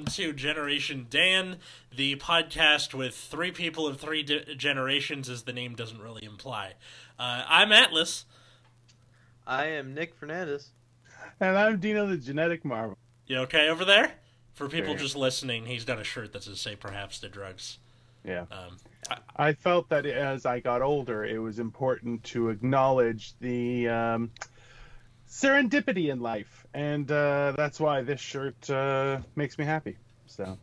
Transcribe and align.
everybody. 0.00 0.12
Welcome 0.12 0.12
to 0.14 0.32
Generation 0.32 1.06
Dan, 1.10 1.56
the 1.94 2.16
podcast 2.16 2.94
with 2.94 3.14
three 3.14 3.50
people 3.50 3.86
of 3.86 4.00
three 4.00 4.22
di- 4.22 4.54
generations, 4.56 5.28
as 5.28 5.42
the 5.42 5.52
name 5.52 5.74
doesn't 5.74 6.00
really 6.00 6.24
imply. 6.24 6.74
Uh, 7.18 7.44
I'm 7.48 7.70
Atlas. 7.72 8.24
I 9.46 9.66
am 9.66 9.94
Nick 9.94 10.18
Fernandes. 10.18 10.68
And 11.40 11.56
I'm 11.56 11.80
Dino 11.80 12.06
the 12.06 12.16
Genetic 12.16 12.64
Marvel. 12.64 12.96
You 13.26 13.38
okay 13.40 13.68
over 13.68 13.84
there? 13.84 14.12
For 14.54 14.68
people 14.68 14.92
Sure. 14.94 14.98
just 14.98 15.16
listening, 15.16 15.66
he's 15.66 15.84
done 15.84 15.98
a 15.98 16.04
shirt 16.04 16.32
that 16.32 16.44
says 16.44 16.60
"Say 16.60 16.76
Perhaps 16.76 17.18
the 17.20 17.28
Drugs." 17.28 17.78
Yeah. 18.24 18.44
Um, 18.50 18.78
I 19.36 19.52
felt 19.54 19.88
that 19.90 20.04
as 20.06 20.44
I 20.46 20.60
got 20.60 20.82
older, 20.82 21.24
it 21.24 21.38
was 21.38 21.58
important 21.58 22.24
to 22.24 22.50
acknowledge 22.50 23.32
the 23.40 23.88
um, 23.88 24.30
serendipity 25.28 26.10
in 26.10 26.20
life. 26.20 26.59
And 26.74 27.10
uh, 27.10 27.52
that's 27.56 27.80
why 27.80 28.02
this 28.02 28.20
shirt 28.20 28.70
uh, 28.70 29.18
makes 29.34 29.58
me 29.58 29.64
happy. 29.64 29.96
So, 30.26 30.56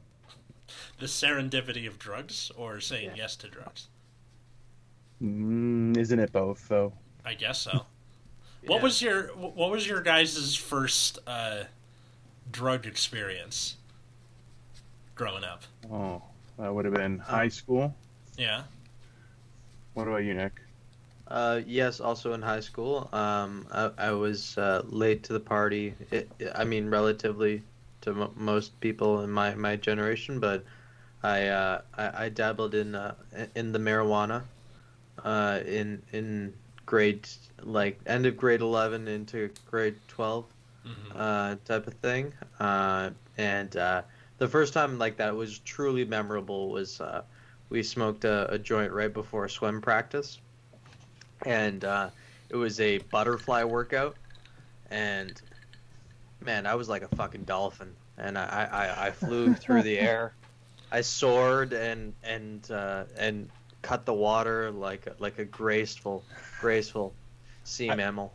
the 0.99 1.05
serendipity 1.05 1.87
of 1.87 1.99
drugs, 1.99 2.51
or 2.55 2.79
saying 2.79 3.11
yes 3.15 3.35
to 3.37 3.49
drugs. 3.49 3.89
mm, 5.21 5.97
isn't 5.97 6.19
it 6.19 6.31
both, 6.31 6.67
though? 6.69 6.93
I 7.25 7.33
guess 7.33 7.59
so. 7.59 7.85
What 8.65 8.81
was 8.81 9.01
your 9.01 9.27
What 9.27 9.71
was 9.71 9.87
your 9.87 10.01
guys' 10.01 10.55
first 10.55 11.19
uh, 11.25 11.65
drug 12.51 12.85
experience 12.85 13.77
growing 15.15 15.45
up? 15.45 15.63
Oh, 15.89 16.21
that 16.57 16.73
would 16.73 16.83
have 16.83 16.93
been 16.93 17.19
high 17.19 17.47
school. 17.47 17.95
Yeah. 18.37 18.63
What 19.93 20.07
about 20.07 20.25
you, 20.25 20.33
Nick? 20.33 20.59
Uh, 21.29 21.61
yes, 21.65 21.99
also 21.99 22.33
in 22.33 22.41
high 22.41 22.59
school. 22.61 23.09
Um, 23.13 23.67
I, 23.71 23.91
I 23.97 24.11
was 24.11 24.57
uh, 24.57 24.83
late 24.87 25.23
to 25.23 25.33
the 25.33 25.39
party. 25.39 25.93
It, 26.11 26.29
I 26.55 26.63
mean, 26.63 26.89
relatively 26.89 27.63
to 28.01 28.11
m- 28.11 28.31
most 28.35 28.79
people 28.79 29.21
in 29.21 29.29
my, 29.31 29.53
my 29.55 29.75
generation, 29.75 30.39
but 30.39 30.63
I, 31.23 31.47
uh, 31.47 31.81
I 31.97 32.25
I 32.25 32.29
dabbled 32.29 32.75
in 32.75 32.95
uh, 32.95 33.15
in 33.55 33.71
the 33.73 33.79
marijuana 33.79 34.43
uh, 35.23 35.59
in 35.65 36.01
in 36.13 36.53
grade 36.85 37.27
like 37.63 37.99
end 38.05 38.25
of 38.25 38.37
grade 38.37 38.61
eleven 38.61 39.07
into 39.07 39.49
grade 39.69 39.95
twelve. 40.07 40.45
hmm 40.83 41.17
uh, 41.17 41.55
type 41.65 41.87
of 41.87 41.93
thing. 41.95 42.33
Uh, 42.59 43.09
and 43.37 43.75
uh, 43.77 44.01
the 44.37 44.47
first 44.47 44.73
time 44.73 44.97
like 44.99 45.17
that 45.17 45.35
was 45.35 45.59
truly 45.59 46.05
memorable 46.05 46.69
was 46.69 47.01
uh, 47.01 47.23
we 47.69 47.83
smoked 47.83 48.25
a, 48.25 48.51
a 48.53 48.57
joint 48.59 48.91
right 48.93 49.13
before 49.13 49.47
swim 49.49 49.81
practice, 49.81 50.39
and 51.45 51.83
uh, 51.83 52.09
it 52.49 52.55
was 52.55 52.79
a 52.79 52.97
butterfly 52.99 53.63
workout, 53.63 54.15
and 54.89 55.39
man, 56.43 56.65
I 56.65 56.75
was 56.75 56.89
like 56.89 57.01
a 57.03 57.15
fucking 57.15 57.43
dolphin, 57.43 57.93
and 58.17 58.37
I, 58.37 58.67
I, 58.71 59.07
I 59.07 59.11
flew 59.11 59.53
through 59.55 59.83
the 59.83 59.99
air, 59.99 60.33
I 60.91 61.01
soared 61.01 61.73
and 61.73 62.13
and 62.23 62.69
uh, 62.71 63.05
and 63.17 63.49
cut 63.81 64.05
the 64.05 64.13
water 64.13 64.71
like 64.71 65.07
a, 65.07 65.15
like 65.19 65.39
a 65.39 65.45
graceful 65.45 66.23
graceful 66.59 67.13
sea 67.63 67.89
I- 67.89 67.95
mammal. 67.95 68.33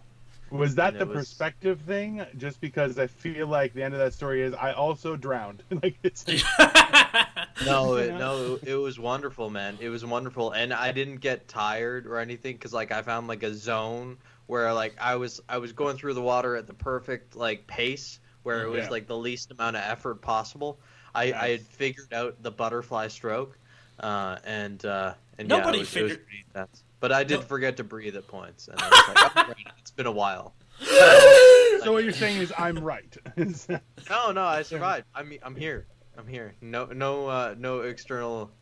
Was 0.53 0.75
that 0.77 0.99
the 0.99 1.07
was- 1.07 1.17
perspective 1.17 1.81
thing? 1.83 2.25
Just 2.37 2.61
because 2.61 2.99
I 2.99 3.07
feel 3.07 3.47
like 3.47 3.73
the 3.75 3.83
end 3.83 3.95
of 3.95 4.01
that 4.01 4.13
story 4.15 4.43
is 4.43 4.55
I 4.55 4.73
also 4.73 5.17
drowned. 5.17 5.63
like 5.83 5.97
it's 6.03 6.25
No, 7.67 7.95
it, 7.97 8.13
no, 8.19 8.59
it 8.63 8.75
was 8.75 8.99
wonderful, 8.99 9.51
man. 9.51 9.79
It 9.81 9.89
was 9.89 10.05
wonderful, 10.05 10.53
and 10.53 10.73
I 10.73 10.93
didn't 10.93 11.17
get 11.17 11.49
tired 11.49 12.07
or 12.07 12.19
anything 12.19 12.57
because 12.57 12.73
like 12.73 12.93
I 12.93 13.03
found 13.03 13.29
like 13.29 13.43
a 13.43 13.55
zone 13.55 14.17
where 14.47 14.73
like 14.73 14.95
I 15.01 15.17
was 15.17 15.41
I 15.49 15.59
was 15.59 15.73
going 15.73 15.97
through 15.97 16.15
the 16.15 16.23
water 16.23 16.57
at 16.57 16.67
the 16.67 16.75
perfect 16.75 17.37
like 17.37 17.67
pace 17.67 18.19
where 18.43 18.63
it 18.65 18.69
was 18.69 18.85
Yeah. 18.85 18.91
like 18.91 19.07
the 19.07 19.17
least 19.17 19.51
amount 19.53 19.77
of 19.77 19.83
effort 19.85 20.21
possible. 20.21 20.79
I, 21.15 21.33
I 21.33 21.49
had 21.51 21.61
figured 21.63 22.13
out 22.13 22.43
the 22.43 22.51
butterfly 22.51 23.09
stroke, 23.09 23.57
uh, 24.01 24.39
and 24.45 24.85
uh, 24.85 25.15
and 25.39 25.47
Nobody 25.49 25.79
yeah, 25.79 25.83
it 25.85 25.87
was, 25.87 25.97
it 25.97 26.03
was 26.03 26.13
figured- 26.13 26.27
pretty 26.27 26.45
intense. 26.49 26.83
But 27.03 27.11
I 27.11 27.25
did 27.25 27.41
No- 27.41 27.47
forget 27.47 27.77
to 27.79 27.85
breathe 27.85 28.15
at 28.15 28.29
points, 28.29 28.69
and 28.69 28.81
I 28.81 28.89
was 28.89 29.09
like, 29.09 29.37
"Oh, 29.37 29.53
great, 29.53 29.67
it's 29.81 29.91
been 29.91 30.07
a 30.07 30.13
while. 30.13 30.55
so 30.81 31.91
what 31.93 32.05
you're 32.05 32.13
saying 32.13 32.41
is 32.41 32.53
I'm 32.57 32.79
right. 32.79 33.17
No, 34.09 34.31
no, 34.31 34.43
I 34.45 34.63
survived. 34.63 35.07
I'm 35.13 35.33
I'm 35.43 35.57
here. 35.57 35.89
I'm 36.17 36.29
here. 36.29 36.55
No, 36.61 36.87
no, 36.87 37.27
uh, 37.27 37.57
no 37.59 37.81
external 37.81 38.53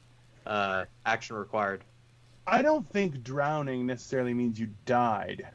uh, 0.47 0.87
action 1.05 1.37
required. 1.37 1.85
I 2.47 2.63
don't 2.63 2.89
think 2.91 3.23
drowning 3.23 3.85
necessarily 3.87 4.33
means 4.33 4.59
you 4.59 4.71
died. 4.87 5.47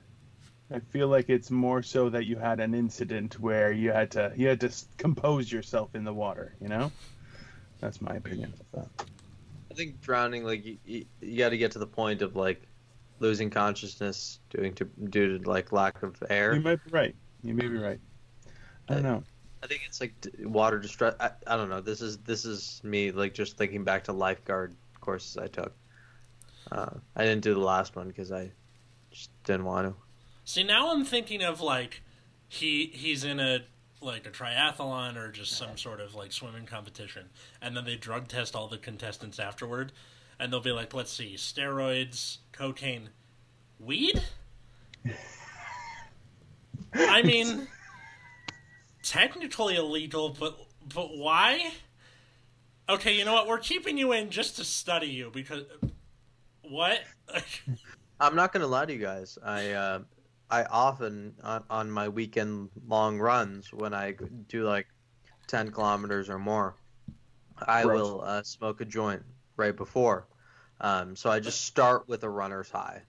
I 0.71 0.77
feel 0.77 1.07
like 1.07 1.29
it's 1.31 1.49
more 1.49 1.81
so 1.81 2.09
that 2.09 2.27
you 2.27 2.35
had 2.37 2.59
an 2.59 2.75
incident 2.75 3.39
where 3.39 3.71
you 3.71 3.91
had 3.91 4.11
to 4.11 4.31
you 4.35 4.47
had 4.47 4.59
to 4.61 4.71
compose 4.97 5.51
yourself 5.51 5.95
in 5.95 6.03
the 6.03 6.13
water. 6.13 6.53
You 6.61 6.67
know, 6.67 6.91
that's 7.79 7.99
my 7.99 8.13
opinion. 8.13 8.53
So, 8.75 8.87
I 9.71 9.73
think 9.73 10.01
drowning, 10.01 10.43
like 10.43 10.63
you, 10.63 10.77
you, 10.85 11.05
you 11.19 11.37
got 11.39 11.49
to 11.49 11.57
get 11.57 11.71
to 11.71 11.79
the 11.79 11.87
point 11.87 12.21
of 12.21 12.35
like 12.35 12.61
losing 13.19 13.49
consciousness 13.49 14.39
due 14.49 14.69
to 14.71 14.85
due 15.09 15.39
to 15.39 15.49
like 15.49 15.71
lack 15.71 16.03
of 16.03 16.21
air. 16.29 16.53
you 16.55 16.61
might 16.61 16.83
be 16.83 16.91
right. 16.91 17.15
You 17.43 17.53
may 17.53 17.67
be 17.67 17.77
right. 17.77 17.99
I 18.89 18.93
don't 18.95 19.03
know. 19.03 19.23
I 19.63 19.67
think 19.67 19.81
it's 19.87 19.99
like 19.99 20.13
water 20.39 20.79
distress. 20.79 21.15
I, 21.19 21.31
I 21.47 21.57
don't 21.57 21.69
know. 21.69 21.81
This 21.81 22.01
is 22.01 22.17
this 22.19 22.45
is 22.45 22.81
me 22.83 23.11
like 23.11 23.33
just 23.33 23.57
thinking 23.57 23.83
back 23.83 24.03
to 24.05 24.13
lifeguard 24.13 24.75
courses 25.01 25.37
I 25.37 25.47
took. 25.47 25.73
Uh, 26.71 26.91
I 27.15 27.23
didn't 27.23 27.41
do 27.41 27.53
the 27.53 27.59
last 27.59 27.95
one 27.95 28.07
because 28.07 28.31
I 28.31 28.51
just 29.11 29.29
didn't 29.43 29.65
want 29.65 29.87
to. 29.87 29.95
See, 30.43 30.63
now 30.63 30.91
I'm 30.91 31.03
thinking 31.03 31.43
of 31.43 31.61
like 31.61 32.01
he 32.47 32.87
he's 32.93 33.23
in 33.23 33.39
a 33.39 33.59
like 34.01 34.27
a 34.27 34.29
triathlon 34.29 35.17
or 35.17 35.31
just 35.31 35.53
some 35.53 35.77
sort 35.77 35.99
of 35.99 36.13
like 36.13 36.31
swimming 36.31 36.65
competition, 36.65 37.29
and 37.61 37.75
then 37.75 37.85
they 37.85 37.95
drug 37.95 38.27
test 38.27 38.55
all 38.55 38.67
the 38.67 38.77
contestants 38.77 39.39
afterward, 39.39 39.91
and 40.39 40.51
they'll 40.51 40.59
be 40.59 40.71
like, 40.71 40.93
let's 40.93 41.11
see, 41.11 41.35
steroids, 41.35 42.37
cocaine, 42.55 43.09
weed. 43.79 44.21
I 46.93 47.21
mean, 47.21 47.67
technically 49.03 49.75
illegal, 49.75 50.35
but 50.39 50.57
but 50.93 51.17
why? 51.17 51.71
Okay, 52.87 53.17
you 53.17 53.25
know 53.25 53.33
what? 53.33 53.47
We're 53.47 53.59
keeping 53.59 53.97
you 53.97 54.13
in 54.13 54.29
just 54.29 54.57
to 54.57 54.63
study 54.63 55.07
you 55.07 55.31
because 55.33 55.63
what? 56.61 56.99
I'm 58.19 58.35
not 58.35 58.53
gonna 58.53 58.67
lie 58.67 58.85
to 58.85 58.93
you 58.93 58.99
guys. 58.99 59.37
I 59.43 59.71
uh, 59.71 59.99
I 60.49 60.63
often 60.65 61.35
on, 61.43 61.63
on 61.69 61.91
my 61.91 62.07
weekend 62.07 62.69
long 62.87 63.19
runs 63.19 63.73
when 63.73 63.93
I 63.93 64.15
do 64.47 64.63
like 64.63 64.87
ten 65.47 65.71
kilometers 65.71 66.29
or 66.29 66.39
more, 66.39 66.75
I 67.67 67.83
Gross. 67.83 68.01
will 68.01 68.21
uh, 68.21 68.43
smoke 68.43 68.79
a 68.79 68.85
joint 68.85 69.23
right 69.57 69.75
before. 69.75 70.27
Um, 70.81 71.15
so 71.15 71.29
I 71.29 71.39
just 71.39 71.61
start 71.65 72.07
with 72.07 72.23
a 72.23 72.29
runner's 72.29 72.69
high, 72.69 73.03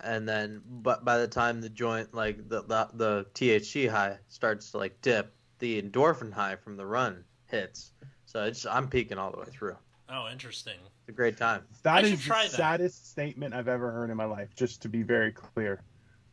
and 0.00 0.28
then 0.28 0.62
but 0.66 1.04
by 1.04 1.18
the 1.18 1.28
time 1.28 1.60
the 1.60 1.70
joint 1.70 2.12
like 2.14 2.48
the 2.48 2.62
the, 2.62 2.88
the 2.94 3.26
THC 3.34 3.88
high 3.90 4.18
starts 4.28 4.70
to 4.72 4.78
like 4.78 5.00
dip, 5.00 5.32
the 5.58 5.80
endorphin 5.80 6.32
high 6.32 6.56
from 6.56 6.76
the 6.76 6.86
run 6.86 7.24
hits. 7.46 7.92
So 8.26 8.44
it's 8.44 8.66
I'm 8.66 8.88
peaking 8.88 9.18
all 9.18 9.30
the 9.30 9.38
way 9.38 9.46
through. 9.50 9.76
oh, 10.10 10.28
interesting. 10.30 10.74
It's 11.00 11.08
a 11.08 11.12
great 11.12 11.36
time. 11.36 11.62
That 11.82 12.04
I 12.04 12.08
is 12.08 12.20
should 12.20 12.34
the 12.42 12.48
that. 12.50 12.50
saddest 12.50 13.10
statement 13.10 13.54
I've 13.54 13.68
ever 13.68 13.90
heard 13.90 14.10
in 14.10 14.16
my 14.16 14.24
life. 14.24 14.54
Just 14.54 14.82
to 14.82 14.88
be 14.88 15.02
very 15.02 15.32
clear, 15.32 15.82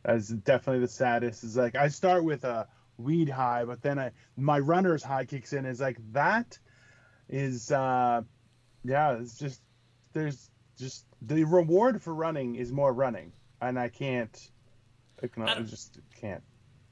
that 0.02 0.16
is 0.16 0.28
definitely 0.28 0.80
the 0.80 0.88
saddest. 0.88 1.44
Is 1.44 1.56
like 1.56 1.74
I 1.76 1.88
start 1.88 2.24
with 2.24 2.44
a 2.44 2.68
weed 2.98 3.28
high, 3.30 3.64
but 3.64 3.80
then 3.82 3.98
I 3.98 4.10
my 4.36 4.58
runner's 4.58 5.02
high 5.02 5.24
kicks 5.24 5.52
in. 5.52 5.64
Is 5.64 5.80
like 5.80 5.98
that 6.12 6.58
is 7.28 7.70
uh 7.72 8.22
yeah. 8.84 9.12
It's 9.18 9.38
just 9.38 9.62
there's 10.14 10.48
just 10.78 11.04
the 11.22 11.44
reward 11.44 12.02
for 12.02 12.14
running 12.14 12.56
is 12.56 12.72
more 12.72 12.92
running, 12.92 13.32
and 13.60 13.78
I 13.78 13.88
can't. 13.88 14.50
I 15.22 15.26
can, 15.26 15.42
I 15.42 15.56
I- 15.58 15.62
just 15.62 15.98
can't. 16.20 16.42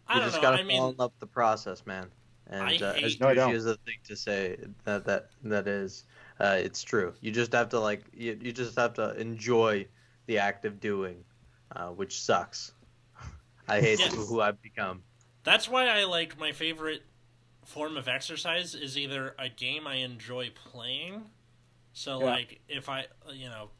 I 0.06 0.14
you 0.16 0.20
don't 0.20 0.28
just 0.30 0.36
know. 0.36 0.42
gotta 0.42 0.56
I 0.56 0.58
fall 0.60 0.66
mean, 0.66 0.82
in 0.90 0.96
love 0.98 1.12
with 1.12 1.20
the 1.20 1.26
process, 1.26 1.86
man. 1.86 2.08
And 2.48 2.62
I 2.62 2.76
uh, 2.76 2.92
as 2.92 3.12
hate- 3.12 3.20
No, 3.20 3.28
I 3.28 3.34
douchey 3.34 3.54
as 3.54 3.66
a 3.66 3.76
thing 3.76 3.94
to 4.04 4.16
say, 4.16 4.58
that 4.84 5.04
that 5.06 5.30
that 5.44 5.66
is, 5.68 6.04
uh, 6.40 6.56
it's 6.60 6.82
true. 6.82 7.14
You 7.20 7.30
just 7.30 7.52
have 7.52 7.68
to 7.70 7.80
like, 7.80 8.02
you, 8.12 8.36
you 8.42 8.52
just 8.52 8.76
have 8.76 8.94
to 8.94 9.18
enjoy 9.18 9.86
the 10.26 10.38
act 10.38 10.64
of 10.64 10.80
doing, 10.80 11.24
uh, 11.74 11.88
which 11.88 12.20
sucks. 12.20 12.72
I 13.68 13.80
hate 13.80 14.00
Yes. 14.00 14.12
who 14.14 14.40
I've 14.40 14.60
become. 14.60 15.02
That's 15.44 15.68
why 15.68 15.86
I 15.88 16.04
like 16.04 16.38
my 16.38 16.52
favorite 16.52 17.02
form 17.64 17.96
of 17.96 18.08
exercise 18.08 18.74
is 18.74 18.98
either 18.98 19.34
a 19.38 19.48
game 19.48 19.86
I 19.86 19.96
enjoy 19.96 20.50
playing. 20.50 21.22
So 21.92 22.20
Yeah. 22.20 22.24
like 22.26 22.60
if 22.68 22.88
I 22.88 23.06
you 23.32 23.48
know 23.48 23.70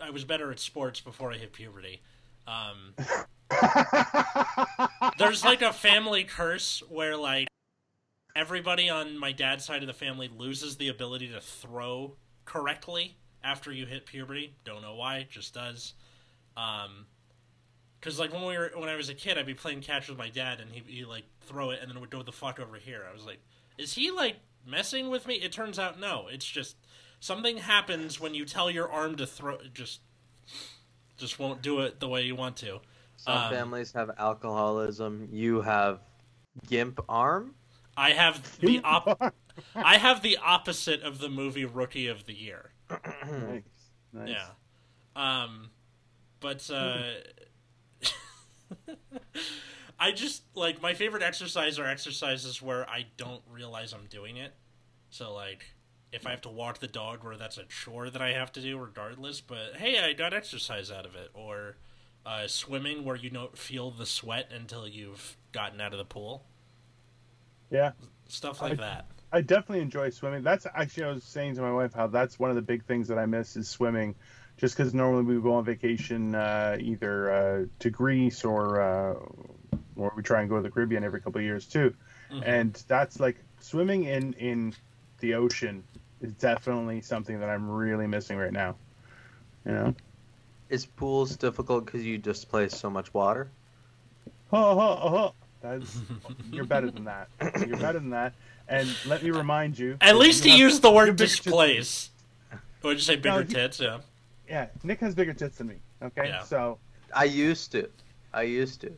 I 0.00 0.10
was 0.10 0.24
better 0.24 0.50
at 0.50 0.58
sports 0.58 1.00
before 1.00 1.32
I 1.32 1.36
hit 1.36 1.52
puberty. 1.52 2.02
Um, 2.46 2.94
there's 5.18 5.44
like 5.44 5.62
a 5.62 5.72
family 5.72 6.24
curse 6.24 6.82
where 6.88 7.16
like 7.16 7.46
everybody 8.34 8.88
on 8.88 9.16
my 9.18 9.30
dad's 9.32 9.64
side 9.64 9.82
of 9.82 9.86
the 9.86 9.92
family 9.94 10.28
loses 10.36 10.76
the 10.76 10.88
ability 10.88 11.28
to 11.28 11.40
throw 11.40 12.16
correctly 12.44 13.16
after 13.44 13.70
you 13.72 13.86
hit 13.86 14.06
puberty. 14.06 14.54
Don't 14.64 14.82
know 14.82 14.94
why, 14.96 15.26
just 15.30 15.54
does. 15.54 15.94
Um, 16.56 17.06
Because 18.00 18.18
like 18.18 18.32
when 18.32 18.44
we 18.44 18.58
were 18.58 18.72
when 18.74 18.88
I 18.88 18.96
was 18.96 19.08
a 19.08 19.14
kid, 19.14 19.38
I'd 19.38 19.46
be 19.46 19.54
playing 19.54 19.82
catch 19.82 20.08
with 20.08 20.18
my 20.18 20.28
dad, 20.30 20.60
and 20.60 20.70
he 20.72 20.82
he 20.86 21.04
like 21.04 21.24
throw 21.42 21.70
it, 21.70 21.78
and 21.80 21.88
then 21.88 21.96
it 21.96 22.00
would 22.00 22.10
go 22.10 22.22
the 22.22 22.32
fuck 22.32 22.58
over 22.58 22.76
here. 22.76 23.04
I 23.08 23.12
was 23.14 23.24
like, 23.24 23.38
is 23.78 23.92
he 23.92 24.10
like 24.10 24.36
messing 24.66 25.10
with 25.10 25.26
me? 25.26 25.34
It 25.36 25.52
turns 25.52 25.78
out 25.78 25.98
no. 25.98 26.26
It's 26.30 26.46
just 26.46 26.76
something 27.20 27.58
happens 27.58 28.20
when 28.20 28.34
you 28.34 28.44
tell 28.44 28.70
your 28.70 28.90
arm 28.90 29.16
to 29.16 29.26
throw. 29.26 29.58
Just 29.72 30.00
just 31.16 31.38
won't 31.38 31.62
do 31.62 31.80
it 31.80 32.00
the 32.00 32.08
way 32.08 32.22
you 32.22 32.34
want 32.34 32.56
to. 32.58 32.80
Some 33.16 33.36
Um, 33.36 33.52
families 33.52 33.92
have 33.92 34.10
alcoholism. 34.18 35.28
You 35.30 35.60
have 35.62 36.00
gimp 36.66 37.00
arm. 37.08 37.54
I 37.96 38.10
have 38.10 38.58
the 38.60 38.80
op- 38.82 39.34
I 39.74 39.98
have 39.98 40.22
the 40.22 40.38
opposite 40.38 41.02
of 41.02 41.18
the 41.18 41.28
movie 41.28 41.64
Rookie 41.64 42.08
of 42.08 42.26
the 42.26 42.34
Year. 42.34 42.72
nice. 42.90 43.62
nice. 44.12 44.28
Yeah. 44.28 44.48
Um, 45.14 45.70
but 46.40 46.68
uh, 46.70 47.02
I 50.02 50.10
just 50.10 50.42
like 50.56 50.82
my 50.82 50.94
favorite 50.94 51.22
exercise 51.22 51.78
are 51.78 51.86
exercises 51.86 52.60
where 52.60 52.90
I 52.90 53.06
don't 53.16 53.42
realize 53.48 53.92
I'm 53.92 54.06
doing 54.10 54.36
it. 54.36 54.52
So 55.10 55.32
like, 55.32 55.64
if 56.10 56.26
I 56.26 56.30
have 56.30 56.40
to 56.40 56.48
walk 56.48 56.80
the 56.80 56.88
dog, 56.88 57.22
where 57.22 57.36
that's 57.36 57.56
a 57.56 57.62
chore 57.66 58.10
that 58.10 58.20
I 58.20 58.32
have 58.32 58.50
to 58.54 58.60
do 58.60 58.76
regardless. 58.78 59.40
But 59.40 59.76
hey, 59.76 60.00
I 60.00 60.12
got 60.12 60.34
exercise 60.34 60.90
out 60.90 61.06
of 61.06 61.14
it. 61.14 61.30
Or 61.34 61.76
uh, 62.26 62.48
swimming, 62.48 63.04
where 63.04 63.14
you 63.14 63.30
don't 63.30 63.56
feel 63.56 63.92
the 63.92 64.04
sweat 64.04 64.50
until 64.52 64.88
you've 64.88 65.36
gotten 65.52 65.80
out 65.80 65.92
of 65.92 65.98
the 65.98 66.04
pool. 66.04 66.42
Yeah. 67.70 67.92
Stuff 68.26 68.60
like 68.60 68.72
I- 68.72 68.76
that. 68.76 69.06
I 69.34 69.40
definitely 69.40 69.82
enjoy 69.82 70.10
swimming. 70.10 70.42
That's 70.42 70.66
actually 70.74 71.04
I 71.04 71.12
was 71.12 71.22
saying 71.22 71.54
to 71.54 71.62
my 71.62 71.72
wife 71.72 71.94
how 71.94 72.08
that's 72.08 72.40
one 72.40 72.50
of 72.50 72.56
the 72.56 72.62
big 72.62 72.84
things 72.84 73.06
that 73.06 73.18
I 73.18 73.26
miss 73.26 73.56
is 73.56 73.68
swimming, 73.68 74.16
just 74.56 74.76
because 74.76 74.92
normally 74.92 75.22
we 75.22 75.40
go 75.40 75.54
on 75.54 75.64
vacation 75.64 76.34
uh, 76.34 76.76
either 76.80 77.32
uh, 77.32 77.66
to 77.78 77.88
Greece 77.90 78.44
or 78.44 78.80
uh, 78.80 79.14
or 79.96 80.12
we 80.16 80.22
try 80.22 80.40
and 80.40 80.48
go 80.48 80.56
to 80.56 80.62
the 80.62 80.70
Caribbean 80.70 81.04
every 81.04 81.20
couple 81.20 81.38
of 81.38 81.44
years 81.44 81.66
too, 81.66 81.94
Mhm. 82.30 82.42
and 82.46 82.84
that's 82.88 83.20
like 83.20 83.36
swimming 83.60 84.04
in 84.04 84.32
in 84.34 84.74
the 85.20 85.34
ocean 85.34 85.82
is 86.20 86.32
definitely 86.34 87.00
something 87.00 87.38
that 87.40 87.48
I'm 87.48 87.68
really 87.68 88.06
missing 88.06 88.36
right 88.36 88.52
now. 88.52 88.76
You 89.66 89.72
know, 89.72 89.94
Is 90.70 90.86
pools 90.86 91.36
difficult 91.36 91.84
because 91.84 92.04
you 92.04 92.18
displace 92.18 92.74
so 92.76 92.88
much 92.90 93.12
water? 93.14 93.50
oh, 94.52 94.78
oh, 94.78 95.16
oh, 95.18 95.34
that's 95.60 96.00
you're 96.52 96.64
better 96.64 96.90
than 96.90 97.04
that. 97.04 97.28
You're 97.66 97.76
better 97.78 97.98
than 98.00 98.10
that. 98.10 98.32
And 98.68 98.88
let 99.06 99.22
me 99.22 99.30
remind 99.30 99.78
you. 99.78 99.96
At 100.00 100.16
least 100.16 100.44
you 100.44 100.52
he 100.52 100.58
used 100.58 100.82
the 100.82 100.90
word 100.90 101.08
have 101.08 101.16
bigger 101.16 101.26
tits 101.28 101.40
displace. 101.40 102.10
Would 102.82 102.96
you 102.96 103.02
say 103.02 103.16
bigger 103.16 103.40
No, 103.40 103.42
he- 103.42 103.52
tits? 103.54 103.78
Yeah. 103.80 103.98
Yeah, 104.48 104.66
Nick 104.82 105.00
has 105.00 105.14
bigger 105.14 105.32
tits 105.32 105.58
than 105.58 105.68
me. 105.68 105.76
Okay, 106.02 106.28
Yeah. 106.28 106.42
so 106.42 106.78
I 107.14 107.24
used 107.24 107.72
to. 107.72 107.88
I 108.34 108.42
used 108.42 108.80
to. 108.82 108.92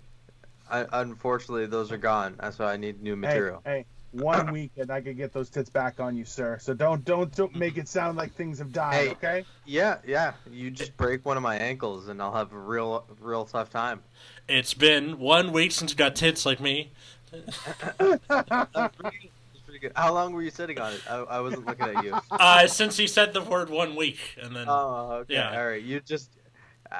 I, 0.70 0.86
unfortunately, 0.92 1.66
those 1.66 1.92
are 1.92 1.96
gone. 1.96 2.36
That's 2.40 2.58
why 2.58 2.72
I 2.72 2.76
need 2.76 3.02
new 3.02 3.16
material. 3.16 3.62
Hey, 3.64 3.78
hey, 3.78 3.86
one 4.22 4.52
week 4.52 4.72
and 4.76 4.90
I 4.90 5.00
could 5.00 5.16
get 5.16 5.32
those 5.32 5.50
tits 5.50 5.68
back 5.68 6.00
on 6.00 6.16
you, 6.16 6.24
sir. 6.24 6.58
So 6.60 6.74
don't 6.74 7.04
don't 7.04 7.34
don't 7.34 7.54
make 7.54 7.76
it 7.76 7.88
sound 7.88 8.16
like 8.16 8.34
things 8.34 8.58
have 8.58 8.72
died. 8.72 8.94
Hey. 8.94 9.10
Okay. 9.10 9.44
Yeah, 9.66 9.98
yeah. 10.06 10.34
You 10.50 10.70
just 10.70 10.96
break 10.96 11.24
one 11.24 11.36
of 11.36 11.42
my 11.42 11.56
ankles, 11.56 12.08
and 12.08 12.22
I'll 12.22 12.34
have 12.34 12.52
a 12.52 12.58
real, 12.58 13.04
real 13.20 13.44
tough 13.44 13.70
time. 13.70 14.02
It's 14.48 14.74
been 14.74 15.18
one 15.18 15.52
week 15.52 15.72
since 15.72 15.90
you 15.92 15.96
got 15.96 16.16
tits 16.16 16.46
like 16.46 16.60
me. 16.60 16.92
That's 17.32 17.58
pretty, 18.98 19.78
good. 19.80 19.92
How 19.96 20.14
long 20.14 20.32
were 20.32 20.42
you 20.42 20.50
sitting 20.50 20.78
on 20.78 20.92
it? 20.92 21.02
I, 21.10 21.16
I 21.16 21.40
wasn't 21.40 21.66
looking 21.66 21.86
at 21.86 22.04
you. 22.04 22.16
Uh, 22.30 22.66
since 22.68 22.96
he 22.96 23.06
said 23.06 23.32
the 23.32 23.42
word 23.42 23.70
one 23.70 23.96
week, 23.96 24.18
and 24.40 24.54
then 24.54 24.66
Oh, 24.68 25.18
okay. 25.22 25.34
Yeah. 25.34 25.58
All 25.58 25.66
right. 25.66 25.82
You 25.82 26.00
just. 26.00 26.30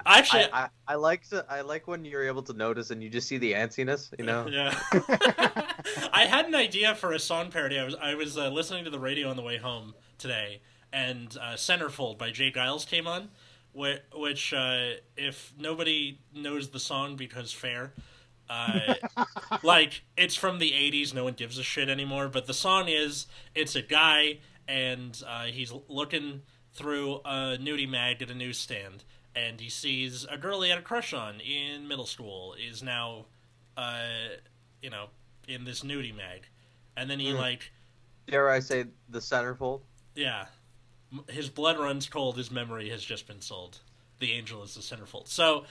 Actually- 0.06 0.52
I, 0.52 0.64
I, 0.64 0.68
I 0.88 0.94
like 0.96 1.28
to. 1.30 1.44
I 1.48 1.62
like 1.62 1.86
when 1.86 2.04
you're 2.04 2.26
able 2.26 2.42
to 2.44 2.52
notice 2.52 2.90
and 2.90 3.02
you 3.02 3.08
just 3.10 3.28
see 3.28 3.38
the 3.38 3.52
antsiness. 3.52 4.12
You 4.18 4.24
know. 4.24 4.46
yeah. 4.48 4.74
I 6.12 6.26
had 6.26 6.46
an 6.46 6.54
idea 6.54 6.94
for 6.94 7.12
a 7.12 7.18
song 7.18 7.50
parody. 7.50 7.78
I 7.78 7.84
was 7.84 7.94
I 7.94 8.14
was 8.14 8.36
uh, 8.38 8.48
listening 8.48 8.84
to 8.84 8.90
the 8.90 8.98
radio 8.98 9.28
on 9.30 9.36
the 9.36 9.42
way 9.42 9.56
home 9.58 9.94
today, 10.18 10.60
and 10.92 11.36
uh, 11.40 11.54
"Centerfold" 11.54 12.18
by 12.18 12.30
J. 12.30 12.50
Geils 12.50 12.86
came 12.86 13.06
on, 13.06 13.28
which, 13.72 14.00
which 14.14 14.52
uh, 14.54 14.90
if 15.16 15.52
nobody 15.58 16.20
knows 16.34 16.70
the 16.70 16.80
song 16.80 17.16
because 17.16 17.52
fair. 17.52 17.92
Uh, 18.48 18.94
like 19.62 20.02
it's 20.18 20.34
from 20.34 20.58
the 20.58 20.70
80s 20.72 21.14
no 21.14 21.24
one 21.24 21.32
gives 21.32 21.58
a 21.58 21.62
shit 21.62 21.88
anymore 21.88 22.28
but 22.28 22.44
the 22.44 22.52
song 22.52 22.88
is 22.88 23.26
it's 23.54 23.74
a 23.74 23.80
guy 23.80 24.38
and 24.68 25.22
uh, 25.26 25.44
he's 25.44 25.72
looking 25.88 26.42
through 26.74 27.14
a 27.24 27.56
nudie 27.58 27.88
mag 27.88 28.20
at 28.20 28.28
a 28.30 28.34
newsstand 28.34 29.02
and 29.36 29.60
he 29.60 29.68
sees 29.68 30.26
a 30.30 30.38
girl 30.38 30.60
he 30.62 30.70
had 30.70 30.78
a 30.78 30.82
crush 30.82 31.12
on 31.12 31.40
in 31.40 31.86
middle 31.88 32.06
school 32.06 32.54
is 32.54 32.82
now 32.82 33.26
uh, 33.76 34.06
you 34.82 34.90
know 34.90 35.06
in 35.48 35.64
this 35.64 35.82
nudie 35.82 36.14
mag. 36.16 36.42
And 36.96 37.10
then 37.10 37.18
he 37.20 37.32
Mm. 37.32 37.38
like 37.38 37.72
Dare 38.26 38.48
I 38.50 38.60
say 38.60 38.86
the 39.08 39.18
centerfold? 39.18 39.80
yeah. 40.14 40.46
His 41.28 41.48
blood 41.48 41.78
runs 41.78 42.08
cold 42.08 42.36
his 42.36 42.50
memory 42.50 42.88
has 42.90 43.04
just 43.04 43.26
been 43.26 43.40
sold. 43.40 43.78
The 44.18 44.32
angel 44.32 44.62
is 44.62 44.74
the 44.74 44.80
centerfold. 44.80 45.28
So 45.28 45.64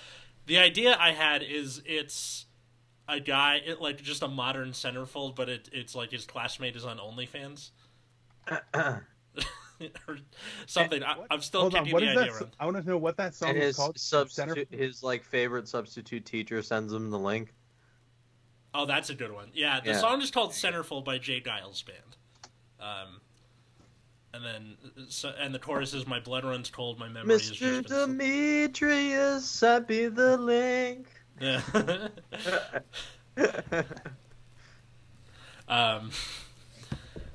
the 0.45 0.57
idea 0.57 0.95
i 1.00 1.12
had 1.12 1.42
is 1.42 1.81
it's 1.86 2.45
a 3.07 3.19
guy 3.19 3.62
it, 3.65 3.81
like 3.81 4.01
just 4.04 4.21
a 4.24 4.27
modern 4.27 4.71
centerfold 4.71 5.36
but 5.36 5.48
it, 5.50 5.69
it's 5.71 5.95
like 5.95 6.12
his 6.12 6.25
classmate 6.25 6.75
is 6.75 6.83
on 6.86 6.98
onlyfans 6.98 7.71
or 10.08 10.18
something 10.66 11.04
I, 11.04 11.16
I'm 11.31 11.42
still 11.42 11.62
Hold 11.62 11.75
on. 11.75 11.80
kicking 11.84 11.94
What 11.94 12.00
the 12.02 12.12
is 12.12 12.18
idea 12.18 12.31
that? 12.34 12.42
around 12.42 12.52
I 12.60 12.66
want 12.66 12.78
to 12.78 12.90
know 12.90 12.98
what 12.98 13.18
that 13.18 13.36
song 13.36 13.50
and 13.50 13.58
is 13.58 13.64
his 13.66 13.75
called. 13.75 14.00
substitute, 14.00 14.68
Center- 14.70 14.78
his 14.84 15.04
like 15.04 15.24
favorite 15.24 15.68
substitute 15.68 16.25
teacher 16.25 16.62
sends 16.62 16.92
him 16.94 17.10
the 17.10 17.20
link. 17.20 17.54
oh 18.74 18.86
that's 18.86 19.10
a 19.10 19.16
good 19.16 19.31
one 19.31 19.50
yeah 19.54 19.80
the 19.80 19.90
Yeah. 19.92 20.00
song 20.00 20.22
is 20.22 20.31
called 20.31 20.52
centerfold 20.52 21.06
by 21.06 21.18
J. 21.18 21.42
Geils 21.42 21.84
band 21.86 22.18
um 22.80 23.20
and 24.36 24.44
then 24.44 24.78
so, 25.10 25.31
and 25.40 25.54
the 25.54 25.60
chorus 25.60 25.94
is 25.94 26.08
my 26.08 26.20
blood 26.20 26.44
runs 26.44 26.70
cold 26.72 26.98
my 27.00 27.08
memory 27.08 27.34
has 27.34 27.42
Mr. 27.44 27.54
just 27.54 27.60
been 27.62 27.88
sold. 27.88 28.10
Demetrius 28.18 29.46
sent 29.50 29.88
me 29.90 30.08
the 30.08 30.38
link. 30.38 31.08
yeah 31.40 31.62
Um, 35.68 36.12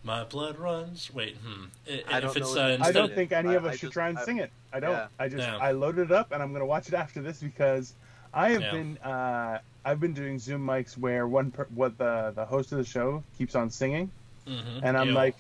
my 0.09 0.25
blood 0.25 0.59
runs. 0.59 1.11
Wait, 1.15 1.37
hmm. 1.37 1.67
I- 1.89 2.17
I 2.17 2.21
don't 2.21 2.37
it's 2.37 2.55
know 2.55 2.61
uh, 2.61 2.79
I 2.81 2.91
don't 2.93 3.15
think 3.15 3.31
any 3.31 3.55
of 3.55 3.65
us 3.65 3.75
I 3.75 3.77
should 3.77 3.81
just- 3.89 3.93
try 3.93 4.09
and 4.09 4.19
I- 4.19 4.25
sing 4.25 4.39
it. 4.39 4.51
I 4.73 4.81
don't. 4.81 4.91
Yeah. 4.93 5.07
I 5.19 5.29
just 5.29 5.47
Yeah. 5.47 5.57
I 5.59 5.71
loaded 5.73 6.11
it 6.11 6.13
up 6.13 6.33
and 6.33 6.43
I'm 6.43 6.53
gonna 6.53 6.67
watch 6.67 6.89
it 6.89 6.95
after 6.95 7.23
this 7.23 7.39
because 7.41 7.93
I 8.35 8.51
have 8.51 8.63
Yeah. 8.63 8.71
been 8.73 8.99
uh, 8.99 9.59
I've 9.85 10.01
been 10.01 10.13
doing 10.15 10.39
Zoom 10.39 10.67
mics 10.67 10.99
where 10.99 11.27
one 11.29 11.51
per, 11.53 11.65
what 11.75 11.97
the 11.99 12.33
the 12.35 12.45
host 12.45 12.73
of 12.73 12.79
the 12.79 12.85
show 12.85 13.23
keeps 13.39 13.55
on 13.55 13.71
singing 13.71 14.11
Mhm. 14.47 14.81
and 14.83 14.97
I'm 14.97 15.09
Ew. 15.09 15.15
like, 15.15 15.37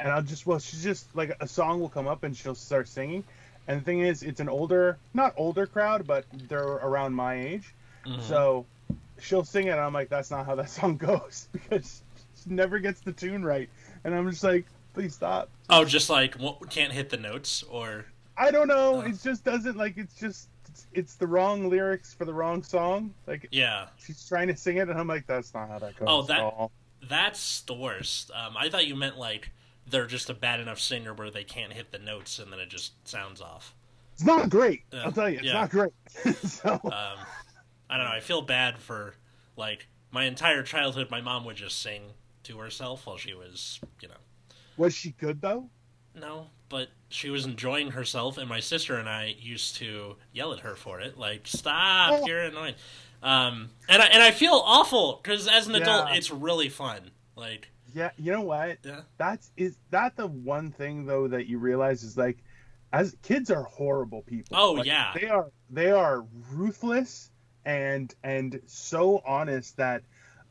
and 0.00 0.10
I'll 0.10 0.22
just 0.22 0.46
well 0.46 0.58
she's 0.58 0.82
just 0.82 1.04
like 1.14 1.36
a 1.40 1.46
song 1.48 1.80
will 1.80 1.88
come 1.88 2.06
up 2.08 2.22
and 2.22 2.36
she'll 2.36 2.54
start 2.54 2.88
singing, 2.88 3.24
and 3.68 3.80
the 3.80 3.84
thing 3.84 4.00
is 4.00 4.22
it's 4.22 4.40
an 4.40 4.48
older 4.48 4.96
not 5.14 5.34
older 5.36 5.66
crowd 5.66 6.06
but 6.06 6.24
they're 6.48 6.62
around 6.64 7.12
my 7.14 7.34
age, 7.40 7.74
Mhm. 8.06 8.22
so 8.22 8.66
she'll 9.20 9.44
sing 9.44 9.66
it 9.66 9.70
and 9.70 9.80
I'm 9.80 9.92
like 9.92 10.08
that's 10.08 10.30
not 10.30 10.46
how 10.46 10.54
that 10.56 10.70
song 10.70 10.96
goes 11.10 11.48
because 11.52 12.02
she 12.42 12.50
never 12.50 12.78
gets 12.78 13.00
the 13.00 13.12
tune 13.12 13.44
right, 13.44 13.68
and 14.06 14.14
I'm 14.14 14.30
just 14.30 14.44
like 14.44 14.64
please 14.94 15.14
stop. 15.14 15.50
oh, 15.68 15.84
just 15.84 16.08
like 16.08 16.36
can't 16.70 16.92
hit 16.92 17.10
the 17.10 17.18
notes 17.18 17.62
or 17.64 18.06
I 18.38 18.50
don't 18.50 18.68
know. 18.68 19.00
Uh. 19.02 19.06
It 19.08 19.20
just 19.22 19.44
doesn't 19.44 19.76
like 19.76 19.98
it's 19.98 20.14
just 20.18 20.48
it's, 20.68 20.86
it's 20.94 21.14
the 21.16 21.26
wrong 21.26 21.68
lyrics 21.68 22.14
for 22.14 22.24
the 22.24 22.32
wrong 22.34 22.62
song. 22.62 23.12
Like 23.26 23.46
yeah. 23.50 23.86
she's 23.98 24.26
trying 24.26 24.48
to 24.48 24.56
sing 24.56 24.76
it, 24.78 24.88
and 24.88 24.98
I'm 24.98 25.06
like, 25.08 25.26
that's 25.26 25.52
not 25.54 25.68
how 25.68 25.78
that 25.80 25.96
goes. 25.96 26.06
Oh, 26.10 26.20
at 26.22 26.28
that- 26.28 26.40
all. 26.40 26.70
That's 27.08 27.60
the 27.62 27.74
worst. 27.74 28.30
Um, 28.34 28.56
I 28.58 28.68
thought 28.68 28.86
you 28.86 28.96
meant 28.96 29.16
like 29.18 29.50
they're 29.88 30.06
just 30.06 30.28
a 30.30 30.34
bad 30.34 30.58
enough 30.60 30.80
singer 30.80 31.14
where 31.14 31.30
they 31.30 31.44
can't 31.44 31.72
hit 31.72 31.92
the 31.92 31.98
notes 31.98 32.38
and 32.40 32.50
then 32.52 32.58
it 32.58 32.68
just 32.68 32.92
sounds 33.06 33.40
off. 33.40 33.74
It's 34.14 34.24
not 34.24 34.48
great. 34.50 34.82
Yeah. 34.92 35.02
I'll 35.04 35.12
tell 35.12 35.28
you, 35.30 35.36
it's 35.38 35.46
Yeah. 35.46 35.52
not 35.52 35.70
great. 35.70 35.92
so 36.42 36.72
Um, 36.84 37.18
I 37.88 37.96
don't 37.96 38.06
know. 38.06 38.12
I 38.12 38.20
feel 38.20 38.42
bad 38.42 38.78
for 38.78 39.14
like 39.56 39.86
my 40.10 40.24
entire 40.24 40.62
childhood. 40.62 41.10
My 41.10 41.20
mom 41.20 41.44
would 41.44 41.56
just 41.56 41.80
sing 41.80 42.02
to 42.46 42.58
herself 42.58 43.06
while 43.06 43.16
she 43.16 43.34
was, 43.34 43.80
you 44.00 44.08
know, 44.08 44.14
was 44.76 44.94
she 44.94 45.10
good 45.12 45.40
though? 45.40 45.68
No, 46.14 46.48
but 46.68 46.88
she 47.08 47.28
was 47.30 47.44
enjoying 47.44 47.90
herself, 47.90 48.38
and 48.38 48.48
my 48.48 48.60
sister 48.60 48.96
and 48.96 49.08
I 49.08 49.34
used 49.38 49.76
to 49.76 50.16
yell 50.32 50.52
at 50.52 50.60
her 50.60 50.74
for 50.74 51.00
it, 51.00 51.18
like 51.18 51.46
"Stop, 51.46 52.22
Oh. 52.22 52.26
you're 52.26 52.40
annoying." 52.42 52.74
Um, 53.22 53.70
and 53.88 54.02
I 54.02 54.06
and 54.06 54.22
I 54.22 54.30
feel 54.30 54.62
awful 54.64 55.20
because 55.22 55.46
as 55.48 55.66
an 55.68 55.74
adult, 55.74 56.08
it's 56.12 56.30
really 56.30 56.68
fun. 56.68 57.10
Like, 57.34 57.68
Yeah. 57.94 58.10
You 58.16 58.32
know 58.32 58.42
what? 58.42 58.78
yeah, 58.82 59.02
That's 59.18 59.50
is 59.56 59.76
that 59.90 60.16
the 60.16 60.26
one 60.26 60.70
thing 60.72 61.06
though 61.06 61.28
that 61.28 61.46
you 61.46 61.58
realize 61.58 62.02
is 62.02 62.16
like, 62.16 62.38
as 62.92 63.14
kids 63.22 63.50
are 63.50 63.62
horrible 63.64 64.22
people. 64.22 64.56
Oh, 64.56 64.72
Like, 64.72 64.86
yeah. 64.86 65.12
They 65.14 65.28
are 65.28 65.50
they 65.70 65.90
are 65.90 66.24
ruthless 66.50 67.30
and 67.64 68.14
and 68.22 68.60
so 68.66 69.22
honest 69.26 69.76
that, 69.78 70.02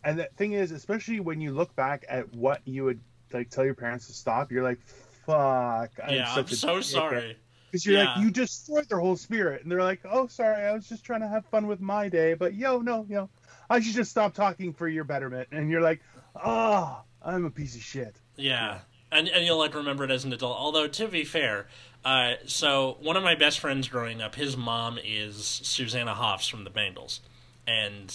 and 0.05 0.19
the 0.19 0.29
thing 0.37 0.53
is, 0.53 0.71
especially 0.71 1.19
when 1.19 1.41
you 1.41 1.51
look 1.51 1.75
back 1.75 2.05
at 2.07 2.33
what 2.33 2.61
you 2.65 2.83
would 2.85 3.01
like 3.33 3.49
tell 3.49 3.65
your 3.65 3.73
parents 3.73 4.07
to 4.07 4.13
stop, 4.13 4.51
you're 4.51 4.63
like, 4.63 4.79
fuck. 5.25 5.91
I'm 6.03 6.13
yeah, 6.13 6.33
I'm 6.33 6.47
so 6.47 6.77
dickhead." 6.79 6.83
sorry. 6.83 7.37
because 7.71 7.85
you're 7.85 7.97
Yeah. 8.01 8.13
like 8.15 8.23
you 8.23 8.31
destroyed 8.31 8.87
their 8.87 8.99
whole 8.99 9.17
spirit, 9.17 9.63
and 9.63 9.71
they're 9.71 9.83
like, 9.83 9.99
"Oh, 10.05 10.27
sorry, 10.27 10.63
I 10.63 10.71
was 10.73 10.87
just 10.87 11.03
trying 11.03 11.21
to 11.21 11.27
have 11.27 11.45
fun 11.47 11.67
with 11.67 11.81
my 11.81 12.07
day, 12.09 12.33
but 12.33 12.53
yo, 12.53 12.79
no, 12.79 13.05
yo, 13.09 13.29
I 13.69 13.79
should 13.81 13.95
just 13.95 14.11
stop 14.11 14.33
talking 14.33 14.71
for 14.73 14.87
your 14.87 15.03
betterment." 15.03 15.49
And 15.51 15.69
you're 15.69 15.81
like, 15.81 16.01
"Oh, 16.35 17.01
I'm 17.21 17.43
a 17.45 17.49
piece 17.49 17.75
of 17.75 17.81
shit." 17.81 18.15
Yeah. 18.37 18.79
And 19.11 19.27
and 19.27 19.45
you'll 19.45 19.57
like 19.59 19.73
remember 19.75 20.03
it 20.03 20.11
as 20.11 20.23
an 20.23 20.31
adult. 20.33 20.57
Although 20.57 20.87
to 20.87 21.07
be 21.07 21.23
fair, 21.25 21.67
uh, 22.05 22.33
so 22.45 22.97
one 23.01 23.17
of 23.17 23.23
my 23.23 23.35
best 23.35 23.59
friends 23.59 23.87
growing 23.87 24.21
up, 24.21 24.35
his 24.35 24.55
mom 24.55 24.97
is 25.03 25.43
Susanna 25.45 26.13
Hoffs 26.13 26.47
from 26.47 26.63
the 26.63 26.69
Bangles, 26.69 27.21
and 27.67 28.13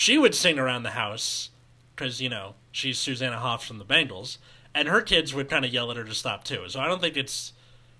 she 0.00 0.16
would 0.16 0.34
sing 0.34 0.58
around 0.58 0.82
the 0.82 0.92
house 0.92 1.50
because 1.94 2.22
you 2.22 2.30
know 2.30 2.54
she's 2.72 2.98
Susanna 2.98 3.38
Hoffs 3.38 3.66
from 3.66 3.76
the 3.76 3.84
Bangles, 3.84 4.38
and 4.74 4.88
her 4.88 5.02
kids 5.02 5.34
would 5.34 5.50
kind 5.50 5.62
of 5.62 5.70
yell 5.74 5.90
at 5.90 5.98
her 5.98 6.04
to 6.04 6.14
stop 6.14 6.42
too. 6.42 6.64
So 6.68 6.80
I 6.80 6.88
don't 6.88 7.02
think 7.02 7.18
it's 7.18 7.52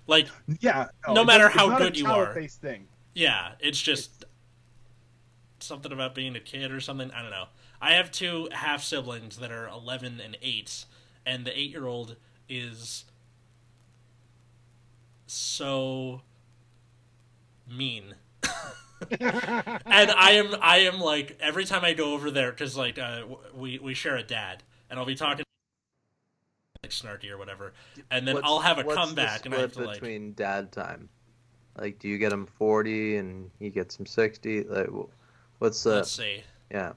like 0.07 0.27
Yeah. 0.59 0.87
No 1.07 1.21
it 1.21 1.25
matter 1.25 1.47
how 1.47 1.69
it's 1.69 1.77
good 1.79 1.99
you 1.99 2.07
are. 2.07 2.33
thing. 2.47 2.87
yeah, 3.13 3.51
it's 3.59 3.79
just 3.79 4.25
something 5.59 5.91
about 5.91 6.15
being 6.15 6.35
a 6.35 6.39
kid 6.39 6.71
or 6.71 6.81
something. 6.81 7.11
I 7.11 7.21
don't 7.21 7.29
know. 7.29 7.45
I 7.79 7.91
have 7.93 8.09
two 8.09 8.49
half 8.51 8.81
siblings 8.81 9.37
that 9.37 9.51
are 9.51 9.67
eleven 9.67 10.19
and 10.19 10.35
eight, 10.41 10.85
and 11.23 11.45
the 11.45 11.55
eight 11.55 11.69
year 11.69 11.85
old 11.85 12.15
is 12.49 13.05
so 15.27 16.21
mean. 17.69 18.15
and 19.19 20.11
I 20.11 20.31
am 20.33 20.55
I 20.61 20.79
am 20.79 20.99
like 20.99 21.37
every 21.39 21.65
time 21.65 21.83
I 21.83 21.93
go 21.93 22.13
over 22.13 22.31
there 22.31 22.51
because 22.51 22.77
like 22.77 22.99
uh, 22.99 23.23
we 23.53 23.79
we 23.79 23.93
share 23.93 24.15
a 24.17 24.23
dad 24.23 24.63
and 24.89 24.99
I'll 24.99 25.05
be 25.05 25.15
talking 25.15 25.45
like 26.83 26.91
snarky 26.91 27.29
or 27.29 27.37
whatever 27.37 27.73
and 28.09 28.27
then 28.27 28.35
What's- 28.35 28.47
I'll 28.47 28.59
have 28.59 28.79
a 28.79 28.83
what's 28.83 28.95
the 28.99 29.05
comeback 29.05 29.45
and 29.45 29.53
I 29.55 29.61
have 29.61 29.71
to 29.73 29.83
like 29.83 29.99
between 30.01 30.33
dad 30.33 30.71
time. 30.71 31.09
Like, 31.77 31.99
do 31.99 32.09
you 32.09 32.17
get 32.17 32.33
him 32.33 32.45
forty 32.45 33.15
and 33.17 33.49
he 33.59 33.69
gets 33.69 33.97
him 33.97 34.05
sixty? 34.05 34.63
Like, 34.63 34.89
what's 35.59 35.81
the? 35.83 35.95
let's 35.95 36.11
see 36.11 36.43
Yeah, 36.69 36.93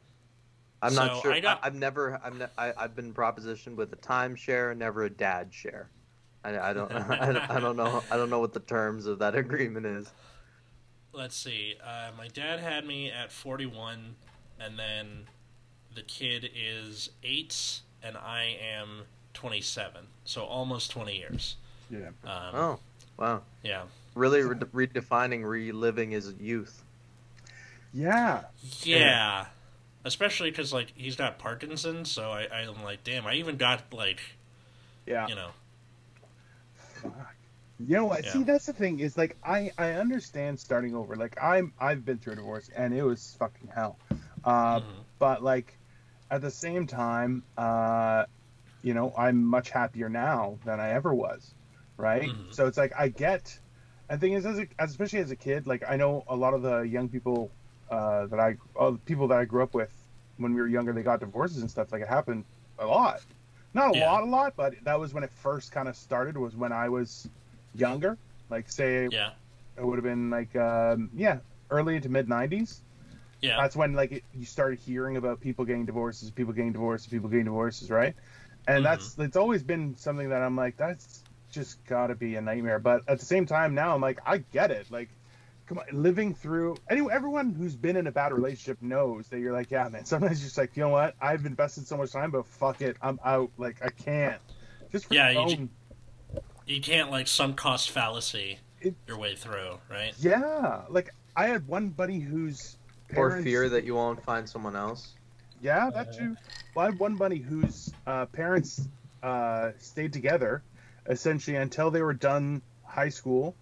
I'm 0.82 0.90
So, 0.92 1.06
not 1.06 1.22
sure. 1.22 1.32
I 1.32 1.58
have 1.62 1.74
never. 1.76 2.20
I'm. 2.24 2.38
Ne- 2.38 2.48
I, 2.58 2.72
I've 2.76 2.96
been 2.96 3.14
propositioned 3.14 3.76
with 3.76 3.92
a 3.92 3.96
timeshare, 3.96 4.76
never 4.76 5.04
a 5.04 5.10
dad 5.10 5.54
share. 5.54 5.90
I, 6.42 6.58
I 6.58 6.72
don't. 6.72 6.90
I, 6.92 7.32
don't- 7.32 7.50
I 7.50 7.60
don't 7.60 7.76
know. 7.76 8.02
I 8.10 8.16
don't 8.16 8.30
know 8.30 8.40
what 8.40 8.52
the 8.52 8.60
terms 8.60 9.06
of 9.06 9.20
that 9.20 9.34
agreement 9.36 9.86
is. 9.86 10.10
Let's 11.14 11.36
see. 11.36 11.74
Uh, 11.84 12.10
my 12.16 12.28
dad 12.28 12.60
had 12.60 12.86
me 12.86 13.10
at 13.10 13.32
41, 13.32 14.14
and 14.60 14.78
then 14.78 15.26
the 15.94 16.02
kid 16.02 16.50
is 16.54 17.10
8, 17.22 17.80
and 18.02 18.16
I 18.16 18.56
am 18.76 19.02
27. 19.34 20.06
So 20.24 20.42
almost 20.44 20.90
20 20.90 21.16
years. 21.16 21.56
Yeah. 21.90 22.08
Um, 22.24 22.54
Oh, 22.54 22.78
wow! 23.18 23.42
Yeah. 23.62 23.82
Really 24.14 24.42
re- 24.42 24.86
redefining, 24.86 25.44
reliving 25.44 26.10
his 26.10 26.32
youth. 26.40 26.82
Yeah. 27.92 28.42
Yeah. 28.82 29.46
Especially 30.04 30.50
because, 30.50 30.72
like, 30.72 30.92
he's 30.96 31.16
got 31.16 31.38
Parkinson's, 31.38 32.10
so 32.10 32.30
I, 32.30 32.46
I'm 32.52 32.82
like, 32.84 33.04
damn, 33.04 33.26
I 33.26 33.34
even 33.34 33.56
got, 33.56 33.92
like, 33.92 34.20
Yeah. 35.06 35.26
you 35.28 35.34
know. 35.34 35.50
Fuck. 37.02 37.33
You 37.78 37.96
know 37.96 38.04
what? 38.06 38.24
Yeah. 38.24 38.30
See, 38.30 38.44
that's 38.44 38.66
the 38.66 38.72
thing 38.72 39.00
is 39.00 39.16
like 39.16 39.36
I 39.42 39.70
I 39.78 39.92
understand 39.92 40.60
starting 40.60 40.94
over. 40.94 41.16
Like 41.16 41.36
I'm 41.42 41.72
I've 41.78 42.04
been 42.04 42.18
through 42.18 42.34
a 42.34 42.36
divorce 42.36 42.70
and 42.74 42.94
it 42.94 43.02
was 43.02 43.36
fucking 43.38 43.68
hell. 43.74 43.98
Uh, 44.44 44.80
mhm. 44.80 45.04
But 45.18 45.42
like 45.42 45.78
at 46.30 46.40
the 46.40 46.50
same 46.50 46.86
time, 46.86 47.44
uh, 47.56 48.24
you 48.82 48.94
know, 48.94 49.12
I'm 49.16 49.44
much 49.44 49.70
happier 49.70 50.08
now 50.08 50.58
than 50.64 50.80
I 50.80 50.90
ever 50.90 51.14
was, 51.14 51.54
right? 51.96 52.34
Mhm. 52.34 52.44
So 52.50 52.66
it's 52.66 52.78
like 52.78 52.92
I 52.98 53.08
get. 53.08 53.58
And 54.08 54.20
the 54.20 54.26
thing 54.26 54.34
is, 54.34 54.46
as 54.46 54.58
a, 54.58 54.68
as- 54.78 54.90
especially 54.90 55.20
as 55.20 55.30
a 55.30 55.36
kid, 55.36 55.66
like 55.66 55.82
I 55.88 55.96
know 55.96 56.24
a 56.28 56.36
lot 56.36 56.54
of 56.54 56.62
the 56.62 56.80
young 56.82 57.08
people 57.08 57.52
uh, 57.90 58.26
that 58.26 58.40
I, 58.40 58.56
all 58.76 58.92
the 58.92 58.98
people 58.98 59.28
that 59.28 59.38
I 59.38 59.44
grew 59.44 59.62
up 59.62 59.74
with 59.74 59.92
when 60.36 60.54
we 60.54 60.60
were 60.60 60.68
younger, 60.68 60.92
they 60.92 61.02
got 61.02 61.20
divorces 61.20 61.60
and 61.62 61.70
stuff. 61.70 61.92
Like 61.92 62.02
it 62.02 62.08
happened 62.08 62.44
a 62.78 62.86
lot, 62.86 63.20
not 63.74 63.90
a 63.90 63.94
Yeah. 63.94 64.06
lot, 64.06 64.22
a 64.22 64.26
lot, 64.26 64.54
but 64.56 64.74
that 64.84 64.98
was 64.98 65.14
when 65.14 65.24
it 65.24 65.30
first 65.32 65.72
kind 65.72 65.88
of 65.88 65.96
started. 65.96 66.36
Was 66.36 66.56
when 66.56 66.72
I 66.72 66.88
was 66.88 67.28
younger, 67.74 68.16
like 68.50 68.70
say 68.70 69.08
Yeah. 69.10 69.30
it 69.76 69.84
would 69.84 69.96
have 69.96 70.04
been 70.04 70.30
like 70.30 70.54
um, 70.56 71.10
yeah, 71.14 71.38
early 71.70 72.00
to 72.00 72.08
mid 72.08 72.28
'90s. 72.28 72.80
Yeah. 73.40 73.56
That's 73.60 73.76
when 73.76 73.92
like 73.92 74.12
it, 74.12 74.24
you 74.34 74.46
started 74.46 74.78
hearing 74.78 75.16
about 75.16 75.40
people 75.40 75.64
getting 75.64 75.84
divorces, 75.84 76.30
people 76.30 76.52
getting 76.54 76.72
divorces, 76.72 77.08
people 77.08 77.28
getting 77.28 77.44
divorces, 77.44 77.90
right? 77.90 78.14
And 78.66 78.80
Mhm. 78.80 78.84
that's 78.84 79.18
it's 79.18 79.36
always 79.36 79.62
been 79.62 79.96
something 79.96 80.30
that 80.30 80.40
I'm 80.42 80.56
like 80.56 80.76
that's 80.76 81.22
just 81.52 81.84
got 81.84 82.08
to 82.08 82.14
be 82.14 82.36
a 82.36 82.40
nightmare. 82.40 82.78
But 82.78 83.02
at 83.08 83.18
the 83.18 83.26
same 83.26 83.46
time, 83.46 83.74
now 83.74 83.94
I'm 83.94 84.00
like 84.00 84.18
I 84.24 84.38
get 84.38 84.70
it. 84.70 84.90
Like, 84.90 85.10
come 85.66 85.78
on, 85.78 85.84
living 85.92 86.34
through 86.34 86.80
any 86.88 87.02
everyone 87.10 87.52
who's 87.52 87.76
been 87.76 87.96
in 87.96 88.06
a 88.06 88.12
bad 88.12 88.32
relationship 88.32 88.80
knows 88.80 89.28
that 89.28 89.40
you're 89.40 89.52
like, 89.52 89.70
yeah, 89.70 89.88
man. 89.88 90.04
Sometimes 90.06 90.40
you're 90.40 90.46
just 90.46 90.56
like, 90.58 90.76
you 90.76 90.82
know 90.82 90.88
what? 90.88 91.14
I've 91.20 91.44
invested 91.44 91.86
so 91.86 91.96
much 91.98 92.12
time, 92.12 92.30
but 92.30 92.46
fuck 92.46 92.80
it, 92.80 92.96
I'm 93.02 93.20
out. 93.24 93.50
Like 93.58 93.82
I 93.84 93.90
can't. 93.90 94.40
Just 94.90 95.06
for 95.06 95.14
Yeah, 95.14 95.30
your 95.30 95.42
own- 95.42 95.70
You 96.66 96.80
can't, 96.80 97.10
like, 97.10 97.26
sunk 97.28 97.56
cost 97.56 97.90
fallacy 97.90 98.58
It- 98.80 98.94
your 99.06 99.18
way 99.18 99.34
through, 99.34 99.78
right? 99.90 100.14
yeah. 100.18 100.82
Like 100.88 101.10
I 101.36 101.46
had 101.46 101.66
one 101.66 101.88
buddy 101.90 102.20
whose 102.20 102.76
Or 103.16 103.40
fear 103.42 103.68
that 103.68 103.84
you 103.84 103.94
won't 103.94 104.22
find 104.22 104.48
someone 104.48 104.74
else. 104.76 105.14
Yeah, 105.60 105.90
that 105.90 106.12
too. 106.14 106.36
Well, 106.74 106.86
I 106.86 106.90
had 106.90 106.98
one 106.98 107.16
buddy 107.16 107.38
whose 107.38 107.92
uh, 108.06 108.26
parents 108.26 108.88
uh, 109.22 109.72
stayed 109.78 110.12
together 110.12 110.62
essentially 111.08 111.56
until 111.56 111.90
they 111.90 112.02
were 112.02 112.12
done 112.14 112.60
high 112.82 113.08
school, 113.08 113.54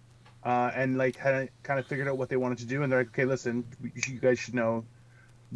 uh, 0.43 0.71
and 0.75 0.97
like 0.97 1.15
had 1.17 1.49
kind 1.63 1.79
of 1.79 1.85
figured 1.87 2.07
out 2.07 2.17
what 2.17 2.29
they 2.29 2.35
wanted 2.37 2.57
to 2.59 2.65
do. 2.65 2.83
And 2.83 2.91
they're 2.91 2.99
like, 2.99 3.07
"Okay, 3.09 3.25
listen, 3.25 3.65
we- 3.81 3.91
you 4.07 4.19
guys 4.19 4.39
should 4.39 4.53
know, 4.55 4.85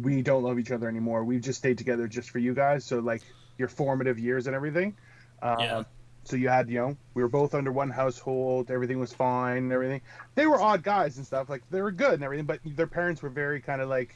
we 0.00 0.22
don't 0.22 0.42
love 0.42 0.58
each 0.58 0.70
other 0.70 0.88
anymore. 0.88 1.24
We've 1.24 1.40
just 1.40 1.58
stayed 1.58 1.76
together 1.78 2.06
just 2.08 2.30
for 2.30 2.38
you 2.38 2.54
guys. 2.54 2.84
So 2.84 2.98
like 3.00 3.22
your 3.58 3.68
formative 3.68 4.18
years 4.18 4.46
and 4.46 4.54
everything. 4.56 4.96
Um, 5.42 5.58
Yeah. 5.60 5.82
So 6.28 6.36
you 6.36 6.50
had, 6.50 6.68
you 6.68 6.78
know, 6.78 6.96
we 7.14 7.22
were 7.22 7.28
both 7.28 7.54
under 7.54 7.72
one 7.72 7.88
household. 7.88 8.70
Everything 8.70 9.00
was 9.00 9.14
fine. 9.14 9.56
and 9.64 9.72
Everything. 9.72 10.02
They 10.34 10.46
were 10.46 10.60
odd 10.60 10.82
guys 10.82 11.16
and 11.16 11.24
stuff. 11.26 11.48
Like 11.48 11.62
they 11.70 11.80
were 11.80 11.90
good 11.90 12.12
and 12.14 12.22
everything, 12.22 12.44
but 12.44 12.60
their 12.64 12.86
parents 12.86 13.22
were 13.22 13.30
very 13.30 13.60
kind 13.62 13.80
of 13.80 13.88
like 13.88 14.14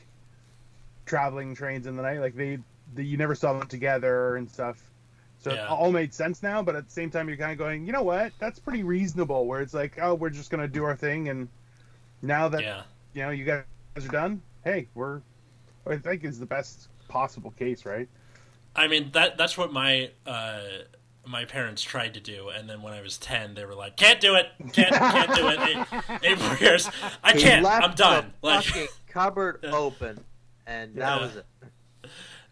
traveling 1.07 1.54
trains 1.54 1.87
in 1.87 1.97
the 1.97 2.02
night. 2.02 2.21
Like 2.21 2.37
they, 2.37 2.59
they 2.95 3.02
you 3.02 3.16
never 3.16 3.35
saw 3.35 3.59
them 3.59 3.66
together 3.66 4.37
and 4.37 4.50
stuff. 4.50 4.78
So 5.38 5.54
Yeah. 5.54 5.64
it 5.64 5.71
all 5.71 5.90
made 5.90 6.12
sense 6.12 6.42
now, 6.42 6.62
but 6.62 6.76
at 6.76 6.85
the 6.85 6.92
same 6.92 7.11
time, 7.11 7.28
you're 7.28 7.38
kind 7.38 7.52
of 7.52 7.59
going, 7.59 7.87
you 7.87 7.92
know 7.92 8.02
what? 8.02 8.33
That's 8.38 8.59
pretty 8.59 8.83
reasonable. 8.83 9.47
Where 9.47 9.61
it's 9.62 9.75
like, 9.75 9.99
oh, 10.00 10.14
we're 10.14 10.31
just 10.31 10.50
gonna 10.50 10.69
do 10.69 10.85
our 10.85 10.95
thing, 10.95 11.31
and 11.31 11.49
now 12.21 12.49
that 12.49 12.62
Yeah. 12.62 12.83
you 13.14 13.23
know 13.23 13.31
you 13.31 13.45
guys 13.45 13.64
are 13.97 14.09
done, 14.09 14.42
hey, 14.64 14.87
we're, 14.95 15.21
I 15.87 15.97
think 15.97 16.25
is 16.25 16.38
the 16.38 16.47
best 16.47 16.88
possible 17.09 17.50
case, 17.52 17.85
right? 17.87 18.09
I 18.76 18.87
mean 18.87 19.11
that 19.12 19.37
that's 19.37 19.59
what 19.59 19.73
my 19.73 20.11
uh, 20.26 20.61
my 21.26 21.45
parents 21.45 21.83
tried 21.83 22.14
to 22.14 22.21
do, 22.21 22.49
and 22.49 22.69
then 22.69 22.83
when 22.83 22.93
I 22.95 23.00
was 23.00 23.17
ten, 23.19 23.55
they 23.55 23.64
were 23.64 23.75
like, 23.75 23.97
"Can't 23.97 24.21
do 24.21 24.35
it, 24.35 24.47
can't 24.73 24.95
can't 24.95 25.35
do 25.35 25.49
it." 25.49 25.61
Eight, 25.61 26.21
eight 26.33 26.38
more 26.41 26.57
years, 26.57 26.88
I 27.23 27.33
can't. 27.33 27.62
left 27.64 27.85
I'm 27.85 27.95
done. 27.95 28.33
The 28.43 28.47
Like, 28.47 28.67
cupboard 29.09 29.61
Yeah. 29.62 29.71
open, 29.75 30.25
and 30.67 30.95
Yeah. 30.97 31.11
that 31.11 31.21
was 31.21 31.37
it. 31.37 31.47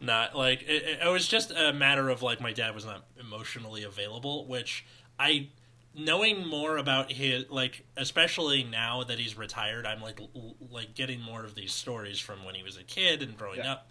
not 0.01 0.37
like 0.37 0.63
it, 0.63 0.83
it, 0.83 0.99
it 1.05 1.09
was 1.11 1.27
just 1.29 1.51
a 1.51 1.73
matter 1.73 2.09
of 2.09 2.23
like 2.23 2.41
my 2.41 2.53
dad 2.53 2.75
was 2.75 2.85
not 2.85 3.05
emotionally 3.19 3.83
available, 3.83 4.47
which 4.47 4.85
I 5.19 5.49
knowing 5.95 6.47
more 6.47 6.77
about 6.77 7.11
his 7.11 7.51
like 7.51 7.85
especially 7.97 8.63
now 8.63 9.03
that 9.03 9.19
he's 9.19 9.37
retired 9.37 9.85
i'm 9.85 10.01
like 10.01 10.21
l- 10.21 10.55
like 10.71 10.95
getting 10.95 11.21
more 11.21 11.45
of 11.45 11.57
these 11.57 11.73
stories 11.73 12.21
from 12.21 12.45
when 12.45 12.55
he 12.55 12.63
was 12.63 12.77
a 12.77 12.85
kid 12.85 13.23
and 13.25 13.37
growing 13.37 13.59
Yeah. 13.59 13.73
up 13.73 13.91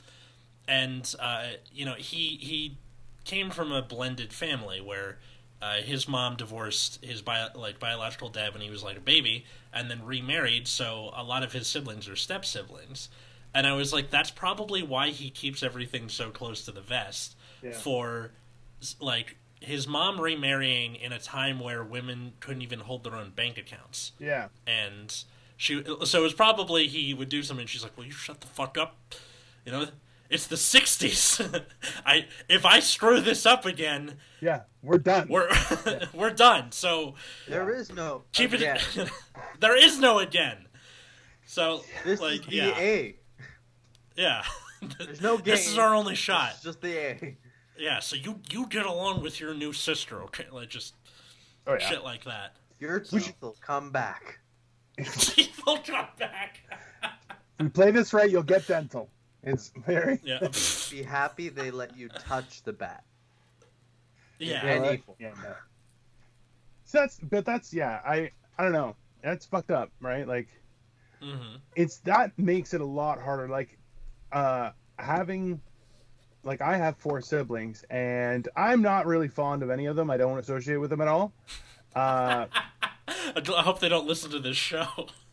and 0.65 1.13
uh, 1.19 1.48
you 1.74 1.83
know 1.83 1.95
he 1.95 2.38
he 2.39 2.77
came 3.29 3.50
from 3.51 3.71
a 3.71 3.81
blended 3.81 4.33
family 4.33 4.81
where 4.81 5.17
uh, 5.62 5.75
his 5.81 6.07
mom 6.07 6.36
divorced 6.38 7.03
his 7.03 7.21
bio, 7.21 7.48
like 7.55 7.79
biological 7.79 8.29
dad 8.29 8.53
when 8.53 8.62
he 8.62 8.69
was 8.69 8.81
like 8.83 8.98
a 8.98 9.01
baby 9.01 9.45
and 9.74 9.89
then 9.91 10.03
remarried 10.05 10.67
so 10.67 11.12
a 11.15 11.24
lot 11.24 11.43
of 11.43 11.51
his 11.53 11.67
siblings 11.67 12.07
are 12.09 12.15
step 12.15 12.45
siblings 12.45 13.09
and 13.53 13.67
i 13.67 13.74
was 13.74 13.91
like 13.91 14.09
that's 14.09 14.31
probably 14.31 14.81
why 14.81 15.09
he 15.09 15.29
keeps 15.29 15.62
everything 15.62 16.07
so 16.09 16.29
close 16.29 16.63
to 16.65 16.71
the 16.71 16.81
vest 16.81 17.36
Yeah. 17.62 17.71
for 17.74 18.31
like 19.01 19.36
his 19.62 19.86
mom 19.88 20.19
remarrying 20.21 20.95
in 20.95 21.12
a 21.12 21.19
time 21.19 21.59
where 21.59 21.83
women 21.83 22.31
couldn't 22.39 22.62
even 22.62 22.79
hold 22.79 23.03
their 23.03 23.15
own 23.15 23.31
bank 23.31 23.57
accounts 23.57 24.13
Yeah. 24.17 24.48
and 24.65 25.13
she 25.57 25.83
so 26.05 26.19
it 26.19 26.24
was 26.24 26.33
probably 26.33 26.88
he 26.88 27.13
would 27.13 27.27
do 27.29 27.43
something 27.43 27.63
and 27.63 27.69
she's 27.69 27.83
like 27.83 27.98
well 27.98 28.05
you 28.05 28.13
shut 28.13 28.39
the 28.39 28.48
fuck 28.48 28.77
up 28.77 28.95
you 29.65 29.74
know 29.74 29.88
it's 30.29 30.48
the 30.48 30.55
60s 30.55 31.63
i 32.05 32.25
if 32.48 32.65
i 32.65 32.79
screw 32.79 33.19
this 33.21 33.45
up 33.45 33.65
again 33.65 34.15
Yeah. 34.41 34.62
We're 34.81 34.98
done. 35.00 35.27
we're 35.29 35.50
we're 36.13 36.29
done 36.31 36.71
so 36.71 37.15
There 37.48 37.74
is 37.75 37.91
no 37.91 38.24
keep 38.31 38.53
it 38.53 38.62
again. 38.62 38.79
there 39.59 39.75
is 39.77 40.00
no 40.00 40.19
again 40.19 40.67
so 41.45 41.83
This 42.05 42.21
like 42.21 42.41
is 42.41 42.45
the 42.48 42.55
yeah 42.55 42.79
A. 42.79 43.15
yeah 44.15 44.43
There's 44.98 45.21
no 45.21 45.38
this 45.38 45.67
is 45.69 45.77
our 45.77 45.93
only 45.95 46.15
shot 46.15 46.51
It's 46.55 46.63
just 46.63 46.81
the 46.81 46.98
A. 46.98 47.38
yeah 47.77 48.00
so 48.00 48.15
you 48.15 48.39
you 48.51 48.67
get 48.67 48.86
along 48.86 49.21
with 49.21 49.39
your 49.39 49.53
new 49.53 49.74
sister 49.74 50.21
okay 50.24 50.45
like 50.51 50.69
just 50.69 50.95
oh 51.67 51.74
yeah. 51.74 51.79
shit 51.89 52.03
like 52.03 52.24
that 52.25 52.55
Your 52.79 53.00
teeth 53.00 53.36
will 53.41 53.57
come 53.59 53.91
back. 53.91 54.39
Teeth 54.98 55.59
will 55.65 55.79
come 55.79 56.07
back. 56.17 56.59
If 57.03 57.65
we 57.65 57.69
play 57.69 57.91
this 57.91 58.13
right, 58.13 58.29
you'll 58.29 58.43
get 58.43 58.67
dental. 58.67 59.09
It's 59.43 59.72
very 59.86 60.19
yeah. 60.24 60.48
Be 60.91 61.01
happy 61.03 61.50
they 61.50 61.72
let 61.72 61.96
you 61.98 62.10
touch 62.10 62.63
the 62.63 62.74
bat. 62.74 63.03
Yeah. 64.38 64.65
And 64.65 64.84
right? 64.84 65.00
evil. 65.00 65.15
Yeah, 65.19 65.31
no. 65.41 65.53
So 66.86 67.00
that's 67.00 67.19
but 67.22 67.46
that's 67.46 67.74
yeah, 67.74 68.00
I 68.05 68.31
I 68.58 68.63
don't 68.63 68.74
know. 68.74 68.96
That's 69.24 69.46
fucked 69.46 69.72
up, 69.72 69.91
right? 70.01 70.27
Like 70.27 70.48
hmm 71.22 71.55
it's 71.75 71.98
that 72.00 72.38
makes 72.38 72.74
it 72.74 72.81
a 72.81 72.86
lot 72.86 73.22
harder. 73.22 73.48
Like 73.48 73.77
uh 74.31 74.72
having 74.98 75.62
like 76.43 76.62
I 76.62 76.77
have 76.77 76.98
four 76.98 77.22
siblings 77.22 77.84
and 77.89 78.48
I'm 78.55 78.81
not 78.81 79.05
really 79.05 79.27
fond 79.27 79.63
of 79.63 79.69
any 79.69 79.86
of 79.86 79.96
them. 79.96 80.10
I 80.10 80.17
don't 80.17 80.38
associate 80.39 80.77
with 80.77 80.89
them 80.89 81.01
at 81.01 81.08
all. 81.08 81.34
Uh 81.96 82.48
I 83.08 83.62
hope 83.63 83.79
they 83.79 83.89
don't 83.89 84.08
listen 84.08 84.31
to 84.31 84.39
this 84.39 84.58
show. 84.58 84.88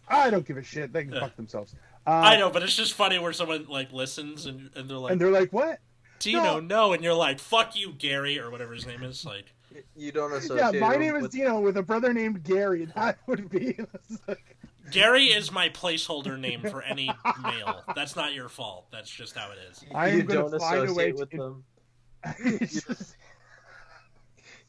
I 0.09 0.31
don't 0.31 0.47
give 0.47 0.57
a 0.57 0.63
shit. 0.63 0.93
They 0.93 1.05
can 1.05 1.13
Yeah. 1.15 1.21
fuck 1.21 1.37
themselves. 1.37 1.75
Uh, 2.07 2.11
I 2.11 2.37
know, 2.37 2.51
but 2.51 2.63
it's 2.63 2.77
just 2.77 2.95
funny 2.95 3.19
where 3.19 3.33
someone 3.33 3.67
like 3.69 3.93
listens 3.93 4.47
and, 4.47 4.71
and 4.77 4.89
they're 4.89 4.97
like, 4.97 5.13
And 5.13 5.21
they're 5.21 5.31
like, 5.33 5.53
"What? 5.53 5.81
Dino, 6.21 6.43
no. 6.43 6.61
no. 6.61 6.93
and 6.93 7.03
you're 7.03 7.15
like, 7.15 7.39
"Fuck 7.41 7.75
you, 7.77 7.93
Gary," 7.93 8.39
or 8.39 8.51
whatever 8.51 8.75
his 8.75 8.87
name 8.87 9.03
is. 9.03 9.25
Like, 9.25 9.53
You 9.97 10.13
don't 10.13 10.33
associate. 10.33 10.75
Yeah, 10.75 10.81
my 10.81 10.93
them 10.93 11.01
name 11.01 11.17
is 11.17 11.23
with... 11.23 11.33
Dino 11.33 11.61
with 11.61 11.77
a 11.77 11.83
brother 11.83 12.13
named 12.13 12.43
Gary. 12.45 12.87
That 12.95 13.19
would 13.27 13.51
be 13.51 13.79
Gary 14.93 15.25
is 15.25 15.51
my 15.51 15.69
placeholder 15.69 16.39
name 16.39 16.61
for 16.63 16.81
any 16.83 17.11
male. 17.43 17.83
That's 17.97 18.15
not 18.15 18.35
your 18.35 18.49
fault. 18.49 18.87
That's 18.93 19.11
just 19.11 19.37
how 19.37 19.51
it 19.51 19.59
is. 19.71 19.85
I 19.93 20.11
am 20.11 20.17
you 20.19 20.23
gonna 20.23 20.51
don't 20.51 20.61
find 20.61 20.89
a 20.89 20.95
way 20.95 21.11
associate 21.11 21.17
with 21.19 21.31
to- 21.31 21.37
them. 21.37 21.65
it's 22.61 22.87
just- 22.87 23.17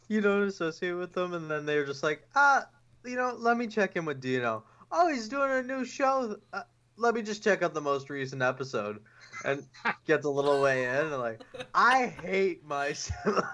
You 0.07 0.21
don't 0.21 0.43
associate 0.43 0.93
with 0.93 1.13
them, 1.13 1.33
and 1.33 1.51
then 1.51 1.65
they're 1.65 1.85
just 1.85 2.01
like, 2.01 2.27
ah, 2.35 2.65
you 3.05 3.15
know, 3.15 3.35
let 3.37 3.57
me 3.57 3.67
check 3.67 3.95
in 3.95 4.05
with 4.05 4.19
Dino. 4.19 4.63
Oh, 4.91 5.07
he's 5.07 5.27
doing 5.29 5.51
a 5.51 5.61
new 5.61 5.85
show. 5.85 6.37
Uh, 6.53 6.61
let 6.97 7.13
me 7.13 7.21
just 7.21 7.43
check 7.43 7.61
out 7.61 7.73
the 7.73 7.81
most 7.81 8.09
recent 8.09 8.41
episode, 8.41 8.99
and 9.45 9.63
gets 10.05 10.25
a 10.25 10.29
little 10.29 10.61
way 10.61 10.85
in. 10.85 10.89
And 10.89 11.11
like, 11.17 11.41
I 11.73 12.07
hate 12.07 12.65
myself. 12.65 13.45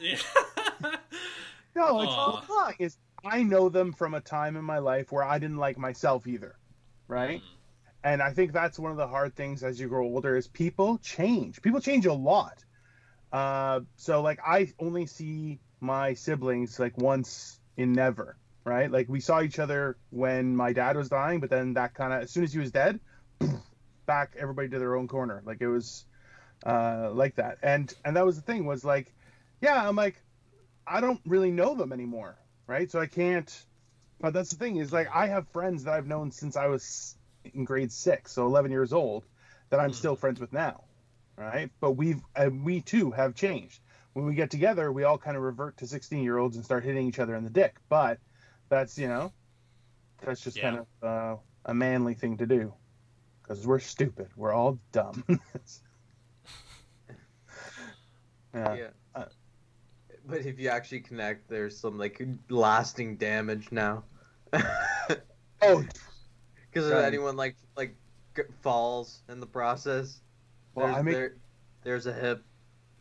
Yeah. 0.00 0.16
no, 1.74 2.00
it's 2.00 2.12
Aw. 2.12 2.40
the 2.40 2.46
thing 2.46 2.76
is 2.78 2.96
I 3.24 3.42
know 3.42 3.68
them 3.68 3.92
from 3.92 4.14
a 4.14 4.20
time 4.20 4.56
in 4.56 4.64
my 4.64 4.78
life 4.78 5.12
where 5.12 5.22
I 5.24 5.38
didn't 5.38 5.58
like 5.58 5.78
myself 5.78 6.26
either, 6.26 6.56
right? 7.08 7.40
And 8.04 8.20
I 8.20 8.32
think 8.32 8.52
that's 8.52 8.78
one 8.78 8.90
of 8.90 8.96
the 8.96 9.06
hard 9.06 9.36
things 9.36 9.62
as 9.62 9.78
you 9.78 9.88
grow 9.88 10.04
older 10.04 10.36
is 10.36 10.48
people 10.48 10.98
change. 10.98 11.62
People 11.62 11.80
change 11.80 12.06
a 12.06 12.12
lot. 12.12 12.64
Uh, 13.32 13.80
so 13.96 14.22
like 14.22 14.40
I 14.44 14.72
only 14.78 15.06
see 15.06 15.60
my 15.80 16.14
siblings 16.14 16.78
like 16.78 16.98
once 16.98 17.60
in 17.76 17.92
never, 17.92 18.36
right? 18.64 18.90
Like 18.90 19.08
we 19.08 19.20
saw 19.20 19.42
each 19.42 19.58
other 19.58 19.96
when 20.10 20.56
my 20.56 20.72
dad 20.72 20.96
was 20.96 21.08
dying, 21.08 21.40
but 21.40 21.50
then 21.50 21.74
that 21.74 21.94
kind 21.94 22.12
of 22.12 22.22
as 22.22 22.30
soon 22.30 22.44
as 22.44 22.52
he 22.52 22.58
was 22.58 22.70
dead, 22.70 23.00
back 24.06 24.36
everybody 24.38 24.68
to 24.68 24.78
their 24.78 24.96
own 24.96 25.08
corner. 25.08 25.42
Like 25.44 25.60
it 25.60 25.68
was 25.68 26.04
uh, 26.64 27.10
like 27.12 27.36
that. 27.36 27.58
And 27.62 27.92
and 28.04 28.16
that 28.16 28.24
was 28.24 28.36
the 28.36 28.42
thing 28.42 28.66
was 28.66 28.84
like, 28.84 29.12
yeah, 29.60 29.88
I'm 29.88 29.96
like, 29.96 30.20
I 30.86 31.00
don't 31.00 31.20
really 31.26 31.50
know 31.50 31.74
them 31.74 31.92
anymore, 31.92 32.36
right? 32.66 32.90
So 32.90 33.00
I 33.00 33.06
can't. 33.06 33.66
But 34.20 34.32
that's 34.32 34.50
the 34.50 34.56
thing 34.56 34.76
is 34.76 34.92
like 34.92 35.08
I 35.12 35.26
have 35.26 35.48
friends 35.48 35.84
that 35.84 35.94
I've 35.94 36.06
known 36.06 36.30
since 36.30 36.56
I 36.56 36.66
was 36.66 37.16
in 37.52 37.64
grade 37.64 37.90
six, 37.90 38.32
so 38.32 38.46
11 38.46 38.70
years 38.70 38.92
old, 38.92 39.24
that 39.70 39.80
I'm 39.80 39.92
still 39.92 40.14
friends 40.14 40.38
with 40.38 40.52
now, 40.52 40.84
right? 41.36 41.70
But 41.80 41.92
we've 41.92 42.20
uh, 42.36 42.50
we 42.62 42.80
too 42.80 43.10
have 43.10 43.34
changed. 43.34 43.80
When 44.12 44.26
we 44.26 44.34
get 44.34 44.50
together, 44.50 44.92
we 44.92 45.04
all 45.04 45.18
kind 45.18 45.36
of 45.36 45.42
revert 45.42 45.78
to 45.78 45.86
16 45.86 46.22
year 46.22 46.38
olds 46.38 46.56
and 46.56 46.64
start 46.64 46.84
hitting 46.84 47.08
each 47.08 47.18
other 47.18 47.34
in 47.34 47.44
the 47.44 47.50
dick. 47.50 47.76
But 47.88 48.18
that's 48.72 48.96
you 48.98 49.06
know, 49.06 49.30
that's 50.24 50.40
just 50.40 50.56
Yeah. 50.56 50.62
kind 50.62 50.78
of 50.78 50.86
uh, 51.06 51.36
a 51.66 51.74
manly 51.74 52.14
thing 52.14 52.38
to 52.38 52.46
do, 52.46 52.72
because 53.42 53.66
we're 53.66 53.78
stupid. 53.78 54.28
We're 54.34 54.52
all 54.54 54.78
dumb. 54.92 55.22
yeah. 58.54 58.74
yeah. 58.74 58.88
Uh, 59.14 59.24
but 60.26 60.46
if 60.46 60.58
you 60.58 60.68
actually 60.70 61.00
connect, 61.00 61.48
there's 61.50 61.76
some 61.76 61.98
like 61.98 62.22
lasting 62.48 63.16
damage 63.16 63.68
now. 63.70 64.04
Oh, 65.64 65.84
Because 66.72 66.90
if 66.90 66.96
anyone 66.96 67.36
like 67.36 67.54
like 67.76 67.94
falls 68.62 69.20
in 69.28 69.38
the 69.38 69.46
process, 69.46 70.18
Well, 70.74 70.86
there's, 70.86 70.96
I 70.98 71.02
make- 71.02 71.14
there, 71.14 71.34
there's 71.84 72.06
a 72.06 72.12
hip, 72.12 72.42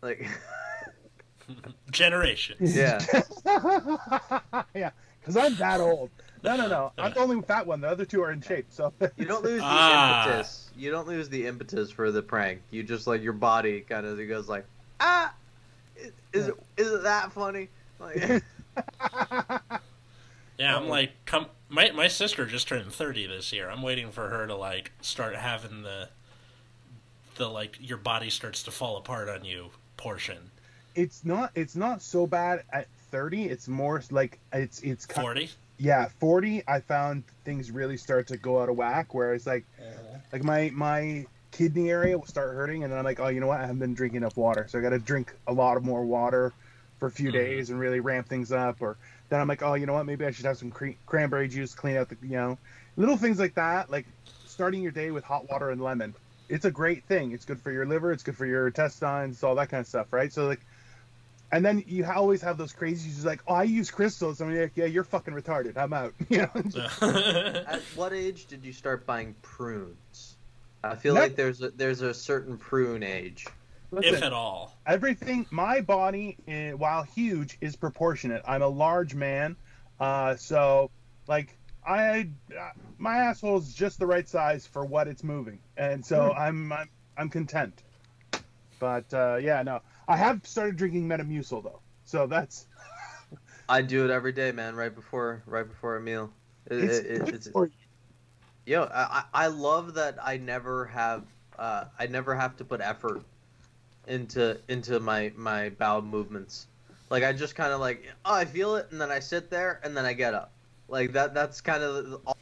like 0.03 0.27
Generations. 1.91 2.75
Yeah. 2.77 2.99
yeah, 4.75 4.91
because 5.21 5.37
I'm 5.37 5.55
that 5.55 5.79
old. 5.79 6.09
No, 6.43 6.57
no, 6.57 6.67
no. 6.67 6.91
I'm 6.97 7.13
the 7.13 7.19
only 7.19 7.39
fat 7.43 7.67
one. 7.67 7.81
The 7.81 7.87
other 7.87 8.03
two 8.05 8.21
are 8.23 8.31
in 8.31 8.41
shape. 8.41 8.65
So 8.69 8.91
you 9.15 9.25
don't 9.25 9.43
lose 9.43 9.59
the 9.61 9.65
Ah. 9.67 10.25
impetus. 10.27 10.71
You 10.75 10.89
don't 10.91 11.07
lose 11.07 11.29
the 11.29 11.45
impetus 11.47 11.91
for 11.91 12.11
the 12.11 12.21
prank. 12.23 12.61
You 12.71 12.81
just 12.83 13.05
like 13.07 13.21
your 13.21 13.33
body 13.33 13.81
kind 13.81 14.05
of 14.05 14.17
goes 14.27 14.49
like 14.49 14.65
ah, 14.99 15.33
is, 15.95 16.11
is 16.33 16.47
it 16.47 16.55
is 16.77 16.91
it 16.91 17.03
that 17.03 17.31
funny? 17.31 17.69
Like, 17.99 18.41
Yeah, 20.57 20.75
I'm 20.77 20.87
like, 20.87 21.11
come. 21.25 21.47
My 21.69 21.91
my 21.91 22.07
sister 22.07 22.45
just 22.45 22.67
turned 22.67 22.91
thirty 22.91 23.25
this 23.25 23.51
year. 23.53 23.69
I'm 23.69 23.81
waiting 23.81 24.11
for 24.11 24.29
her 24.29 24.45
to 24.47 24.55
like 24.55 24.91
start 25.01 25.35
having 25.35 25.81
the, 25.83 26.09
the 27.35 27.47
like 27.47 27.77
your 27.79 27.97
body 27.97 28.29
starts 28.29 28.61
to 28.63 28.71
fall 28.71 28.97
apart 28.97 29.27
on 29.29 29.43
you 29.45 29.69
portion. 29.97 30.51
it's 30.95 31.23
not. 31.25 31.51
It's 31.55 31.75
not 31.75 32.01
so 32.01 32.27
bad 32.27 32.63
at 32.73 32.87
30. 33.11 33.45
It's 33.45 33.67
more 33.67 34.01
like 34.09 34.39
it's 34.53 34.79
it's 34.81 35.05
ki- 35.05 35.21
Forty. 35.21 35.49
yeah 35.77 36.07
40. 36.19 36.63
I 36.67 36.79
found 36.79 37.23
things 37.45 37.71
really 37.71 37.97
start 37.97 38.27
to 38.27 38.37
go 38.37 38.61
out 38.61 38.69
of 38.69 38.75
whack. 38.77 39.13
Where 39.13 39.33
it's 39.33 39.45
like 39.45 39.65
like 40.33 40.43
my 40.43 40.71
my 40.73 41.25
kidney 41.51 41.91
area 41.91 42.17
will 42.17 42.25
start 42.25 42.55
hurting, 42.55 42.83
and 42.83 42.91
then 42.91 42.97
I'm 42.97 43.05
like, 43.05 43.19
oh, 43.19 43.27
you 43.27 43.39
know 43.41 43.47
what? 43.47 43.57
I 43.59 43.61
haven't 43.63 43.79
been 43.79 43.93
drinking 43.93 44.17
enough 44.17 44.37
water, 44.37 44.65
so 44.69 44.79
I 44.79 44.81
got 44.81 44.91
to 44.91 44.99
drink 44.99 45.33
a 45.47 45.53
lot 45.53 45.75
of 45.77 45.83
more 45.83 46.03
water 46.05 46.53
for 46.99 47.07
a 47.07 47.11
few 47.11 47.29
Mhm. 47.29 47.33
days 47.33 47.69
and 47.69 47.79
really 47.79 47.99
ramp 47.99 48.27
things 48.29 48.51
up. 48.51 48.81
Or 48.81 48.95
then 49.29 49.41
I'm 49.41 49.47
like, 49.47 49.61
oh, 49.61 49.73
you 49.73 49.85
know 49.85 49.93
what? 49.93 50.05
Maybe 50.05 50.25
I 50.25 50.31
should 50.31 50.45
have 50.45 50.57
some 50.57 50.71
cre- 50.71 50.91
cranberry 51.05 51.47
juice, 51.49 51.73
clean 51.75 51.97
out 51.97 52.09
the 52.09 52.17
you 52.23 52.37
know 52.37 52.57
little 52.95 53.17
things 53.17 53.39
like 53.39 53.55
that. 53.55 53.89
Like 53.91 54.05
starting 54.45 54.81
your 54.81 54.91
day 54.93 55.11
with 55.11 55.23
hot 55.23 55.49
water 55.49 55.69
and 55.71 55.81
lemon. 55.81 56.13
It's 56.49 56.65
a 56.65 56.71
great 56.71 57.03
thing. 57.05 57.31
It's 57.31 57.45
good 57.45 57.59
for 57.61 57.71
your 57.71 57.85
liver. 57.85 58.11
It's 58.11 58.23
good 58.23 58.35
for 58.35 58.45
your 58.45 58.67
intestines, 58.67 59.41
all 59.43 59.55
that 59.55 59.69
kind 59.69 59.81
of 59.81 59.87
stuff, 59.87 60.11
right? 60.13 60.31
So 60.31 60.47
like. 60.47 60.61
And 61.53 61.65
then 61.65 61.83
you 61.85 62.05
always 62.05 62.41
have 62.41 62.57
those 62.57 62.71
crazy 62.71 63.09
users 63.09 63.25
like, 63.25 63.41
oh, 63.47 63.53
I 63.55 63.63
use 63.63 63.91
crystals. 63.91 64.39
I'm 64.39 64.55
like, 64.57 64.71
yeah, 64.75 64.85
you're 64.85 65.03
fucking 65.03 65.33
retarded. 65.33 65.77
I'm 65.77 65.91
out. 65.93 66.13
You 66.29 66.47
know? 66.53 67.63
at 67.67 67.81
what 67.95 68.13
age 68.13 68.45
did 68.47 68.63
you 68.63 68.71
start 68.73 69.05
buying 69.05 69.35
prunes? 69.41 70.37
I 70.83 70.95
feel 70.95 71.13
That- 71.15 71.21
like 71.21 71.35
there's 71.35 71.61
a, 71.61 71.69
there's 71.71 72.01
a 72.01 72.13
certain 72.13 72.57
prune 72.57 73.03
age. 73.03 73.45
if 73.91 74.23
at 74.23 74.31
all. 74.31 74.77
everything 74.87 75.45
my 75.51 75.81
body 75.81 76.37
eh, 76.47 76.71
while 76.71 77.03
huge 77.03 77.57
is 77.59 77.75
proportionate 77.75 78.41
i'm 78.47 78.61
a 78.61 78.67
large 78.67 79.13
man 79.13 79.53
uh, 79.99 80.33
so 80.37 80.89
like 81.27 81.57
i 81.85 82.29
uh, 82.57 82.69
my 82.97 83.17
asshole 83.17 83.57
is 83.57 83.73
just 83.73 83.99
the 83.99 84.05
right 84.07 84.29
size 84.29 84.65
for 84.65 84.85
what 84.85 85.09
it's 85.09 85.25
moving 85.25 85.59
and 85.75 86.05
so 86.05 86.31
I'm, 86.31 86.71
I'm 86.71 86.89
i'm 87.17 87.29
content 87.29 87.83
but 88.79 89.13
uh, 89.13 89.35
yeah 89.41 89.61
no 89.61 89.81
i 90.11 90.17
have 90.17 90.45
started 90.45 90.75
drinking 90.75 91.07
metamucil 91.07 91.63
though 91.63 91.79
so 92.03 92.27
that's 92.27 92.67
I 93.69 93.81
do 93.81 94.03
it 94.03 94.11
every 94.11 94.33
day, 94.33 94.51
man. 94.51 94.75
Right 94.75 94.93
before 94.93 95.43
right 95.45 95.65
before 95.67 95.95
a 95.95 96.01
meal. 96.01 96.29
It, 96.69 96.79
it's, 96.79 96.97
it- 96.97 97.25
good 97.25 97.33
it's 97.35 97.47
for 97.47 97.67
you. 97.67 97.71
Yo, 98.65 98.83
I, 98.83 99.23
I 99.33 99.45
I 99.45 99.47
love 99.47 99.93
that 99.93 100.17
I 100.21 100.37
never 100.37 100.85
have 100.87 101.23
uh, 101.57 101.85
I 101.97 102.07
never 102.07 102.35
have 102.35 102.57
to 102.57 102.65
put 102.65 102.81
effort 102.81 103.21
into 104.07 104.57
into 104.67 104.99
my 104.99 105.31
my 105.37 105.69
bowel 105.69 106.01
movements. 106.01 106.67
Like 107.09 107.23
I 107.23 107.31
just 107.31 107.55
kind 107.55 107.71
of 107.71 107.79
like 107.79 108.03
oh 108.25 108.33
I 108.33 108.43
feel 108.45 108.75
it 108.75 108.87
and 108.91 108.99
then 108.99 109.09
I 109.09 109.19
sit 109.19 109.49
there 109.49 109.79
and 109.83 109.95
then 109.95 110.05
I 110.05 110.13
get 110.13 110.33
up. 110.33 110.51
Like 110.89 111.13
that 111.13 111.33
that's 111.33 111.61
kind 111.61 111.81
of 111.81 112.19
all, 112.25 112.37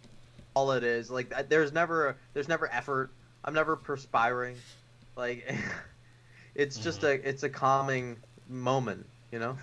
all 0.56 0.72
it 0.72 0.84
is. 0.84 1.12
Like 1.12 1.48
there's 1.48 1.72
never 1.72 2.18
there's 2.34 2.48
never 2.48 2.72
effort. 2.74 3.12
I'm 3.46 3.54
never 3.54 3.76
perspiring. 3.76 4.56
Like 5.16 5.54
it's 6.60 6.78
just 6.78 7.04
a 7.04 7.28
it's 7.28 7.44
a 7.44 7.50
calming 7.50 8.18
moment, 8.48 9.06
you 9.32 9.40
know. 9.40 9.58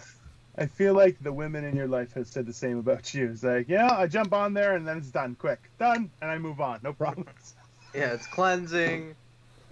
i 0.58 0.64
feel 0.64 0.94
like 0.94 1.16
the 1.22 1.32
women 1.32 1.64
in 1.64 1.76
your 1.76 1.86
life 1.86 2.14
have 2.14 2.26
said 2.26 2.46
the 2.46 2.52
same 2.52 2.78
about 2.78 3.12
you 3.12 3.30
it's 3.30 3.42
like 3.42 3.68
yeah 3.68 3.92
i 3.92 4.06
jump 4.06 4.32
on 4.32 4.54
there 4.54 4.74
and 4.76 4.88
then 4.88 4.96
it's 4.96 5.10
done 5.10 5.34
quick 5.38 5.70
done 5.78 6.10
and 6.22 6.30
i 6.30 6.38
move 6.38 6.60
on 6.60 6.80
no 6.82 6.92
problems 6.92 7.54
Yeah, 7.94 8.12
it's 8.12 8.26
cleansing. 8.26 9.14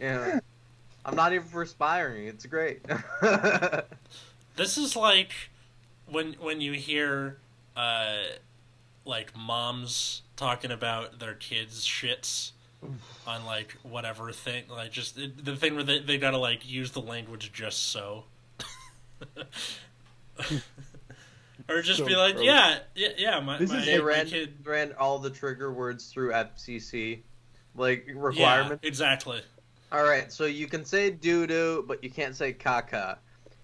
Yeah, 0.01 0.41
I'm 1.05 1.15
not 1.15 1.35
even 1.35 1.47
perspiring. 1.49 2.27
It's 2.27 2.47
great. 2.47 2.81
This 4.57 4.79
is 4.79 4.95
like 4.95 5.33
when 6.07 6.35
when 6.35 6.61
you 6.61 6.73
hear 6.75 7.39
uh 7.77 8.19
like 9.05 9.37
moms 9.37 10.23
talking 10.37 10.71
about 10.71 11.19
their 11.19 11.35
kids' 11.35 11.85
shits 11.85 12.53
on 13.27 13.45
like 13.45 13.73
whatever 13.83 14.33
thing, 14.33 14.65
like 14.69 14.91
just 14.93 15.17
the 15.17 15.57
thing 15.57 15.75
where 15.75 15.85
they 15.85 16.01
they 16.01 16.19
gotta 16.19 16.39
like 16.39 16.69
use 16.69 16.91
the 16.93 17.01
language 17.01 17.53
just 17.53 17.89
so. 17.91 18.25
or 20.39 20.47
or 21.77 21.83
just 21.83 21.99
So 22.01 22.07
be 22.07 22.17
like, 22.17 22.35
gross. 22.35 22.47
yeah, 22.47 22.79
yeah, 22.95 23.09
yeah. 23.17 23.41
My, 23.41 23.59
This 23.59 23.71
my, 23.71 23.79
is- 23.79 23.87
They 23.87 23.99
my 23.99 24.05
ran 24.05 24.27
kid. 24.27 24.55
ran 24.65 24.93
all 24.99 25.19
the 25.19 25.31
trigger 25.31 25.73
words 25.73 26.07
through 26.13 26.33
FCC, 26.33 27.21
like 27.77 28.05
Yeah, 28.09 28.15
requirement. 28.17 28.81
exactly. 28.83 29.41
All 29.93 30.03
right, 30.03 30.33
so 30.33 30.45
you 30.47 30.67
can 30.67 30.85
say 30.85 31.11
doo 31.11 31.47
doo, 31.47 31.85
but 31.87 32.03
you 32.03 32.11
can't 32.11 32.35
say 32.35 32.53
caca. 32.53 33.19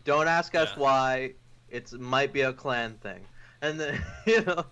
Don't 0.04 0.28
ask 0.28 0.54
us 0.54 0.70
Yeah. 0.74 0.82
why. 0.82 1.32
It's 1.70 1.92
might 1.92 2.32
be 2.32 2.42
a 2.42 2.52
clan 2.52 2.94
thing, 3.02 3.20
and 3.62 3.78
then 3.80 4.00
you 4.26 4.42
know, 4.44 4.64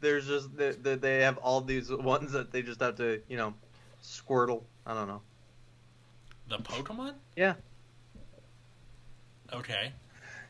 there's 0.00 0.26
just 0.26 0.56
they, 0.56 0.72
they- 0.72 0.94
they 0.96 1.20
have 1.22 1.38
all 1.38 1.60
these 1.60 1.90
ones 1.90 2.32
that 2.32 2.52
they 2.52 2.62
just 2.62 2.80
have 2.80 2.96
to 2.96 3.20
you 3.28 3.36
know, 3.36 3.54
Squirtle. 4.02 4.62
I 4.86 4.94
don't 4.94 5.08
know. 5.08 5.20
The 6.48 6.58
Pokemon. 6.58 7.14
Yeah. 7.36 7.54
Okay, 9.52 9.92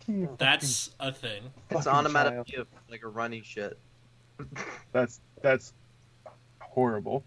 that's 0.38 0.90
a 1.00 1.12
thing. 1.12 1.42
It's 1.70 1.84
fucking 1.84 1.98
onomatopoeia, 1.98 2.44
child. 2.44 2.66
like 2.90 3.02
a 3.04 3.08
runny 3.08 3.42
shit. 3.44 3.78
That's 4.92 5.20
that's 5.42 5.72
horrible. 6.60 7.24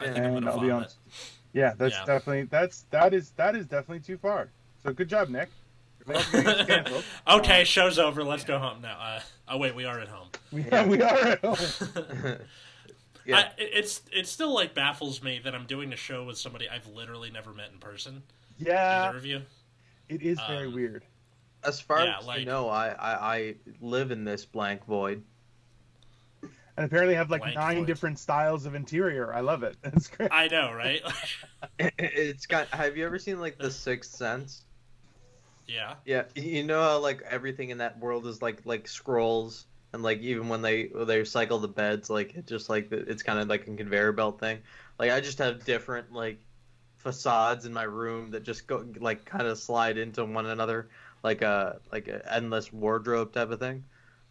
I 0.00 0.04
think 0.04 0.16
Yeah. 0.18 0.22
I'm 0.24 0.36
And 0.36 0.44
gonna 0.44 0.50
I'll 0.56 0.60
be 0.60 0.68
vomit. 0.68 0.74
honest. 0.84 0.96
Yeah, 1.54 1.72
that's 1.78 1.94
Yeah. 1.94 2.04
definitely 2.04 2.42
that's 2.44 2.84
that 2.90 3.14
is 3.14 3.30
that 3.36 3.56
is 3.56 3.64
definitely 3.66 4.00
too 4.00 4.18
far. 4.18 4.48
So 4.82 4.92
good 4.92 5.08
job, 5.08 5.28
Nick. 5.30 5.48
You're 6.06 6.14
not 6.16 6.32
gonna 6.32 6.54
get 6.54 6.66
canceled. 6.68 7.04
okay, 7.28 7.64
show's 7.64 7.98
over. 7.98 8.24
Let's 8.24 8.44
go 8.44 8.58
home 8.58 8.80
now. 8.82 8.98
Uh, 9.00 9.20
oh 9.48 9.58
wait, 9.58 9.74
we 9.74 9.84
are 9.84 9.98
at 10.00 10.08
home. 10.08 10.28
We, 10.52 10.62
Yeah. 10.64 10.86
we 10.86 11.00
are 11.02 11.16
at 11.26 11.40
home. 11.44 11.56
yeah. 13.24 13.36
I, 13.38 13.50
it's 13.58 14.02
it 14.12 14.26
still 14.26 14.52
like 14.52 14.74
baffles 14.74 15.22
me 15.22 15.40
that 15.44 15.54
I'm 15.54 15.66
doing 15.66 15.92
a 15.92 15.96
show 15.96 16.24
with 16.24 16.38
somebody 16.38 16.68
I've 16.68 16.86
literally 16.88 17.30
never 17.30 17.52
met 17.52 17.70
in 17.72 17.78
person. 17.78 18.22
Yeah, 18.58 19.08
Either 19.08 19.18
of 19.18 19.24
you. 19.26 19.42
it 20.08 20.22
is 20.22 20.38
very 20.48 20.66
Um, 20.66 20.74
weird. 20.74 21.04
as 21.64 21.80
far 21.80 22.04
yeah, 22.04 22.18
as 22.18 22.26
like- 22.26 22.40
you 22.40 22.46
know, 22.46 22.68
I, 22.68 22.88
I 22.90 23.36
I 23.36 23.54
live 23.80 24.10
in 24.10 24.24
this 24.24 24.44
blank 24.44 24.84
void. 24.86 25.22
And 26.74 26.86
apparently 26.86 27.14
have 27.16 27.30
like 27.30 27.42
blank 27.42 27.54
nine 27.56 27.76
void. 27.78 27.86
different 27.86 28.18
styles 28.18 28.64
of 28.64 28.74
interior. 28.74 29.32
I 29.34 29.40
love 29.40 29.62
it. 29.62 29.76
It's 29.84 30.08
great. 30.08 30.30
I 30.32 30.48
know, 30.48 30.72
right? 30.72 31.02
It's 31.98 32.46
got. 32.46 32.68
Have 32.68 32.96
you 32.96 33.04
ever 33.04 33.18
seen 33.18 33.38
like 33.40 33.58
The 33.58 33.70
Sixth 33.70 34.14
Sense? 34.14 34.62
Yeah. 35.66 35.96
Yeah, 36.04 36.28
you 36.34 36.64
know 36.64 36.82
how 36.82 36.98
like 36.98 37.22
everything 37.22 37.70
in 37.70 37.78
that 37.78 37.98
world 38.00 38.26
is 38.26 38.42
like 38.42 38.66
like 38.66 38.88
scrolls, 38.88 39.66
and 39.92 40.02
like 40.02 40.18
even 40.20 40.48
when 40.48 40.62
they 40.62 40.86
when 40.88 41.06
they 41.06 41.24
cycle 41.24 41.58
the 41.60 41.68
beds, 41.68 42.10
like 42.10 42.34
it 42.34 42.46
just 42.46 42.68
like 42.68 42.90
it's 42.92 43.22
kind 43.22 43.38
of 43.38 43.48
like 43.48 43.68
a 43.68 43.76
conveyor 43.76 44.12
belt 44.12 44.40
thing. 44.40 44.62
Like 44.98 45.10
I 45.12 45.20
just 45.20 45.38
have 45.38 45.64
different 45.64 46.12
like 46.12 46.44
facades 46.96 47.66
in 47.66 47.72
my 47.72 47.84
room 47.84 48.30
that 48.32 48.42
just 48.42 48.66
go 48.68 48.86
like 49.00 49.24
kind 49.26 49.46
of 49.46 49.58
slide 49.58 49.98
into 49.98 50.24
one 50.24 50.46
another, 50.46 50.90
like 51.22 51.42
a 51.42 51.80
like 51.92 52.08
an 52.08 52.22
endless 52.26 52.72
wardrobe 52.72 53.32
type 53.32 53.50
of 53.50 53.60
thing. 53.60 53.86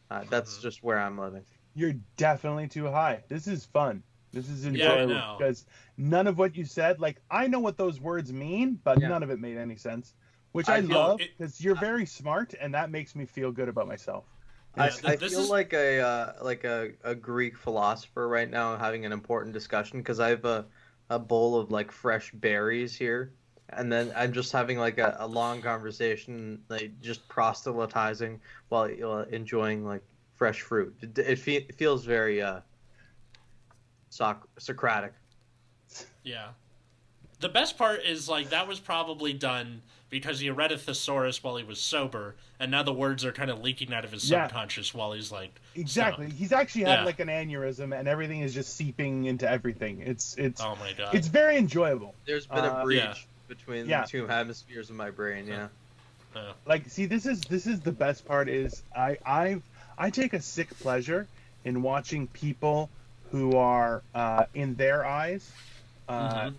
Uh, 0.09 0.25
that's 0.25 0.57
Mhm. 0.57 0.61
just 0.61 0.83
where 0.83 0.99
I'm 0.99 1.17
living. 1.19 1.45
You're 1.73 1.93
definitely 2.17 2.67
too 2.67 2.87
high. 2.89 3.23
This 3.29 3.47
is 3.47 3.65
fun. 3.65 4.03
This 4.33 4.49
is 4.49 4.65
enjoyable 4.65 5.23
know. 5.23 5.27
because 5.37 5.65
none 5.97 6.27
of 6.27 6.37
what 6.37 6.55
you 6.55 6.65
said, 6.65 6.99
like 6.99 7.21
I 7.29 7.47
know 7.47 7.59
what 7.59 7.77
those 7.77 7.99
words 7.99 8.31
mean, 8.31 8.75
but 8.83 9.01
Yeah. 9.01 9.07
none 9.07 9.23
of 9.23 9.29
it 9.29 9.39
made 9.39 9.57
any 9.57 9.75
sense. 9.77 10.15
Which 10.51 10.67
I 10.67 10.77
I, 10.77 10.79
love 10.81 11.19
because 11.19 11.63
you're 11.63 11.75
very 11.75 12.05
smart, 12.05 12.53
and 12.59 12.73
that 12.73 12.91
makes 12.91 13.15
me 13.15 13.25
feel 13.25 13.51
good 13.51 13.69
about 13.69 13.87
myself. 13.87 14.25
I, 14.77 14.87
I 15.03 15.15
feel 15.15 15.39
is- 15.41 15.49
like 15.49 15.73
a 15.73 15.99
uh, 15.99 16.33
like 16.41 16.63
a, 16.63 16.91
a 17.03 17.15
Greek 17.15 17.57
philosopher 17.57 18.27
right 18.27 18.49
now 18.49 18.77
having 18.77 19.05
an 19.05 19.11
important 19.11 19.53
discussion 19.53 19.99
because 19.99 20.19
I 20.19 20.29
have 20.29 20.45
a, 20.45 20.65
a 21.09 21.19
bowl 21.19 21.57
of 21.57 21.71
like 21.71 21.91
fresh 21.91 22.31
berries 22.31 22.95
here, 22.95 23.31
and 23.69 23.91
then 23.91 24.11
I'm 24.15 24.33
just 24.33 24.51
having 24.51 24.77
like 24.77 24.97
a, 24.97 25.15
a 25.19 25.27
long 25.27 25.61
conversation, 25.61 26.61
like 26.69 26.99
just 27.01 27.27
proselytizing 27.27 28.39
while 28.69 28.89
uh, 29.03 29.23
enjoying 29.29 29.85
like 29.85 30.03
fresh 30.35 30.61
fruit. 30.61 30.95
It, 31.01 31.17
it, 31.17 31.39
fe- 31.39 31.65
it 31.69 31.75
feels 31.75 32.05
very 32.05 32.41
uh, 32.41 32.61
Soc- 34.09 34.47
Socratic. 34.57 35.13
Yeah. 36.23 36.49
The 37.39 37.49
best 37.49 37.77
part 37.77 38.03
is 38.03 38.29
like 38.29 38.49
that 38.51 38.67
was 38.67 38.79
probably 38.79 39.33
done 39.33 39.81
because 40.11 40.41
he 40.41 40.49
read 40.51 40.71
a 40.73 40.77
thesaurus 40.77 41.41
while 41.43 41.55
he 41.55 41.63
was 41.63 41.79
sober, 41.79 42.35
and 42.59 42.69
now 42.69 42.83
the 42.83 42.93
words 42.93 43.23
are 43.25 43.31
kind 43.31 43.49
of 43.49 43.61
leaking 43.61 43.91
out 43.93 44.03
of 44.05 44.11
his 44.11 44.29
Yeah. 44.29 44.43
subconscious 44.45 44.93
while 44.93 45.13
he's 45.13 45.31
like, 45.31 45.59
Exactly. 45.73 46.25
stoned. 46.27 46.37
He's 46.37 46.51
actually 46.51 46.83
had 46.83 46.99
Yeah. 46.99 47.05
like 47.05 47.19
an 47.21 47.29
aneurysm, 47.29 47.97
and 47.97 48.07
everything 48.07 48.41
is 48.41 48.53
just 48.53 48.75
seeping 48.75 49.23
into 49.25 49.49
everything. 49.49 50.01
It's 50.01 50.35
it's 50.37 50.61
"Oh 50.61 50.75
my 50.75 50.91
god." 50.93 51.15
it's 51.15 51.27
very 51.27 51.55
enjoyable. 51.57 52.13
There's 52.25 52.45
been 52.45 52.59
Uh, 52.65 52.79
a 52.81 52.83
breach 52.83 52.99
yeah. 52.99 53.13
between 53.47 53.87
Yeah. 53.87 54.01
the 54.03 54.07
two 54.09 54.27
hemispheres 54.27 54.89
of 54.91 54.97
my 54.97 55.09
brain. 55.09 55.47
Yeah. 55.47 55.69
Yeah. 56.35 56.53
like 56.65 56.87
see 56.89 57.05
this 57.07 57.25
is 57.25 57.41
this 57.41 57.67
is 57.67 57.81
the 57.81 57.91
best 57.91 58.25
part 58.25 58.47
is 58.47 58.83
i 58.95 59.17
i 59.25 59.61
i 59.97 60.09
take 60.09 60.31
a 60.31 60.39
sick 60.41 60.69
pleasure 60.79 61.27
in 61.65 61.81
watching 61.81 62.25
people 62.27 62.89
who 63.31 63.57
are 63.57 64.01
uh, 64.15 64.45
in 64.53 64.75
their 64.75 65.05
eyes 65.05 65.51
uh, 66.07 66.45
Mhm. 66.45 66.53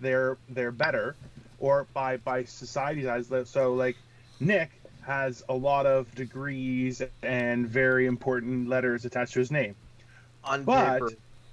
they're 0.00 0.36
they're 0.50 0.70
better 0.70 1.16
or 1.60 1.86
by 1.94 2.16
by 2.18 2.44
society's 2.44 3.06
eyes 3.06 3.32
so 3.50 3.74
like 3.74 3.96
nick 4.40 4.70
has 5.02 5.42
a 5.48 5.54
lot 5.54 5.86
of 5.86 6.14
degrees 6.14 7.02
and 7.22 7.68
very 7.68 8.06
important 8.06 8.68
letters 8.68 9.04
attached 9.06 9.34
to 9.34 9.40
his 9.40 9.50
name 9.52 9.76
On 10.44 10.64
But 10.64 11.00
paper, 11.00 11.12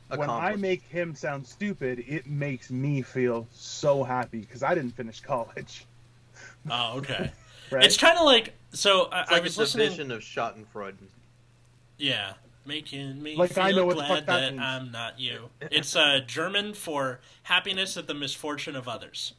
when 0.10 0.32
i 0.32 0.56
make 0.56 0.84
him 0.84 1.16
sound 1.16 1.48
stupid 1.48 2.04
it 2.08 2.28
makes 2.28 2.72
me 2.72 3.02
feel 3.04 3.48
so 3.52 4.04
happy 4.04 4.42
because 4.42 4.64
i 4.64 4.76
didn't 4.76 4.96
finish 4.96 5.22
college 5.22 5.86
Oh, 6.70 6.98
okay. 7.00 7.32
right 7.72 7.84
It's 7.86 7.98
kind 7.98 8.18
of 8.18 8.26
like 8.26 8.56
so. 8.72 9.06
I, 9.06 9.22
it's 9.22 9.32
I 9.32 9.36
like 9.36 9.44
was 9.44 9.58
a 9.58 9.62
listening. 9.62 9.86
division 9.88 10.12
of 10.12 10.22
Schadenfreude. 10.22 10.98
Yeah, 11.98 12.34
making 12.66 13.22
me 13.22 13.36
Like, 13.36 13.52
feel 13.52 13.64
I 13.64 13.72
know 13.72 13.94
glad 13.94 14.08
fuck 14.08 14.26
that 14.28 14.56
that. 14.56 14.60
I'm 14.60 14.92
not 14.92 15.20
you. 15.20 15.50
It's 15.62 15.96
uh, 15.96 16.22
German 16.26 16.74
for 16.74 17.20
happiness 17.44 17.98
at 17.98 18.08
the 18.08 18.14
misfortune 18.14 18.76
of 18.76 18.88
others. 18.88 19.34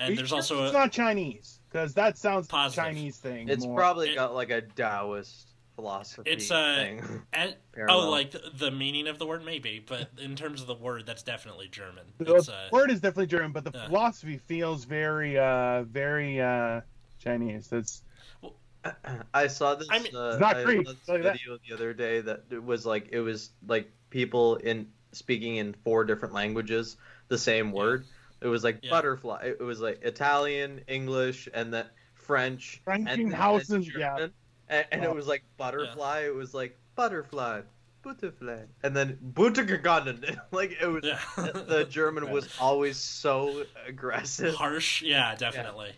And 0.00 0.16
there's 0.18 0.32
also 0.32 0.62
it's 0.64 0.70
a 0.70 0.72
not 0.78 0.92
Chinese 0.92 1.60
because 1.68 1.94
that 1.94 2.16
sounds 2.18 2.46
Positive. 2.48 2.84
Chinese 2.84 3.16
thing. 3.18 3.48
It's 3.48 3.64
more. 3.64 3.76
probably 3.76 4.10
It- 4.10 4.14
got 4.16 4.34
like 4.34 4.50
a 4.50 4.62
Taoist 4.62 5.48
philosophy 5.76 6.30
It's, 6.30 6.50
uh, 6.50 6.74
thing. 6.76 7.22
and, 7.32 7.54
oh, 7.88 8.10
like 8.10 8.30
the, 8.32 8.42
the 8.58 8.70
meaning 8.70 9.06
of 9.08 9.18
the 9.18 9.26
word 9.26 9.44
maybe, 9.44 9.84
but 9.86 10.08
in 10.18 10.36
terms 10.36 10.60
of 10.62 10.66
the 10.66 10.74
word, 10.74 11.04
that's 11.06 11.22
definitely 11.22 11.68
German. 11.68 12.04
the 12.18 12.34
It's 12.36 12.48
uh, 12.48 12.68
word 12.72 12.90
is 12.90 13.00
definitely 13.00 13.26
German, 13.26 13.52
but 13.52 13.64
the 13.64 13.72
yeah. 13.74 13.86
philosophy 13.86 14.38
feels 14.38 14.84
very, 14.84 15.38
uh, 15.38 15.82
very 15.84 16.40
uh, 16.40 16.80
Chinese. 17.18 17.68
That's 17.68 18.02
I 19.34 19.46
saw 19.46 19.74
this. 19.74 19.88
I 19.90 19.98
mean- 19.98 20.16
uh, 20.16 20.30
It's 20.30 20.40
not 20.40 20.56
I 20.56 20.64
Greek, 20.64 20.86
saw 20.86 20.92
this 20.94 21.06
tell 21.06 21.16
you 21.18 21.22
that. 21.24 21.32
video 21.34 21.58
the 21.68 21.74
other 21.74 21.92
day 21.92 22.20
that 22.22 22.44
it 22.50 22.62
was 22.64 22.86
like 22.86 23.08
it 23.12 23.20
was 23.20 23.50
like 23.66 23.90
people 24.08 24.56
in 24.56 24.88
speaking 25.12 25.56
in 25.56 25.74
four 25.84 26.04
different 26.04 26.32
languages 26.34 26.96
the 27.28 27.38
same 27.38 27.72
word. 27.72 28.06
It 28.40 28.46
was 28.48 28.64
like 28.64 28.78
Yeah. 28.82 28.90
butterfly. 28.90 29.44
It 29.58 29.60
was 29.60 29.80
like 29.80 30.02
Italian, 30.02 30.80
English, 30.88 31.48
and 31.52 31.72
then 31.72 31.86
French, 32.14 32.80
and, 32.86 33.06
then- 33.06 33.30
Frankenhausen, 33.32 33.94
yeah. 33.96 34.28
And, 34.68 34.86
and 34.92 35.04
Oh. 35.04 35.10
it 35.10 35.14
was 35.14 35.26
like 35.26 35.42
butterfly. 35.56 36.20
It 36.26 36.34
was 36.34 36.54
like 36.54 36.78
butterfly, 36.94 37.62
butterfly, 38.02 38.60
and 38.84 38.96
then 38.96 39.18
buttergegangen. 39.34 40.38
like 40.52 40.76
it 40.80 40.86
was. 40.86 41.04
yeah. 41.04 41.18
the 41.36 41.86
German 41.90 42.30
was 42.32 42.48
always 42.60 42.96
so 42.96 43.64
aggressive. 43.86 44.54
harsh. 44.54 45.02
Yeah, 45.02 45.34
definitely. 45.34 45.92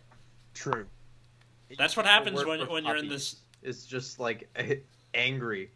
true. 0.55 0.87
That's 1.79 1.97
what 1.97 2.07
happens 2.07 2.45
when 2.45 2.67
when 2.69 2.85
you're 2.85 2.97
in 2.97 3.09
this 3.09 3.37
It's 3.63 3.85
just 3.87 4.19
like 4.19 4.49
angry. 5.15 5.71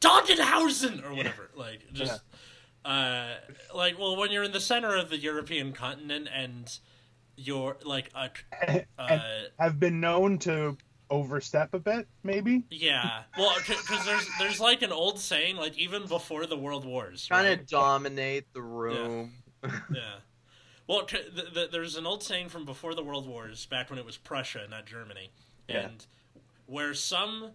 Dongenhausen 0.00 1.04
or 1.04 1.14
whatever. 1.14 1.50
Like 1.54 1.80
just 1.92 2.20
uh 2.86 3.34
like 3.74 3.98
well 3.98 4.16
when 4.16 4.30
you're 4.30 4.44
in 4.44 4.52
the 4.52 4.60
center 4.60 4.94
of 4.96 5.10
the 5.10 5.18
European 5.18 5.72
continent 5.72 6.28
and 6.32 6.78
you're 7.36 7.76
like 7.84 8.10
a, 8.14 8.30
uh, 8.98 9.18
have 9.58 9.78
been 9.78 10.00
known 10.00 10.38
to 10.38 10.76
overstep 11.10 11.74
a 11.74 11.78
bit, 11.78 12.06
maybe. 12.22 12.64
yeah. 12.70 13.22
Well 13.36 13.54
cuz 13.56 14.04
there's 14.06 14.28
there's 14.38 14.60
like 14.60 14.82
an 14.82 14.92
old 14.92 15.18
saying 15.18 15.56
like 15.56 15.76
even 15.76 16.06
before 16.06 16.46
the 16.46 16.56
world 16.56 16.84
wars. 16.84 17.26
Trying 17.26 17.44
right? 17.46 17.58
to 17.58 17.64
dominate 17.66 18.52
the 18.54 18.62
room. 18.62 19.32
Yeah. 19.92 20.14
Well, 20.88 21.06
c- 21.08 21.18
th- 21.34 21.52
th- 21.52 21.70
there's 21.72 21.96
an 21.96 22.06
old 22.06 22.22
saying 22.22 22.48
from 22.50 22.64
before 22.64 22.94
the 22.94 23.02
World 23.02 23.26
Wars, 23.26 23.66
back 23.66 23.90
when 23.90 23.98
it 23.98 24.04
was 24.04 24.16
Prussia, 24.16 24.68
not 24.70 24.86
Germany, 24.86 25.30
Yeah. 25.68 25.86
and 25.88 26.06
where 26.66 26.94
some 26.94 27.50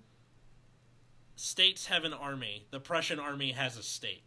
states 1.37 1.85
have 1.85 2.03
an 2.03 2.11
army, 2.13 2.65
the 2.71 2.79
Prussian 2.81 3.19
army 3.19 3.53
has 3.53 3.77
a 3.77 3.83
state. 3.83 4.23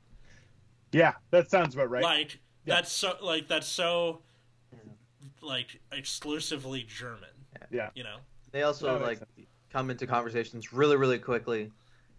Yeah, 0.94 1.12
that 1.30 1.50
sounds 1.50 1.74
about 1.74 1.90
right. 1.90 2.02
Like 2.02 2.38
Yeah. 2.64 2.76
that's 2.76 2.92
so 2.92 3.16
like 3.20 3.48
that's 3.48 3.66
so 3.66 4.20
like 5.42 5.80
exclusively 5.92 6.84
German. 6.84 7.28
Yeah. 7.70 7.90
You 7.94 8.04
know. 8.04 8.16
They 8.52 8.62
also 8.62 8.98
like 9.00 9.20
makes 9.36 9.48
come 9.72 9.90
into 9.90 10.06
conversations 10.06 10.72
really, 10.72 10.96
really 10.96 11.18
quickly, 11.18 11.72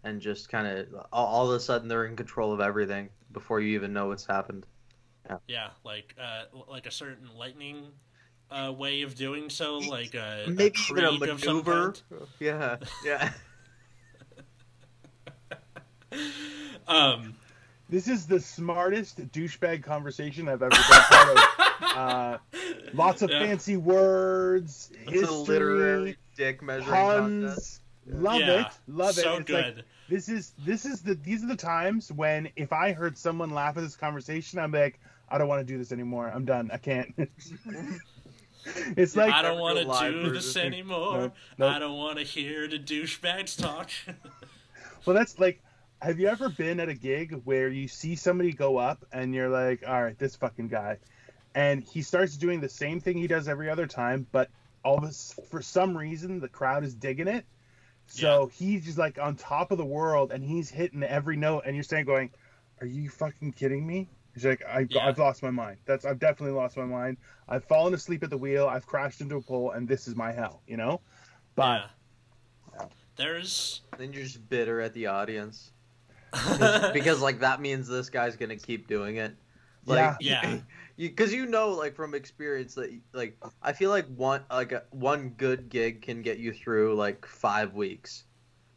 and 0.04 0.20
just 0.20 0.50
kind 0.50 0.66
of 0.66 0.86
all, 1.10 1.26
all 1.26 1.50
of 1.50 1.56
a 1.56 1.60
sudden 1.60 1.88
they're 1.88 2.04
in 2.04 2.14
control 2.14 2.52
of 2.52 2.60
everything 2.60 3.08
before 3.32 3.60
you 3.60 3.74
even 3.74 3.92
know 3.94 4.08
what's 4.08 4.26
happened. 4.26 4.66
Yeah, 5.48 5.70
like 5.82 6.14
uh, 6.20 6.44
like 6.68 6.86
a 6.86 6.90
certain 6.90 7.28
lightning 7.36 7.86
uh, 8.50 8.72
way 8.76 9.02
of 9.02 9.14
doing 9.16 9.48
so, 9.50 9.78
like 9.78 10.14
a 10.14 10.44
Maybe 10.46 10.64
a 10.64 10.92
even 10.92 11.04
a 11.04 11.08
creed 11.18 11.30
of 11.30 11.40
some 11.42 11.56
maneuver. 11.64 11.94
Yeah, 12.38 12.76
yeah. 13.04 13.32
Um, 16.88 17.34
This 17.88 18.08
is 18.08 18.26
the 18.26 18.40
smartest 18.40 19.18
douchebag 19.32 19.82
conversation 19.82 20.48
I've 20.48 20.62
ever 20.62 20.70
been 20.70 20.80
part 20.80 21.28
of. 21.36 21.44
Uh, 21.78 22.38
lots 22.94 23.20
of 23.22 23.30
Yeah. 23.30 23.40
fancy 23.40 23.76
words, 23.76 24.90
It's 25.02 25.08
a 25.08 25.10
history, 25.12 25.36
literary 25.46 26.16
dick 26.34 26.62
measuring 26.62 26.88
contest. 26.88 27.80
puns. 28.06 28.22
Love 28.22 28.40
yeah, 28.40 28.60
it, 28.66 28.72
love 28.86 29.10
it. 29.10 29.22
So 29.22 29.36
It's 29.36 29.50
like, 29.50 29.74
good. 29.74 29.84
this 30.08 30.28
is 30.30 30.52
this 30.64 30.86
is 30.86 31.02
the 31.02 31.14
these 31.16 31.44
are 31.44 31.48
the 31.48 31.56
times 31.56 32.10
when 32.12 32.48
if 32.56 32.72
I 32.72 32.92
heard 32.92 33.18
someone 33.18 33.50
laugh 33.50 33.76
at 33.76 33.82
this 33.82 33.94
conversation, 33.96 34.58
I'm 34.58 34.72
like, 34.72 34.98
I 35.28 35.36
don't 35.38 35.48
want 35.48 35.66
to 35.66 35.70
do 35.70 35.76
this 35.78 35.92
anymore. 35.92 36.30
I'm 36.34 36.46
done. 36.46 36.70
I 36.72 36.78
can't. 36.78 37.12
it's 38.96 39.16
like 39.16 39.32
I 39.34 39.42
don't 39.42 39.60
want 39.60 39.78
to 39.78 40.10
do 40.22 40.30
this 40.30 40.56
anymore. 40.56 41.18
Nope, 41.20 41.34
nope. 41.58 41.72
I 41.72 41.78
don't 41.78 41.98
want 41.98 42.18
to 42.18 42.24
hear 42.24 42.66
the 42.68 42.78
douchebags 42.78 43.60
talk. 43.60 43.90
Well, 45.04 45.14
that's 45.14 45.38
like, 45.38 45.62
have 46.02 46.20
you 46.20 46.28
ever 46.28 46.48
been 46.48 46.80
at 46.80 46.88
a 46.88 46.94
gig 46.94 47.40
where 47.44 47.68
you 47.68 47.88
see 47.88 48.16
somebody 48.16 48.52
go 48.52 48.76
up 48.76 49.04
and 49.12 49.34
you're 49.34 49.48
like, 49.48 49.82
all 49.86 50.02
right, 50.02 50.18
this 50.18 50.36
fucking 50.36 50.68
guy, 50.68 50.98
and 51.54 51.82
he 51.82 52.02
starts 52.02 52.36
doing 52.36 52.60
the 52.60 52.68
same 52.68 53.00
thing 53.00 53.16
he 53.16 53.26
does 53.26 53.48
every 53.48 53.70
other 53.70 53.86
time, 53.86 54.26
but 54.30 54.50
all 54.84 54.98
of 54.98 55.04
us, 55.04 55.38
for 55.50 55.62
some 55.62 55.96
reason, 55.96 56.38
the 56.38 56.48
crowd 56.48 56.84
is 56.84 56.94
digging 56.94 57.28
it. 57.28 57.44
So 58.08 58.50
he's 58.54 58.84
just 58.84 58.98
like 58.98 59.18
on 59.18 59.34
top 59.34 59.72
of 59.72 59.78
the 59.78 59.84
world 59.84 60.30
and 60.32 60.44
he's 60.44 60.70
hitting 60.70 61.02
every 61.02 61.36
note, 61.36 61.62
and 61.66 61.74
you're 61.74 61.82
saying, 61.82 62.04
going, 62.04 62.30
are 62.80 62.86
you 62.86 63.08
fucking 63.08 63.52
kidding 63.52 63.86
me? 63.86 64.08
He's 64.34 64.44
like, 64.44 64.62
I, 64.68 64.86
Yeah. 64.90 65.06
I've 65.06 65.18
lost 65.18 65.42
my 65.42 65.50
mind. 65.50 65.78
That's 65.86 66.04
I've 66.04 66.18
definitely 66.18 66.54
lost 66.54 66.76
my 66.76 66.84
mind. 66.84 67.16
I've 67.48 67.64
fallen 67.64 67.94
asleep 67.94 68.22
at 68.22 68.28
the 68.28 68.36
wheel. 68.36 68.68
I've 68.68 68.86
crashed 68.86 69.22
into 69.22 69.36
a 69.36 69.40
pole, 69.40 69.70
and 69.70 69.88
this 69.88 70.06
is 70.06 70.14
my 70.14 70.30
hell. 70.30 70.60
You 70.68 70.76
know, 70.76 71.00
but 71.54 71.86
Yeah. 72.74 72.86
There's 73.16 73.80
Then 73.96 74.12
you're 74.12 74.24
just 74.24 74.46
bitter 74.50 74.82
at 74.82 74.92
the 74.92 75.06
audience 75.06 75.72
because 76.92 77.20
like 77.20 77.40
that 77.40 77.60
means 77.60 77.88
this 77.88 78.10
guy's 78.10 78.36
gonna 78.36 78.56
keep 78.56 78.88
doing 78.88 79.16
it. 79.16 79.34
Like, 79.86 80.16
Yeah. 80.20 80.58
you 80.96 81.08
because 81.10 81.32
you 81.32 81.46
know 81.46 81.70
like 81.70 81.94
from 81.94 82.14
experience 82.14 82.74
that 82.74 82.98
like 83.12 83.36
I 83.62 83.72
feel 83.72 83.90
like 83.90 84.06
one 84.16 84.42
like 84.50 84.72
a, 84.72 84.82
one 84.90 85.30
good 85.36 85.68
gig 85.68 86.02
can 86.02 86.22
get 86.22 86.38
you 86.38 86.52
through 86.52 86.94
like 86.96 87.26
five 87.26 87.74
weeks 87.74 88.24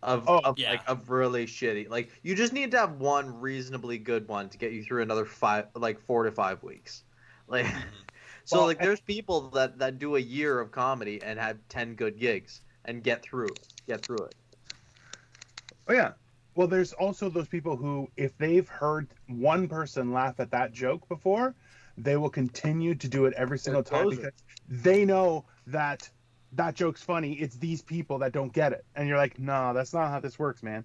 of 0.04 0.26
Oh, 0.28 0.40
of 0.40 0.60
yeah. 0.60 0.72
like 0.72 0.82
of 0.88 1.10
really 1.10 1.46
shitty. 1.46 1.90
Like 1.90 2.12
you 2.22 2.36
just 2.36 2.54
need 2.54 2.72
to 2.72 2.78
have 2.78 3.00
one 3.00 3.40
reasonably 3.40 3.98
good 3.98 4.28
one 4.28 4.50
to 4.50 4.58
get 4.58 4.72
you 4.72 4.84
through 4.84 5.02
another 5.02 5.26
five 5.26 5.68
like 5.76 6.00
four 6.02 6.24
to 6.24 6.32
five 6.32 6.62
weeks. 6.62 7.04
Like 7.48 7.66
mm-hmm. 7.66 7.80
so 8.46 8.58
Well, 8.58 8.68
like 8.68 8.80
there's 8.80 9.02
people 9.02 9.50
that 9.52 9.80
that 9.80 9.98
do 9.98 10.16
a 10.16 10.20
year 10.20 10.60
of 10.60 10.72
comedy 10.72 11.22
and 11.24 11.40
have 11.40 11.58
ten 11.70 11.96
good 11.96 12.20
gigs 12.20 12.62
and 12.86 13.04
get 13.04 13.24
through 13.24 13.50
get 13.88 14.06
through 14.06 14.26
it. 14.26 14.36
Oh 15.88 15.94
yeah. 15.94 16.12
Well, 16.60 16.68
there's 16.68 16.92
also 16.92 17.30
those 17.30 17.48
people 17.48 17.78
who, 17.78 18.10
if 18.18 18.38
they've 18.38 18.68
heard 18.68 19.08
one 19.28 19.70
person 19.70 20.12
laugh 20.12 20.42
at 20.42 20.52
that 20.52 20.74
joke 20.74 21.08
before, 21.08 21.56
they 21.98 22.18
will 22.18 22.30
continue 22.30 22.96
to 22.96 23.08
do 23.08 23.28
it 23.28 23.34
every 23.38 23.58
single 23.58 23.82
time 23.82 24.02
closer. 24.02 24.18
because 24.18 24.34
they 24.68 25.06
know 25.06 25.46
that 25.68 26.10
that 26.52 26.76
joke's 26.76 27.02
funny. 27.02 27.32
It's 27.32 27.56
these 27.56 27.82
people 27.82 28.18
that 28.18 28.34
don't 28.34 28.52
get 28.52 28.74
it, 28.74 28.84
and 28.94 29.08
you're 29.08 29.16
like, 29.16 29.40
no, 29.40 29.74
that's 29.74 29.94
not 29.94 30.10
how 30.10 30.20
this 30.20 30.38
works, 30.38 30.62
man. 30.62 30.84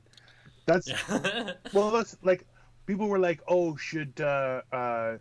That's 0.65 0.91
yeah. 0.91 1.55
well, 1.73 1.91
that's 1.91 2.17
like 2.23 2.47
people 2.87 3.09
were 3.09 3.19
like, 3.19 3.41
oh, 3.49 3.75
should 3.75 4.21
uh, 4.21 4.61
uh, 4.71 5.19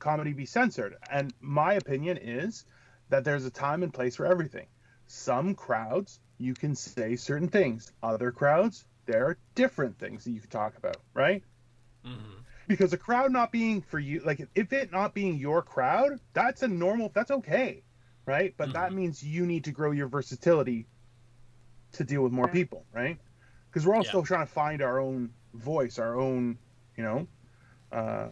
comedy 0.00 0.32
be 0.32 0.46
censored? 0.46 0.96
And 1.12 1.32
my 1.40 1.74
opinion 1.74 2.16
is 2.16 2.64
that 3.08 3.22
there's 3.22 3.44
a 3.44 3.50
time 3.50 3.84
and 3.84 3.94
place 3.94 4.16
for 4.16 4.26
everything. 4.26 4.66
Some 5.06 5.54
crowds 5.54 6.18
you 6.38 6.54
can 6.54 6.74
say 6.74 7.14
certain 7.14 7.46
things. 7.46 7.92
Other 8.02 8.32
crowds 8.32 8.84
there 9.06 9.26
are 9.26 9.38
different 9.54 9.98
things 9.98 10.24
that 10.24 10.30
you 10.32 10.40
can 10.40 10.50
talk 10.50 10.76
about, 10.76 11.00
right? 11.14 11.42
Mhm. 12.04 12.44
Because 12.68 12.92
a 12.92 12.98
crowd 12.98 13.32
not 13.32 13.50
being 13.52 13.80
for 13.82 13.98
you, 13.98 14.20
like 14.20 14.40
if 14.54 14.72
it 14.72 14.92
not 14.92 15.14
being 15.14 15.36
your 15.36 15.62
crowd, 15.62 16.20
that's 16.32 16.62
a 16.62 16.68
normal, 16.68 17.10
that's 17.14 17.30
okay, 17.30 17.82
right? 18.26 18.54
But 18.56 18.72
that 18.72 18.92
means 18.92 19.22
you 19.22 19.44
need 19.46 19.64
to 19.64 19.72
grow 19.72 19.90
your 19.90 20.08
versatility 20.08 20.86
to 21.92 22.04
deal 22.04 22.22
with 22.22 22.32
more 22.32 22.48
people, 22.48 22.86
right? 22.92 23.18
Because 23.68 23.86
we're 23.86 23.94
all 23.94 24.04
Yeah. 24.04 24.08
still 24.10 24.22
trying 24.24 24.46
to 24.46 24.52
find 24.52 24.82
our 24.82 25.00
own 25.00 25.34
voice, 25.54 25.98
our 25.98 26.18
own, 26.18 26.58
you 26.96 27.02
know, 27.02 27.26
uh, 27.92 28.28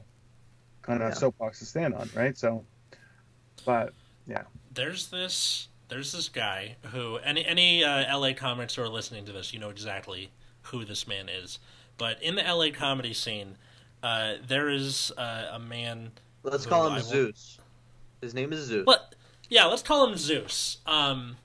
kind 0.82 1.02
of 1.02 1.08
Yeah. 1.10 1.14
soapbox 1.14 1.58
to 1.58 1.66
stand 1.66 1.94
on, 1.94 2.08
right? 2.14 2.36
So, 2.38 2.64
but 3.64 3.92
yeah, 4.26 4.44
there's 4.70 5.08
this 5.08 5.68
there's 5.88 6.12
this 6.12 6.28
guy 6.28 6.76
who 6.92 7.16
any 7.16 7.44
any 7.44 7.82
uh, 7.82 8.16
LA 8.16 8.34
comics 8.34 8.74
who 8.76 8.82
are 8.82 8.88
listening 8.88 9.24
to 9.24 9.32
this, 9.32 9.52
you 9.52 9.58
know 9.58 9.70
exactly 9.70 10.30
who 10.70 10.84
this 10.84 11.06
man 11.06 11.28
is. 11.28 11.58
But 11.96 12.22
in 12.22 12.36
the 12.36 12.42
LA 12.42 12.70
comedy 12.72 13.12
scene, 13.12 13.56
uh, 14.02 14.34
there 14.46 14.68
is 14.68 15.10
uh, 15.16 15.48
a 15.52 15.58
man. 15.58 16.12
Let's 16.42 16.64
Who 16.64 16.70
call 16.70 16.82
I 16.88 16.88
him 16.88 16.94
will- 16.96 17.02
Zeus. 17.02 17.58
His 18.20 18.34
name 18.34 18.52
is 18.52 18.60
Zeus. 18.66 18.84
What? 18.86 19.14
Yeah, 19.48 19.66
let's 19.66 19.82
call 19.82 20.08
him 20.08 20.16
Zeus. 20.16 20.78
Um, 20.86 21.36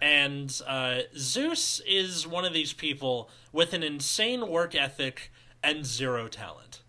and 0.00 0.60
uh, 0.66 1.00
Zeus 1.16 1.80
is 1.86 2.26
one 2.26 2.44
of 2.44 2.52
these 2.52 2.72
people 2.72 3.30
with 3.52 3.72
an 3.72 3.82
insane 3.82 4.48
work 4.48 4.74
ethic 4.74 5.32
and 5.62 5.84
zero 5.84 6.28
talent. 6.28 6.82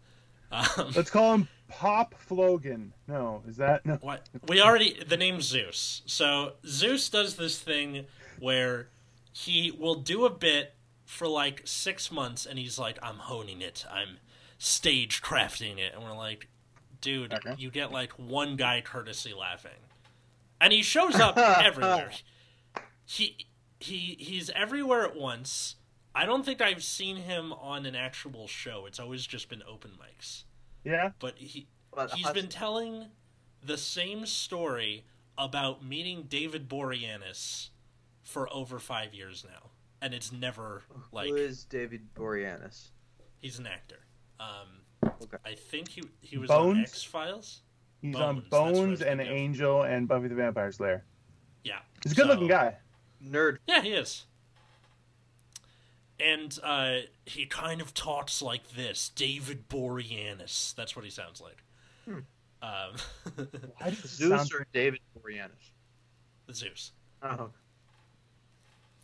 Um, 0.51 0.91
let's 0.95 1.09
call 1.09 1.33
him 1.35 1.47
Pop 1.69 2.15
Flogan. 2.19 2.93
No, 3.07 3.41
is 3.47 3.57
that 3.57 3.85
no? 3.85 3.95
What 4.01 4.27
we 4.47 4.61
already 4.61 5.01
the 5.07 5.17
name 5.17 5.41
Zeus. 5.41 6.01
So 6.05 6.53
Zeus 6.65 7.09
does 7.09 7.35
this 7.35 7.59
thing 7.59 8.05
where 8.39 8.89
he 9.31 9.71
will 9.71 9.95
do 9.95 10.25
a 10.25 10.29
bit 10.29 10.73
for 11.09 11.27
like 11.27 11.63
six 11.65 12.11
months, 12.11 12.45
and 12.45 12.59
he's 12.59 12.77
like, 12.77 12.99
"I'm 13.01 13.17
honing 13.17 13.61
it. 13.61 13.83
I'm 13.91 14.17
stage 14.59 15.23
crafting 15.23 15.79
it," 15.79 15.93
and 15.95 16.03
we're 16.03 16.15
like, 16.15 16.47
"Dude, 17.01 17.33
Okay. 17.33 17.55
you 17.57 17.71
get 17.71 17.91
like 17.91 18.11
one 18.13 18.55
guy 18.55 18.81
courtesy 18.81 19.33
laughing," 19.33 19.81
and 20.61 20.71
he 20.71 20.83
shows 20.83 21.15
up 21.15 21.35
everywhere. 21.37 22.11
He 23.05 23.47
he 23.79 24.17
he's 24.19 24.51
everywhere 24.51 25.03
at 25.03 25.15
once. 25.15 25.75
I 26.13 26.25
don't 26.27 26.45
think 26.45 26.61
I've 26.61 26.83
seen 26.83 27.17
him 27.17 27.53
on 27.53 27.85
an 27.87 27.95
actual 27.95 28.47
show. 28.47 28.85
It's 28.85 28.99
always 28.99 29.25
just 29.25 29.49
been 29.49 29.63
open 29.67 29.91
mics. 29.99 30.43
Yeah. 30.83 31.11
But 31.19 31.37
he 31.37 31.67
But 31.91 32.11
He's 32.11 32.29
been 32.31 32.49
telling 32.49 33.07
the 33.63 33.77
same 33.77 34.25
story 34.27 35.05
about 35.37 35.83
meeting 35.83 36.23
David 36.29 36.69
Boreanaz 36.69 37.69
for 38.21 38.51
over 38.53 38.77
five 38.79 39.13
years 39.13 39.43
now, 39.43 39.71
and 40.01 40.13
it's 40.13 40.31
never 40.31 40.83
like 41.11 41.29
Who 41.29 41.35
is 41.35 41.63
David 41.65 42.13
Boreanaz? 42.15 42.89
he's 43.37 43.59
an 43.59 43.67
actor. 43.67 43.99
Um, 44.39 44.81
Okay. 45.21 45.37
I 45.45 45.53
think 45.55 45.87
he 45.89 46.03
he 46.21 46.37
was 46.37 46.49
on 46.49 46.79
X 46.81 47.03
Files. 47.03 47.61
He's 48.01 48.15
Bones, 48.15 48.23
on 48.25 48.35
that's 48.35 48.51
what 48.51 48.61
I 48.61 48.71
Bones 48.71 49.01
and 49.01 49.19
thinking 49.19 49.35
of. 49.35 49.41
Angel 49.41 49.83
and 49.83 50.07
Buffy 50.07 50.27
the 50.27 50.35
Vampire 50.35 50.71
Slayer. 50.71 51.03
Yeah, 51.63 51.79
He's 52.03 52.11
a 52.13 52.15
good-looking 52.15 52.47
So- 52.47 52.53
guy. 52.53 52.77
Nerd. 53.23 53.57
Yeah, 53.67 53.81
he 53.81 53.89
is. 53.91 54.25
And 56.19 56.57
uh, 56.63 56.97
he 57.25 57.45
kind 57.45 57.79
of 57.81 57.93
talks 57.93 58.41
like 58.41 58.71
this, 58.71 59.09
David 59.09 59.69
Boreanaz. 59.69 60.75
That's 60.75 60.95
what 60.95 61.05
he 61.05 61.11
sounds 61.11 61.41
like. 61.41 61.63
Hmm. 62.05 62.19
Um, 62.61 63.47
Why 63.77 63.89
does 63.91 63.99
Zeus 64.09 64.29
sound- 64.49 64.51
or 64.53 64.67
David 64.73 64.99
Boreanaz? 65.17 65.71
Zeus. 66.53 66.91
Oh, 67.23 67.51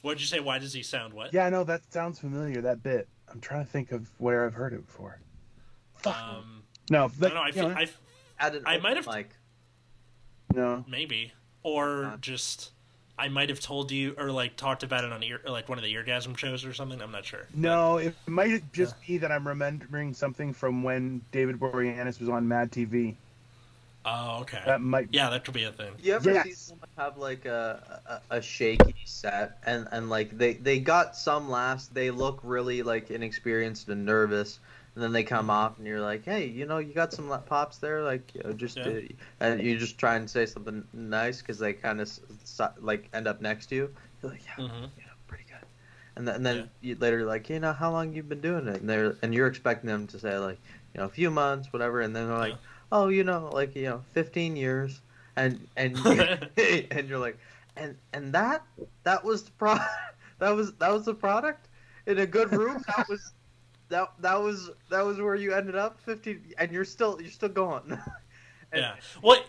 What'd 0.02 0.22
you 0.22 0.28
say? 0.28 0.40
Why 0.40 0.60
does 0.60 0.74
he 0.74 0.84
sound 0.84 1.14
what? 1.14 1.34
Yeah, 1.34 1.50
no, 1.50 1.64
that 1.64 1.82
sounds 1.92 2.20
familiar. 2.20 2.62
That 2.62 2.84
bit. 2.84 3.08
I'm 3.32 3.42
trying 3.42 3.66
to 3.66 3.72
think 3.72 3.92
of 3.92 4.10
where 4.20 4.46
I've 4.46 4.54
heard 4.54 4.74
it 4.74 4.86
before. 4.86 5.20
Fuck. 5.96 6.16
Um, 6.16 6.64
no, 6.90 7.06
I 7.06 7.08
that, 7.08 7.20
don't 7.20 7.34
know. 7.34 7.42
I, 7.42 7.48
you 7.48 7.54
feel, 7.54 7.70
know, 7.70 7.76
I 7.76 7.88
at 8.40 8.56
an 8.56 8.64
I 8.66 8.78
might 8.78 8.98
have- 8.98 9.08
mic. 9.08 9.30
no. 10.54 10.84
maybe 10.88 11.34
or 11.64 12.06
Uh. 12.06 12.18
just 12.18 12.72
I 13.18 13.30
might 13.30 13.48
have 13.50 13.60
told 13.62 13.92
you 13.92 14.14
or 14.18 14.30
like 14.30 14.58
talked 14.58 14.84
about 14.84 15.04
it 15.06 15.12
on 15.14 15.24
ear 15.24 15.40
like 15.48 15.70
one 15.70 15.78
of 15.78 15.84
the 15.84 15.94
eargasm 15.96 16.38
shows 16.38 16.66
or 16.66 16.74
something. 16.74 17.02
I'm 17.02 17.12
not 17.12 17.26
sure. 17.26 17.48
No, 17.54 17.98
it 17.98 18.14
might 18.28 18.72
just 18.74 18.96
be 19.08 19.18
that 19.20 19.32
I'm 19.32 19.48
remembering 19.48 20.14
something 20.14 20.54
from 20.54 20.84
when 20.84 21.22
David 21.32 21.60
Boreanaz 21.60 22.20
was 22.20 22.30
on 22.30 22.48
Mad 22.48 22.72
TV. 22.72 23.16
Oh, 24.06 24.42
okay. 24.42 24.62
That 24.66 24.82
might. 24.82 25.10
yeah, 25.12 25.30
that 25.30 25.44
could 25.46 25.54
be 25.54 25.64
a 25.64 25.72
thing. 25.72 25.96
You 26.02 26.14
ever 26.14 26.34
Yes. 26.34 26.46
see 26.46 26.54
someone 26.54 26.90
have 26.98 27.18
like 27.18 27.46
a, 27.46 28.22
a 28.30 28.38
a 28.38 28.42
shaky 28.42 28.94
set 29.06 29.58
and 29.66 29.88
and 29.92 30.10
like 30.10 30.38
they 30.38 30.54
they 30.54 30.80
got 30.80 31.16
some 31.16 31.50
laughs. 31.50 31.88
They 31.88 32.12
look 32.12 32.40
really 32.44 32.84
like 32.84 33.10
inexperienced 33.10 33.90
and 33.90 34.06
nervous, 34.06 34.60
and 34.94 35.04
then 35.04 35.12
they 35.14 35.24
come 35.24 35.50
off 35.50 35.78
and 35.78 35.88
you're 35.88 36.02
like, 36.02 36.24
hey, 36.26 36.46
you 36.46 36.66
know, 36.66 36.78
you 36.78 36.94
got 36.94 37.14
some 37.14 37.30
pops 37.46 37.80
there, 37.80 38.04
like 38.04 38.36
you 38.36 38.44
know, 38.44 38.54
just 38.54 38.86
Yeah. 38.86 38.88
uh, 38.88 39.02
and 39.40 39.62
you 39.62 39.78
just 39.78 39.98
try 39.98 40.16
and 40.16 40.30
say 40.30 40.46
something 40.46 40.88
nice 40.94 41.42
because 41.42 41.58
they 41.60 41.74
kind 41.74 42.00
of 42.02 42.10
like 42.80 43.10
end 43.14 43.28
up 43.28 43.42
next 43.42 43.68
to 43.68 43.76
you. 43.76 43.96
You're 44.22 44.32
like, 44.32 44.46
yeah, 44.46 44.60
hmm 44.66 44.86
yeah, 44.98 45.04
pretty 45.28 45.46
good. 45.50 45.66
And 46.16 46.28
then, 46.28 46.36
and 46.36 46.46
then 46.46 46.70
you 46.82 46.96
later 46.96 47.26
like, 47.26 47.50
you 47.50 47.60
know, 47.60 47.74
how 47.74 47.92
long 47.92 48.14
you've 48.14 48.30
been 48.30 48.42
doing 48.42 48.68
it? 48.68 48.82
And 48.82 48.90
they're 48.90 49.18
and 49.22 49.34
you're 49.34 49.48
expecting 49.48 49.88
them 49.88 50.08
to 50.08 50.20
say 50.20 50.38
like, 50.38 50.60
you 50.94 51.00
know, 51.00 51.06
a 51.06 51.10
few 51.10 51.30
months, 51.32 51.72
whatever. 51.74 52.02
And 52.02 52.16
then 52.16 52.28
they're 52.28 52.38
like, 52.38 52.56
Yeah. 52.56 52.75
Oh, 52.92 53.08
you 53.10 53.24
know, 53.24 53.50
like 53.54 53.76
you 53.76 53.84
know, 53.84 54.02
15 54.14 54.56
years. 54.56 55.02
and 55.36 55.68
and 55.76 55.98
and 56.92 57.10
you're 57.10 57.20
like, 57.20 57.38
and 57.76 57.96
and 58.14 58.34
that 58.34 58.64
that 59.04 59.24
was 59.24 59.44
the 59.44 59.52
pro 59.52 59.78
that 60.40 60.50
was 60.50 60.74
that 60.76 60.92
was 60.92 61.06
the 61.06 61.14
product 61.14 61.68
in 62.06 62.20
a 62.20 62.26
good 62.26 62.52
room. 62.52 62.84
That 62.96 63.08
was 63.10 63.34
that 63.90 64.12
that 64.20 64.42
was 64.42 64.72
that 64.90 65.06
was 65.06 65.20
where 65.20 65.36
you 65.36 65.54
ended 65.54 65.76
up 65.76 66.00
15, 66.02 66.54
and 66.58 66.72
you're 66.72 66.86
still 66.86 67.20
you're 67.22 67.32
still 67.32 67.50
going. 67.50 67.92
And 68.72 68.82
yeah. 68.82 68.96
Well, 69.22 69.42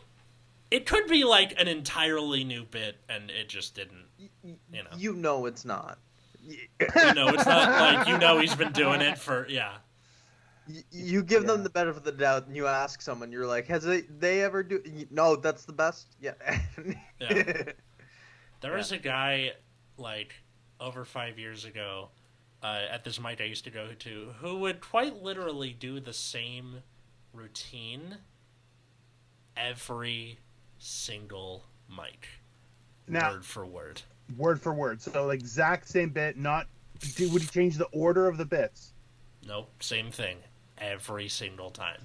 it 0.71 0.87
could 0.87 1.07
be 1.07 1.25
like 1.25 1.59
an 1.61 1.69
entirely 1.69 2.45
new 2.45 2.65
bit, 2.65 2.97
and 3.09 3.31
it 3.31 3.49
just 3.49 3.75
didn't. 3.75 4.05
You 4.43 4.57
know. 4.73 4.91
you 4.97 5.15
know 5.15 5.47
it's 5.47 5.65
not. 5.65 5.99
You 6.45 7.15
know, 7.15 7.29
it's 7.29 7.47
not 7.47 7.81
like 7.81 8.09
you 8.09 8.19
know 8.19 8.39
he's 8.39 8.55
been 8.55 8.73
doing 8.73 9.01
it 9.01 9.19
for 9.19 9.47
yeah. 9.49 9.79
Y- 10.69 10.83
you 10.91 11.23
give 11.23 11.47
them 11.47 11.63
the 11.63 11.71
benefit 11.71 11.99
of 11.99 12.05
the 12.05 12.13
doubt 12.13 12.47
and 12.47 12.57
you 12.57 12.67
ask 12.67 13.01
someone 13.01 13.31
you're 13.31 13.47
like 13.47 13.67
has 13.69 13.85
they, 13.85 14.01
they 14.03 14.43
ever 14.43 14.63
do 14.63 14.83
no 15.11 15.37
that's 15.37 15.65
the 15.65 15.73
best 15.73 16.17
yeah 16.21 16.33
Yeah. 17.21 17.63
There 18.61 18.73
was 18.75 18.91
a 18.93 18.99
guy 18.99 19.53
like 19.97 20.35
over 20.81 21.05
five 21.05 21.39
years 21.39 21.65
ago 21.65 22.09
uh, 22.63 22.83
at 22.91 23.05
this 23.05 23.21
mic 23.21 23.41
I 23.41 23.45
used 23.45 23.65
to 23.65 23.71
go 23.71 23.89
to 23.99 24.35
who 24.41 24.59
would 24.59 24.81
quite 24.81 25.23
literally 25.23 25.73
do 25.79 26.01
the 26.01 26.13
same 26.13 26.83
routine 27.33 28.17
every 29.57 30.39
single 30.79 31.65
mic, 31.89 32.29
Now, 33.09 33.33
word 33.33 33.45
for 33.45 33.65
word. 33.67 34.03
word 34.37 34.61
for 34.61 34.75
word. 34.75 35.01
So 35.01 35.31
exact 35.31 35.89
same 35.89 36.11
bit. 36.11 36.37
Not 36.37 36.67
do- 37.17 37.31
would 37.31 37.43
he 37.43 37.49
change 37.49 37.77
the 37.79 37.87
order 37.87 38.27
of 38.29 38.37
the 38.37 38.45
bits? 38.45 38.93
Nope, 39.47 39.71
same 39.83 40.11
thing 40.11 40.39
every 40.79 41.29
single 41.29 41.71
time. 41.71 42.01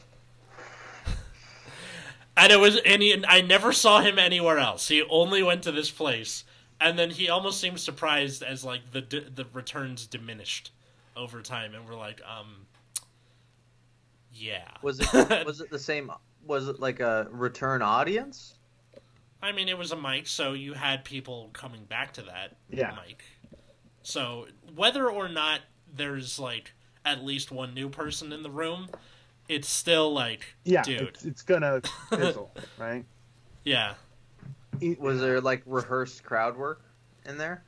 and 2.37 2.51
it 2.51 2.59
was 2.59 2.77
and 2.85 3.01
he, 3.01 3.23
I 3.27 3.41
never 3.41 3.73
saw 3.73 4.01
him 4.01 4.17
anywhere 4.19 4.57
else. 4.59 4.87
He 4.87 5.03
only 5.09 5.43
went 5.43 5.63
to 5.63 5.71
this 5.71 5.91
place, 5.91 6.43
and 6.79 6.97
then 6.97 7.09
he 7.11 7.29
almost 7.29 7.59
seemed 7.59 7.79
surprised 7.79 8.43
as 8.43 8.63
like 8.63 8.91
the 8.91 9.01
the 9.01 9.45
returns 9.53 10.07
diminished 10.07 10.71
over 11.15 11.41
time, 11.41 11.75
and 11.75 11.87
we're 11.87 11.97
like, 11.97 12.21
um, 12.23 12.65
yeah. 14.33 14.67
was 14.81 14.99
it 14.99 15.11
was 15.45 15.61
it 15.61 15.69
the 15.69 15.79
same 15.79 16.11
was 16.45 16.67
it 16.67 16.79
like 16.79 16.99
a 16.99 17.27
return 17.31 17.81
audience 17.81 18.55
I 19.43 19.51
mean, 19.53 19.69
it 19.69 19.77
was 19.77 19.91
a 19.91 19.95
mic, 19.97 20.27
so 20.27 20.53
you 20.53 20.73
had 20.73 21.03
people 21.03 21.49
coming 21.51 21.83
back 21.85 22.13
to 22.13 22.21
that 22.23 22.57
Yeah. 22.69 22.95
mic. 23.07 23.23
So 24.03 24.45
whether 24.75 25.09
or 25.09 25.27
not 25.29 25.61
there's 25.91 26.37
like 26.37 26.73
at 27.05 27.23
least 27.23 27.51
one 27.51 27.73
new 27.73 27.89
person 27.89 28.31
in 28.31 28.43
the 28.43 28.49
room, 28.51 28.89
it's 29.49 29.67
still 29.69 30.13
like, 30.13 30.55
Yeah, 30.63 30.83
dude, 30.83 31.01
it's, 31.09 31.25
it's 31.25 31.41
gonna 31.41 31.81
fizzle, 32.09 32.53
right? 32.77 33.05
yeah, 33.63 33.93
It- 34.79 34.99
was 34.99 35.19
there 35.21 35.41
like 35.41 35.63
rehearsed 35.65 36.23
crowd 36.23 36.57
work 36.57 36.81
in 37.25 37.37
there 37.37 37.63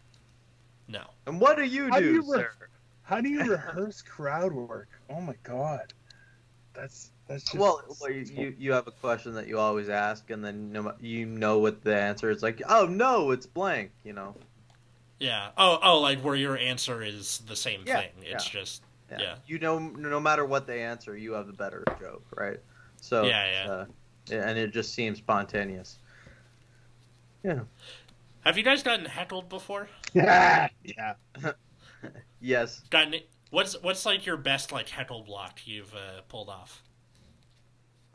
no. 0.88 1.04
and 1.28 1.39
what 1.39 1.58
do 1.58 1.63
you 1.63 1.89
How 1.89 2.00
do 2.00 2.06
do 2.06 2.13
you 2.13 2.22
re- 2.34 2.39
sir 2.39 2.52
How 3.04 3.22
do 3.22 3.30
you 3.30 3.43
rehearse 3.52 4.02
crowd 4.02 4.52
work? 4.54 4.89
Oh 5.10 5.22
my 5.22 5.36
god, 5.43 5.93
that's 6.74 7.12
that's 7.28 7.43
just 7.43 7.56
well, 7.56 7.82
well 8.02 8.12
you, 8.12 8.26
you 8.26 8.56
you 8.58 8.72
have 8.74 8.88
a 8.88 8.91
question 8.91 9.34
that 9.36 9.48
you 9.48 9.58
always 9.60 9.89
ask 9.89 10.30
and 10.32 10.43
then 10.43 10.72
no, 10.72 10.93
you 11.00 11.26
know 11.26 11.60
what 11.60 11.84
the 11.84 11.96
answer 11.96 12.30
is 12.32 12.41
like 12.43 12.62
oh 12.67 12.86
no 12.86 13.32
it's 13.32 13.46
blank 13.46 13.91
you 14.04 14.13
know 14.13 14.36
Yeah. 15.19 15.50
Oh, 15.58 15.80
oh, 15.82 16.00
like 16.00 16.19
where 16.22 16.36
your 16.36 16.58
answer 16.58 17.02
is 17.02 17.41
the 17.48 17.56
same 17.56 17.84
Yeah, 17.86 18.02
thing. 18.02 18.12
It's 18.24 18.46
just 18.50 18.82
yeah. 19.19 19.21
Yeah. 19.21 19.36
you 19.47 19.60
know 19.60 19.80
no 19.80 20.19
matter 20.19 20.45
what 20.45 20.67
they 20.67 20.82
answer 20.82 21.15
you 21.17 21.34
have 21.34 21.47
the 21.47 21.54
better 21.54 21.84
joke 21.99 22.26
right 22.36 22.60
so 23.02 23.23
Yeah, 23.26 23.65
yeah. 23.65 23.71
uh, 23.71 23.86
and 24.32 24.58
it 24.58 24.71
just 24.71 24.93
seems 24.93 25.17
spontaneous 25.17 25.99
yeah 27.43 27.62
Have 28.45 28.58
you 28.58 28.63
guys 28.63 28.84
gotten 28.84 29.06
heckled 29.06 29.49
before? 29.49 29.89
yeah, 30.13 30.67
yeah. 30.84 31.13
yes 32.41 32.82
Gotten 32.89 33.15
what's 33.49 33.82
what's 33.82 34.06
like 34.06 34.26
your 34.26 34.38
best 34.38 34.71
like 34.71 34.89
heckle 34.89 35.23
block 35.23 35.60
you've 35.65 35.93
uh, 35.93 36.21
pulled 36.28 36.49
off? 36.49 36.82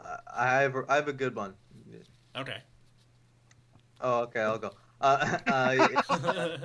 Uh, 0.00 0.16
I 0.34 0.60
have 0.62 0.74
I 0.88 0.96
have 0.96 1.08
a 1.08 1.12
good 1.12 1.34
one. 1.34 1.54
Okay. 2.36 2.58
Oh, 4.00 4.20
okay, 4.22 4.40
I'll 4.40 4.58
go. 4.58 4.70
Uh, 5.00 5.38
uh, 5.46 6.56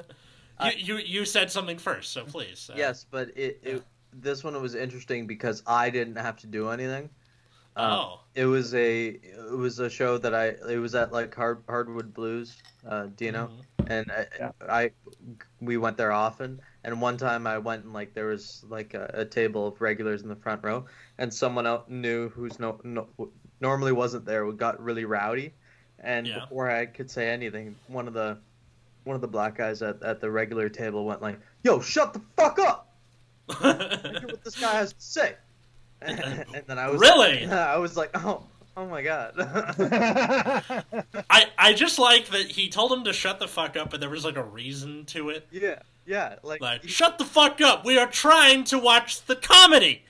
you, 0.66 0.72
you 0.78 0.98
you 0.98 1.26
said 1.26 1.52
something 1.52 1.78
first, 1.78 2.12
so 2.12 2.24
please. 2.26 2.70
uh, 2.72 2.76
yes, 2.78 3.06
but 3.10 3.30
it, 3.36 3.60
it 3.64 3.84
this 4.16 4.44
one 4.44 4.60
was 4.62 4.76
interesting 4.76 5.28
because 5.28 5.64
I 5.66 5.90
didn't 5.90 6.18
have 6.18 6.38
to 6.38 6.48
do 6.48 6.70
anything. 6.70 7.10
Um, 7.76 7.92
Oh. 7.92 8.20
It 8.36 8.46
was 8.46 8.74
a 8.74 9.08
it 9.08 9.58
was 9.58 9.80
a 9.80 9.90
show 9.90 10.18
that 10.20 10.34
I 10.34 10.48
it 10.72 10.80
was 10.80 10.96
at 10.96 11.12
like 11.12 11.34
Hard, 11.36 11.64
Hardwood 11.68 12.14
Blues, 12.14 12.62
uh, 12.88 13.08
do 13.16 13.26
you 13.26 13.32
know? 13.32 13.50
Mhm. 13.80 13.90
And 13.90 14.12
I, 14.12 14.28
Yeah. 14.40 14.52
I 14.70 14.92
we 15.62 15.78
went 15.78 15.98
there 15.98 16.12
often. 16.12 16.62
And 16.84 17.02
one 17.02 17.18
time 17.18 17.48
I 17.48 17.58
went 17.60 17.84
and 17.86 17.94
like 17.94 18.14
there 18.14 18.28
was 18.28 18.64
like 18.68 18.94
a, 18.94 19.10
a 19.14 19.26
table 19.26 19.68
of 19.68 19.82
regulars 19.82 20.22
in 20.22 20.30
the 20.30 20.36
front 20.36 20.64
row, 20.64 20.86
and 21.18 21.34
someone 21.34 21.66
else 21.66 21.84
knew 21.88 22.30
who's 22.30 22.60
no, 22.60 22.80
no 22.84 23.08
normally 23.62 23.92
wasn't 23.92 24.26
there 24.26 24.52
got 24.52 24.82
really 24.84 25.06
rowdy, 25.06 25.54
and 26.00 26.28
Yeah. 26.28 26.40
before 26.42 26.70
I 26.70 26.86
could 26.88 27.10
say 27.10 27.30
anything, 27.30 27.76
one 27.88 28.08
of 28.08 28.14
the 28.14 28.38
one 29.06 29.16
of 29.16 29.22
the 29.22 29.28
black 29.28 29.58
guys 29.58 29.82
at, 29.82 30.02
at 30.04 30.20
the 30.22 30.30
regular 30.32 30.70
table 30.70 31.06
went 31.06 31.22
like, 31.22 31.40
"Yo, 31.64 31.80
shut 31.82 32.14
the 32.14 32.22
fuck 32.36 32.58
up! 32.60 32.83
Hear 33.48 34.28
what 34.28 34.44
this 34.44 34.60
guy 34.60 34.74
has 34.74 34.94
to 34.94 35.02
say." 35.02 35.36
and, 36.02 36.64
then 36.68 36.80
I 36.80 36.90
was 36.90 37.00
Really? 37.00 37.46
I 37.48 37.78
was 37.78 37.96
like, 37.96 38.12
"Oh, 38.16 38.44
oh 38.76 38.88
my 38.88 39.02
god." 39.02 39.34
I 41.30 41.46
I 41.58 41.74
just 41.74 42.00
like 42.00 42.28
that 42.30 42.52
he 42.52 42.70
told 42.70 42.92
him 42.92 43.04
to 43.06 43.14
shut 43.14 43.40
the 43.40 43.48
fuck 43.48 43.78
up, 43.78 43.92
but 43.92 44.00
there 44.00 44.10
was 44.10 44.26
like 44.26 44.38
a 44.38 44.44
reason 44.44 45.06
to 45.06 45.30
it. 45.30 45.48
yeah, 45.52 45.80
yeah, 46.06 46.36
like, 46.44 46.62
Like, 46.62 46.88
shut 46.88 47.18
the 47.18 47.26
fuck 47.26 47.62
up. 47.62 47.86
We 47.86 47.98
are 47.98 48.08
trying 48.08 48.66
to 48.66 48.78
watch 48.78 49.26
the 49.26 49.36
comedy. 49.36 50.04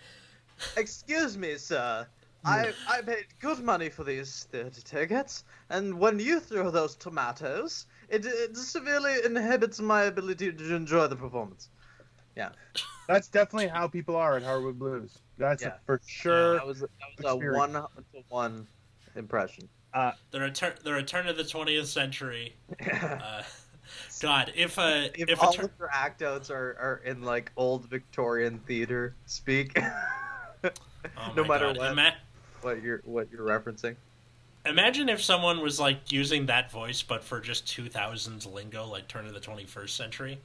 Excuse 0.78 1.38
me, 1.38 1.58
sir. 1.58 2.08
I 2.46 2.74
I 2.90 3.02
paid 3.02 3.26
good 3.40 3.60
money 3.60 3.90
for 3.90 4.04
these 4.04 4.48
theater 4.52 4.82
tickets, 4.82 5.44
and 5.70 5.98
when 5.98 6.20
you 6.20 6.40
throw 6.40 6.72
those 6.72 6.96
tomatoes, 6.96 7.86
it, 8.10 8.26
it 8.26 8.58
severely 8.58 9.24
inhibits 9.24 9.80
my 9.80 10.04
ability 10.04 10.52
to 10.52 10.76
enjoy 10.76 11.08
the 11.08 11.16
performance. 11.16 11.70
That's 13.08 13.28
definitely 13.28 13.68
how 13.68 13.88
people 13.88 14.16
are 14.16 14.38
at 14.38 14.44
Hardwood 14.44 14.80
Blues. 14.80 15.18
That's 15.38 15.64
Yeah. 15.64 15.74
for 15.86 16.00
sure. 16.08 16.54
That 16.56 16.66
was 16.68 16.80
that 16.80 16.90
was 17.18 17.26
a 17.32 17.36
one 17.58 17.74
to 17.74 17.88
one 18.30 18.68
impression. 19.16 19.68
The 19.94 20.40
return 20.40 20.74
the 20.84 20.94
return 20.94 21.28
of 21.28 21.38
the 21.38 21.44
20th 21.44 21.86
century. 21.88 22.56
Uh, 22.92 23.44
God, 24.22 24.52
if 24.56 24.80
uh 24.80 25.10
if, 25.14 25.30
if, 25.30 25.44
all 25.44 25.50
a 25.52 25.54
tur- 25.56 25.64
of 25.66 25.72
your 25.78 25.90
act 25.94 26.22
outs 26.24 26.50
are, 26.50 26.76
are 26.80 27.02
in 27.06 27.22
like 27.22 27.52
old 27.58 27.88
Victorian 27.90 28.58
theater 28.60 29.14
speak, 29.26 29.78
oh 30.64 30.70
no 31.36 31.44
matter 31.44 31.66
God. 31.68 31.78
what. 31.78 31.92
Ima- 31.92 32.16
what 32.62 32.82
you're 32.82 33.02
what 33.04 33.28
you're 33.32 33.46
referencing. 33.46 33.96
imagine 34.66 35.10
if 35.10 35.22
someone 35.22 35.60
was 35.62 35.80
like 35.80 36.12
using 36.12 36.46
that 36.48 36.72
voice, 36.72 37.04
but 37.04 37.24
for 37.24 37.40
just 37.42 37.66
2000s 37.68 38.52
lingo, 38.52 38.88
like 38.88 39.08
turn 39.10 39.26
of 39.28 39.34
the 39.34 39.40
21st 39.40 39.90
century. 39.90 40.40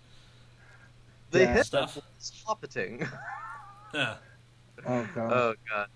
They 1.31 1.43
Yeah. 1.43 1.55
hit 1.55 1.67
Stuff. 1.67 1.99
stoppeting. 2.19 3.07
Yeah. 3.95 4.17
Oh 4.87 5.09
god, 5.14 5.33
oh 5.33 5.55
god. 5.69 5.87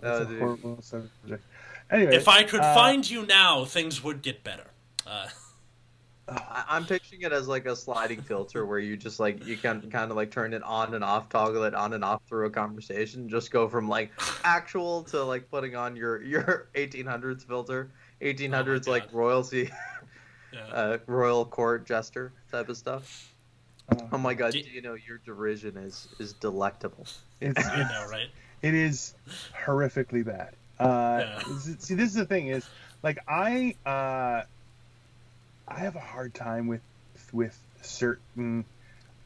that's 0.00 0.20
Oh, 0.20 0.22
a 0.22 0.26
dude. 0.26 0.38
horrible 0.38 0.80
subject. 0.80 1.44
Anyway, 1.90 2.14
If 2.14 2.28
I 2.28 2.44
could 2.44 2.60
uh, 2.60 2.72
find 2.74 3.08
you 3.10 3.26
now, 3.26 3.64
things 3.64 4.02
would 4.04 4.22
get 4.22 4.44
better. 4.44 4.66
Uh, 5.04 5.26
I- 6.28 6.64
I'm 6.68 6.86
picturing 6.86 7.22
it 7.22 7.32
as 7.32 7.48
like 7.48 7.66
a 7.66 7.74
sliding 7.74 8.22
filter 8.22 8.64
where 8.64 8.78
you 8.78 8.96
just 8.96 9.18
like 9.18 9.44
you 9.44 9.56
can 9.56 9.90
kind 9.90 10.10
of 10.12 10.16
like 10.16 10.30
turn 10.30 10.54
it 10.54 10.62
on 10.62 10.94
and 10.94 11.02
off, 11.02 11.28
toggle 11.28 11.64
it 11.64 11.74
on 11.74 11.94
and 11.94 12.04
off 12.04 12.22
through 12.28 12.46
a 12.46 12.50
conversation. 12.50 13.28
Just 13.28 13.50
go 13.50 13.68
from 13.68 13.88
like 13.88 14.12
actual 14.44 15.02
to 15.04 15.22
like 15.24 15.50
putting 15.50 15.74
on 15.74 15.96
your 15.96 16.22
your 16.22 16.68
1800s 16.76 17.44
filter, 17.44 17.90
1800s 18.20 18.86
like 18.86 19.12
royalty, 19.12 19.68
yeah. 20.52 20.60
uh, 20.72 20.98
royal 21.06 21.44
court 21.44 21.84
jester 21.86 22.32
type 22.52 22.68
of 22.68 22.76
stuff. 22.76 23.31
Oh 24.12 24.18
my 24.18 24.34
god, 24.34 24.52
Do- 24.52 24.62
do 24.62 24.70
you 24.70 24.82
know 24.82 24.94
your 24.94 25.18
derision 25.24 25.76
is 25.76 26.08
is 26.18 26.34
delectable? 26.34 27.06
it's, 27.40 27.64
I 27.68 27.88
know, 27.88 28.06
right? 28.08 28.28
it 28.62 28.74
is 28.74 29.14
horrifically 29.66 30.24
bad. 30.24 30.54
Uh, 30.78 31.20
Yeah. 31.20 31.58
See, 31.78 31.94
this 31.94 32.08
is 32.10 32.14
the 32.14 32.26
thing 32.26 32.48
is 32.48 32.68
like 33.02 33.18
I 33.28 33.76
uh, 33.84 34.42
I 35.68 35.78
have 35.78 35.96
a 35.96 36.00
hard 36.00 36.34
time 36.34 36.66
with 36.66 36.82
with 37.32 37.58
certain 37.82 38.64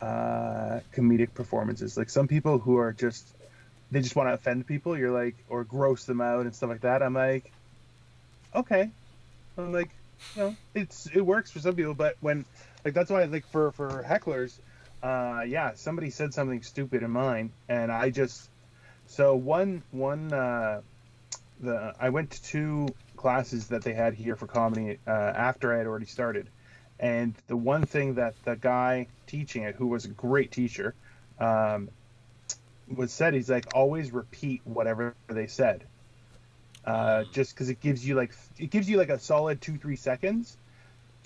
uh, 0.00 0.80
comedic 0.94 1.34
performances. 1.34 1.96
Like 1.96 2.10
some 2.10 2.28
people 2.28 2.58
who 2.58 2.76
are 2.76 2.92
just 2.92 3.34
they 3.90 4.00
just 4.00 4.16
want 4.16 4.28
to 4.28 4.34
offend 4.34 4.66
people. 4.66 4.96
You're 4.98 5.12
like 5.12 5.44
or 5.48 5.64
gross 5.64 6.04
them 6.04 6.20
out 6.20 6.46
and 6.46 6.54
stuff 6.54 6.70
like 6.70 6.82
that. 6.82 7.02
I'm 7.02 7.14
like, 7.14 7.52
okay. 8.54 8.90
I'm 9.56 9.72
like, 9.72 9.90
you 10.34 10.42
know, 10.42 10.56
it's 10.74 11.06
it 11.14 11.20
works 11.20 11.50
for 11.50 11.60
some 11.60 11.76
people, 11.76 11.94
but 11.94 12.16
when 12.20 12.44
like 12.86 12.94
that's 12.94 13.10
why 13.10 13.24
like 13.24 13.44
for 13.48 13.72
for 13.72 14.04
hecklers, 14.08 14.60
uh, 15.02 15.42
yeah, 15.44 15.72
somebody 15.74 16.08
said 16.10 16.32
something 16.32 16.62
stupid 16.62 17.02
in 17.02 17.10
mine, 17.10 17.50
and 17.68 17.90
I 17.90 18.10
just 18.10 18.48
so 19.08 19.34
one 19.34 19.82
one 19.90 20.32
uh, 20.32 20.82
the 21.60 21.94
I 21.98 22.10
went 22.10 22.30
to 22.30 22.42
two 22.44 22.86
classes 23.16 23.66
that 23.68 23.82
they 23.82 23.92
had 23.92 24.14
here 24.14 24.36
for 24.36 24.46
comedy 24.46 25.00
uh, 25.04 25.10
after 25.10 25.74
I 25.74 25.78
had 25.78 25.88
already 25.88 26.06
started. 26.06 26.48
And 27.00 27.34
the 27.48 27.56
one 27.56 27.86
thing 27.86 28.14
that 28.14 28.34
the 28.44 28.54
guy 28.54 29.08
teaching 29.26 29.64
it, 29.64 29.74
who 29.74 29.88
was 29.88 30.04
a 30.04 30.10
great 30.10 30.52
teacher, 30.52 30.94
um, 31.40 31.88
was 32.86 33.12
said 33.12 33.34
he's 33.34 33.50
like 33.50 33.66
always 33.74 34.12
repeat 34.12 34.60
whatever 34.62 35.16
they 35.28 35.48
said, 35.48 35.88
uh, 36.84 37.24
just 37.32 37.52
because 37.52 37.68
it 37.68 37.80
gives 37.80 38.06
you 38.06 38.14
like 38.14 38.32
it 38.60 38.70
gives 38.70 38.88
you 38.88 38.96
like 38.96 39.10
a 39.10 39.18
solid 39.18 39.60
two 39.60 39.76
three 39.76 39.96
seconds 39.96 40.56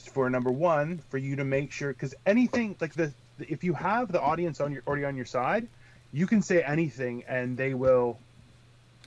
for 0.08 0.28
number 0.30 0.50
one 0.50 0.98
for 1.08 1.18
you 1.18 1.36
to 1.36 1.44
make 1.44 1.72
sure 1.72 1.92
because 1.92 2.14
anything 2.26 2.76
like 2.80 2.94
the 2.94 3.14
if 3.38 3.64
you 3.64 3.74
have 3.74 4.10
the 4.12 4.20
audience 4.20 4.60
on 4.60 4.72
your 4.72 4.82
already 4.86 5.04
on 5.04 5.16
your 5.16 5.24
side, 5.26 5.68
you 6.12 6.26
can 6.26 6.42
say 6.42 6.62
anything 6.62 7.24
and 7.28 7.56
they 7.56 7.74
will 7.74 8.20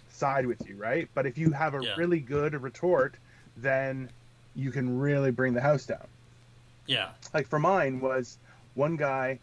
side 0.09 0.45
with 0.45 0.67
you, 0.67 0.77
right? 0.77 1.09
But 1.13 1.25
if 1.25 1.37
you 1.37 1.51
have 1.51 1.73
a 1.73 1.81
Yeah. 1.81 1.95
really 1.95 2.19
good 2.19 2.53
retort, 2.61 3.17
then 3.55 4.11
you 4.53 4.71
can 4.71 4.97
really 4.97 5.31
bring 5.31 5.53
the 5.53 5.61
house 5.61 5.85
down. 5.85 6.07
Yeah. 6.87 7.09
Like 7.33 7.47
for 7.47 7.59
mine 7.59 7.99
was 7.99 8.37
one 8.73 8.95
guy 8.95 9.39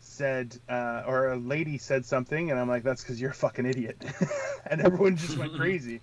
said 0.00 0.56
uh, 0.68 1.02
or 1.06 1.28
a 1.32 1.36
lady 1.36 1.78
said 1.78 2.04
something 2.06 2.50
and 2.50 2.58
I'm 2.58 2.68
like 2.68 2.82
that's 2.82 3.02
cuz 3.04 3.20
you're 3.20 3.30
a 3.30 3.34
fucking 3.34 3.66
idiot. 3.66 4.04
and 4.66 4.80
everyone 4.80 5.16
just 5.16 5.36
went 5.36 5.52
crazy. 5.54 6.02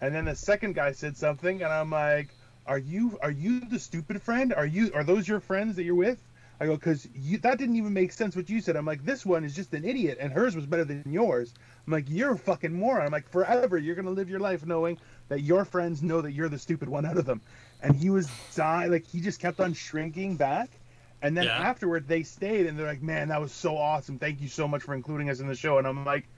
And 0.00 0.14
then 0.14 0.24
the 0.24 0.36
second 0.36 0.74
guy 0.74 0.92
said 0.92 1.16
something 1.16 1.62
and 1.62 1.72
I'm 1.72 1.90
like 1.90 2.36
are 2.66 2.78
you 2.78 3.18
are 3.22 3.30
you 3.30 3.60
the 3.60 3.78
stupid 3.78 4.22
friend? 4.22 4.52
Are 4.52 4.66
you 4.66 4.92
are 4.94 5.04
those 5.04 5.28
your 5.28 5.40
friends 5.40 5.76
that 5.76 5.84
you're 5.84 5.94
with? 5.94 6.26
I 6.60 6.66
go 6.66 6.74
because 6.74 7.06
you 7.14 7.38
that 7.38 7.58
didn't 7.58 7.76
even 7.76 7.92
make 7.92 8.12
sense 8.12 8.36
what 8.36 8.48
you 8.50 8.60
said. 8.60 8.76
I'm 8.76 8.86
like 8.86 9.04
this 9.04 9.26
one 9.26 9.44
is 9.44 9.54
just 9.54 9.74
an 9.74 9.84
idiot 9.84 10.18
and 10.20 10.32
hers 10.32 10.54
was 10.56 10.66
better 10.66 10.84
than 10.84 11.02
yours. 11.12 11.54
I'm 11.86 11.92
like 11.92 12.08
you're 12.08 12.32
a 12.34 12.38
fucking 12.38 12.72
moron. 12.72 13.06
I'm 13.06 13.12
like 13.12 13.28
forever 13.28 13.76
you're 13.78 13.94
gonna 13.96 14.10
live 14.10 14.28
your 14.30 14.40
life 14.40 14.64
knowing 14.64 14.98
that 15.28 15.40
your 15.40 15.64
friends 15.64 16.02
know 16.02 16.20
that 16.20 16.32
you're 16.32 16.48
the 16.48 16.58
stupid 16.58 16.88
one 16.88 17.04
out 17.06 17.18
of 17.18 17.26
them. 17.26 17.42
And 17.80 17.94
he 17.96 18.10
was 18.10 18.32
dying 18.54 18.90
like 18.92 19.06
he 19.06 19.20
just 19.20 19.40
kept 19.40 19.60
on 19.60 19.72
shrinking 19.74 20.36
back. 20.36 20.80
And 21.22 21.36
then 21.36 21.48
Yeah. 21.48 21.56
afterward 21.56 22.06
they 22.08 22.22
stayed 22.22 22.66
and 22.66 22.78
they're 22.78 22.86
like, 22.86 23.02
man, 23.02 23.28
that 23.28 23.40
was 23.40 23.52
so 23.52 23.76
awesome. 23.76 24.18
Thank 24.18 24.40
you 24.40 24.48
so 24.48 24.68
much 24.68 24.82
for 24.82 24.94
including 24.94 25.30
us 25.30 25.40
in 25.40 25.48
the 25.48 25.54
show. 25.54 25.78
And 25.78 25.86
I'm 25.86 26.04
like, 26.04 26.28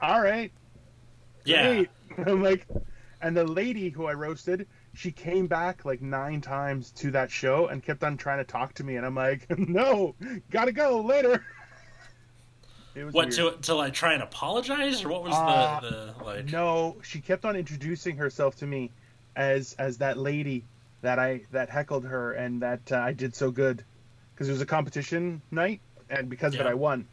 all 0.00 0.20
right, 0.20 0.52
Yeah. 1.44 1.62
great. 1.62 1.90
I'm 2.26 2.42
like, 2.42 2.66
and 3.20 3.36
the 3.36 3.44
lady 3.44 3.90
who 3.90 4.06
I 4.06 4.14
roasted, 4.14 4.66
she 4.94 5.12
came 5.12 5.46
back 5.46 5.84
like 5.84 6.02
nine 6.02 6.40
times 6.40 6.90
to 6.92 7.10
that 7.12 7.30
show 7.30 7.66
and 7.68 7.82
kept 7.82 8.02
on 8.04 8.16
trying 8.16 8.38
to 8.38 8.44
talk 8.44 8.74
to 8.74 8.84
me, 8.84 8.96
and 8.96 9.06
I'm 9.06 9.14
like, 9.14 9.46
no, 9.58 10.14
gotta 10.50 10.72
go 10.72 11.00
later. 11.00 11.44
It 12.92 13.04
was 13.04 13.14
What 13.14 13.26
weird. 13.28 13.54
to 13.54 13.62
to 13.68 13.74
like 13.76 13.92
try 13.94 14.14
and 14.14 14.22
apologize 14.22 15.04
or 15.04 15.10
what 15.10 15.22
was 15.22 15.32
Uh, 15.32 15.78
the 15.80 15.90
the 16.18 16.24
like? 16.24 16.50
No, 16.50 16.96
she 17.04 17.20
kept 17.20 17.44
on 17.44 17.54
introducing 17.54 18.16
herself 18.16 18.56
to 18.56 18.66
me 18.66 18.90
as 19.36 19.76
as 19.78 19.98
that 19.98 20.18
lady 20.18 20.64
that 21.02 21.20
I 21.20 21.42
that 21.52 21.70
heckled 21.70 22.04
her 22.04 22.32
and 22.32 22.60
that 22.62 22.80
uh, 22.90 22.96
I 22.96 23.12
did 23.12 23.36
so 23.36 23.52
good 23.52 23.84
because 24.34 24.48
it 24.48 24.52
was 24.52 24.60
a 24.60 24.66
competition 24.66 25.40
night 25.52 25.80
and 26.10 26.28
because 26.28 26.52
of 26.54 26.62
it 26.62 26.66
I 26.66 26.74
won. 26.74 27.06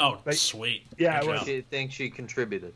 Oh, 0.00 0.18
like- 0.24 0.36
sweet. 0.36 0.86
Yeah, 0.96 1.20
Good 1.20 1.28
it 1.28 1.32
was- 1.32 1.44
She 1.44 1.60
thinks 1.60 1.94
she 1.94 2.08
contributed. 2.08 2.72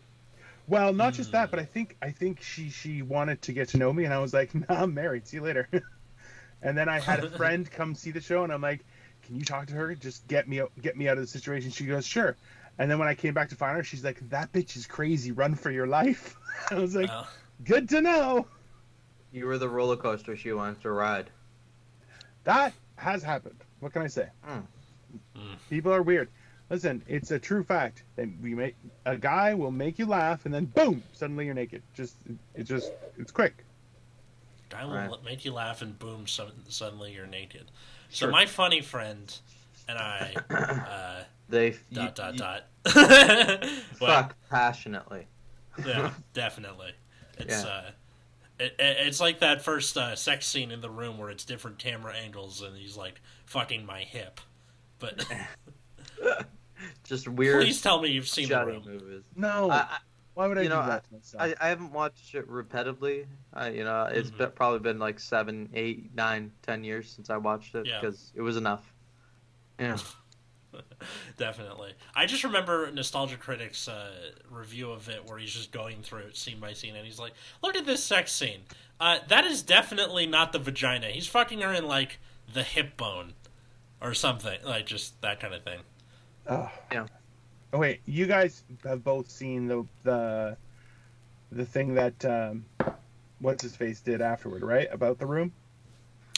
Well, 0.67 0.93
not 0.95 1.13
just 1.15 1.33
that, 1.33 1.49
Mm. 1.49 1.51
but 1.51 1.61
I 1.61 1.65
think 1.65 1.97
I 2.01 2.11
think 2.11 2.41
she 2.41 2.71
she 2.71 3.03
wanted 3.03 3.43
to 3.43 3.53
get 3.53 3.69
to 3.71 3.77
know 3.79 3.93
me, 3.93 4.05
and 4.05 4.15
I 4.15 4.19
was 4.19 4.33
like, 4.33 4.55
"Nah, 4.69 4.83
I'm 4.83 4.95
married. 4.95 5.27
See 5.27 5.37
you 5.37 5.43
later." 5.43 5.69
and 6.63 6.77
then 6.77 6.89
I 6.89 7.01
had 7.01 7.23
a 7.23 7.31
friend 7.37 7.71
come 7.71 7.95
see 7.95 8.11
the 8.11 8.21
show, 8.21 8.45
and 8.45 8.53
I'm 8.53 8.63
like, 8.63 8.85
"Can 9.23 9.37
you 9.37 9.45
talk 9.45 9.67
to 9.67 9.75
her? 9.75 9.95
Just 9.95 10.27
get 10.27 10.49
me 10.49 10.61
out, 10.61 10.73
get 10.81 10.97
me 10.97 11.09
out 11.09 11.19
of 11.19 11.23
the 11.23 11.29
situation." 11.29 11.71
She 11.71 11.85
goes, 11.87 12.07
"Sure." 12.07 12.37
And 12.79 12.91
then 12.91 12.99
when 12.99 13.07
I 13.09 13.15
came 13.15 13.35
back 13.35 13.51
to 13.51 13.57
find 13.57 13.77
her, 13.77 13.85
she's 13.85 14.03
like, 14.05 14.27
"That 14.31 14.53
bitch 14.53 14.77
is 14.77 14.87
crazy. 14.87 15.33
Run 15.33 15.55
for 15.55 15.71
your 15.71 15.87
life." 15.87 16.37
I 16.71 16.77
was 16.77 16.95
like, 16.95 17.11
Oh. 17.13 17.29
"Good 17.65 17.89
to 17.91 18.01
know." 18.01 18.47
You 19.33 19.47
were 19.47 19.59
the 19.59 19.69
roller 19.69 19.97
coaster 19.97 20.37
she 20.37 20.53
wanted 20.53 20.81
to 20.83 20.91
ride. 20.93 21.29
That 22.45 22.73
has 22.97 23.23
happened. 23.23 23.57
What 23.81 23.93
can 23.93 24.03
I 24.03 24.07
say? 24.07 24.29
Mm. 24.49 24.63
Mm. 25.37 25.57
People 25.69 25.93
are 25.93 26.03
weird. 26.03 26.29
Listen, 26.71 27.03
it's 27.07 27.31
a 27.31 27.39
true 27.39 27.63
fact 27.63 28.05
that 28.17 28.27
we 28.43 28.55
make 28.55 28.75
a 29.05 29.17
guy 29.17 29.53
will 29.55 29.71
make 29.71 29.99
you 29.99 30.07
laugh, 30.07 30.47
and 30.47 30.55
then 30.55 30.65
boom, 30.65 31.03
suddenly 31.13 31.45
you're 31.45 31.55
naked. 31.55 31.83
Just 31.95 32.17
it 32.55 32.65
just 32.65 32.93
it's 33.19 33.31
quick. 33.31 33.65
Guy 34.71 34.85
will 34.85 34.95
Right. 34.95 35.25
make 35.25 35.45
you 35.45 35.53
laugh 35.53 35.83
and 35.83 35.97
boom, 35.99 36.27
so, 36.27 36.51
suddenly 36.69 37.13
you're 37.13 37.27
naked. 37.27 37.71
So 38.09 38.31
my 38.31 38.47
funny 38.47 38.81
friend 38.81 39.33
and 39.89 39.99
I, 39.99 40.35
uh, 40.51 41.25
They 41.49 41.73
you- 41.73 41.79
dot 41.93 42.15
dot 42.17 42.33
you 42.33 42.39
dot. 42.39 42.65
Well, 42.97 43.69
fuck 43.99 44.37
passionately. 44.51 45.27
yeah, 45.85 46.13
definitely. 46.33 46.93
It's 47.39 47.63
Yeah. 47.63 47.69
uh, 47.69 47.91
it, 48.59 48.75
it, 48.79 48.97
it's 49.07 49.21
like 49.21 49.41
that 49.41 49.61
first 49.63 49.97
uh, 49.99 50.17
sex 50.17 50.47
scene 50.47 50.71
in 50.71 50.81
the 50.81 50.91
room 50.91 51.19
where 51.19 51.29
it's 51.29 51.45
different 51.45 51.79
camera 51.79 52.15
angles 52.17 52.63
and 52.63 52.77
he's 52.77 52.97
like 52.97 53.21
fucking 53.47 53.85
my 53.85 54.01
hip. 54.01 54.41
But 54.99 55.27
Just 57.05 57.29
weird 57.29 57.63
please 57.63 57.81
tell 57.83 58.01
me 58.01 58.09
you've 58.11 58.29
seen 58.29 58.49
the 58.49 58.55
shouting 58.55 58.83
room. 58.85 58.99
movies. 59.03 59.25
No, 59.37 59.71
I, 59.71 59.99
why 60.35 60.47
would 60.47 60.59
I 60.59 60.63
you 60.63 60.69
do 60.69 60.75
know, 60.75 60.87
that 60.87 61.05
to 61.05 61.13
myself? 61.15 61.43
I, 61.43 61.55
I 61.61 61.69
haven't 61.69 61.93
watched 61.93 62.35
it 62.35 62.49
repetitively. 62.51 63.27
Uh, 63.53 63.71
you 63.73 63.85
know, 63.85 64.05
it's 64.11 64.31
Mhm. 64.31 64.39
been, 64.39 64.51
probably 64.53 64.79
been 64.81 64.99
like 64.99 65.21
seven, 65.21 65.69
eight, 65.75 66.15
nine, 66.15 66.51
ten 66.63 66.83
years 66.83 67.11
since 67.11 67.31
I 67.31 67.37
watched 67.37 67.75
it 67.75 67.87
Yeah. 67.87 68.01
because 68.01 68.33
it 68.35 68.41
was 68.43 68.57
enough. 68.57 68.93
Yeah. 69.79 69.99
Definitely. 71.37 71.93
I 72.15 72.27
just 72.27 72.43
remember 72.45 72.91
Nostalgia 72.91 73.37
Critic's 73.37 73.87
uh, 73.89 74.11
review 74.51 74.91
of 74.91 75.09
it 75.09 75.25
where 75.29 75.39
he's 75.39 75.53
just 75.53 75.71
going 75.73 76.03
through 76.03 76.21
it 76.21 76.37
scene 76.37 76.59
by 76.61 76.73
scene 76.73 76.97
and 76.97 77.05
he's 77.05 77.19
like, 77.19 77.33
look 77.63 77.77
at 77.77 77.87
this 77.87 78.03
sex 78.03 78.33
scene. 78.33 78.61
Uh, 79.01 79.19
that 79.29 79.45
is 79.45 79.63
definitely 79.63 80.27
not 80.27 80.53
the 80.53 80.59
vagina. 80.59 81.09
He's 81.09 81.27
fucking 81.27 81.61
her 81.61 81.73
in 81.73 81.87
like 81.87 82.19
the 82.53 82.63
hip 82.63 82.97
bone 82.97 83.35
or 84.01 84.15
something. 84.15 84.59
Like 84.65 84.87
just 84.87 85.21
that 85.23 85.39
kind 85.41 85.55
of 85.55 85.63
thing. 85.63 85.81
Ugh. 86.47 86.69
Yeah. 86.93 87.07
Oh 87.73 87.79
wait, 87.79 88.01
you 88.07 88.27
guys 88.27 88.63
have 88.85 89.03
both 89.03 89.31
seen 89.31 89.67
the 89.67 89.85
the 90.05 90.57
the 91.51 91.65
thing 91.65 91.95
that 91.95 92.25
um, 92.25 92.65
what's 93.41 93.63
his 93.63 93.75
face 93.77 94.01
did 94.01 94.21
afterward, 94.21 94.63
right? 94.63 94.89
About 94.93 95.19
the 95.19 95.27
room. 95.27 95.53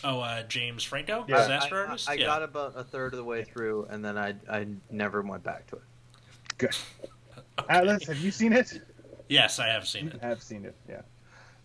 Oh, 0.04 0.20
uh, 0.20 0.42
James 0.44 0.84
Franco? 0.84 1.24
Yeah. 1.28 1.38
Disaster 1.38 1.76
I, 1.76 1.78
I- 1.78 1.86
Artist? 1.86 2.09
I 2.11 2.12
yeah. 2.14 2.26
got 2.26 2.42
about 2.42 2.74
a 2.76 2.84
third 2.84 3.12
of 3.12 3.16
the 3.16 3.24
way 3.24 3.44
through, 3.44 3.86
and 3.90 4.04
then 4.04 4.16
I 4.16 4.34
I 4.50 4.66
never 4.90 5.22
went 5.22 5.42
back 5.42 5.66
to 5.68 5.76
it. 5.76 5.82
Good. 6.59 6.76
Okay. 7.59 7.72
Atlas, 7.74 8.07
have 8.07 8.18
you 8.18 8.30
seen 8.30 8.52
it? 8.52 8.82
Yes, 9.30 9.59
I 9.59 9.68
have 9.68 9.88
seen 9.88 10.04
You 10.04 10.11
it. 10.11 10.20
have 10.20 10.42
seen 10.42 10.66
it. 10.66 10.74
Yeah, 10.86 11.00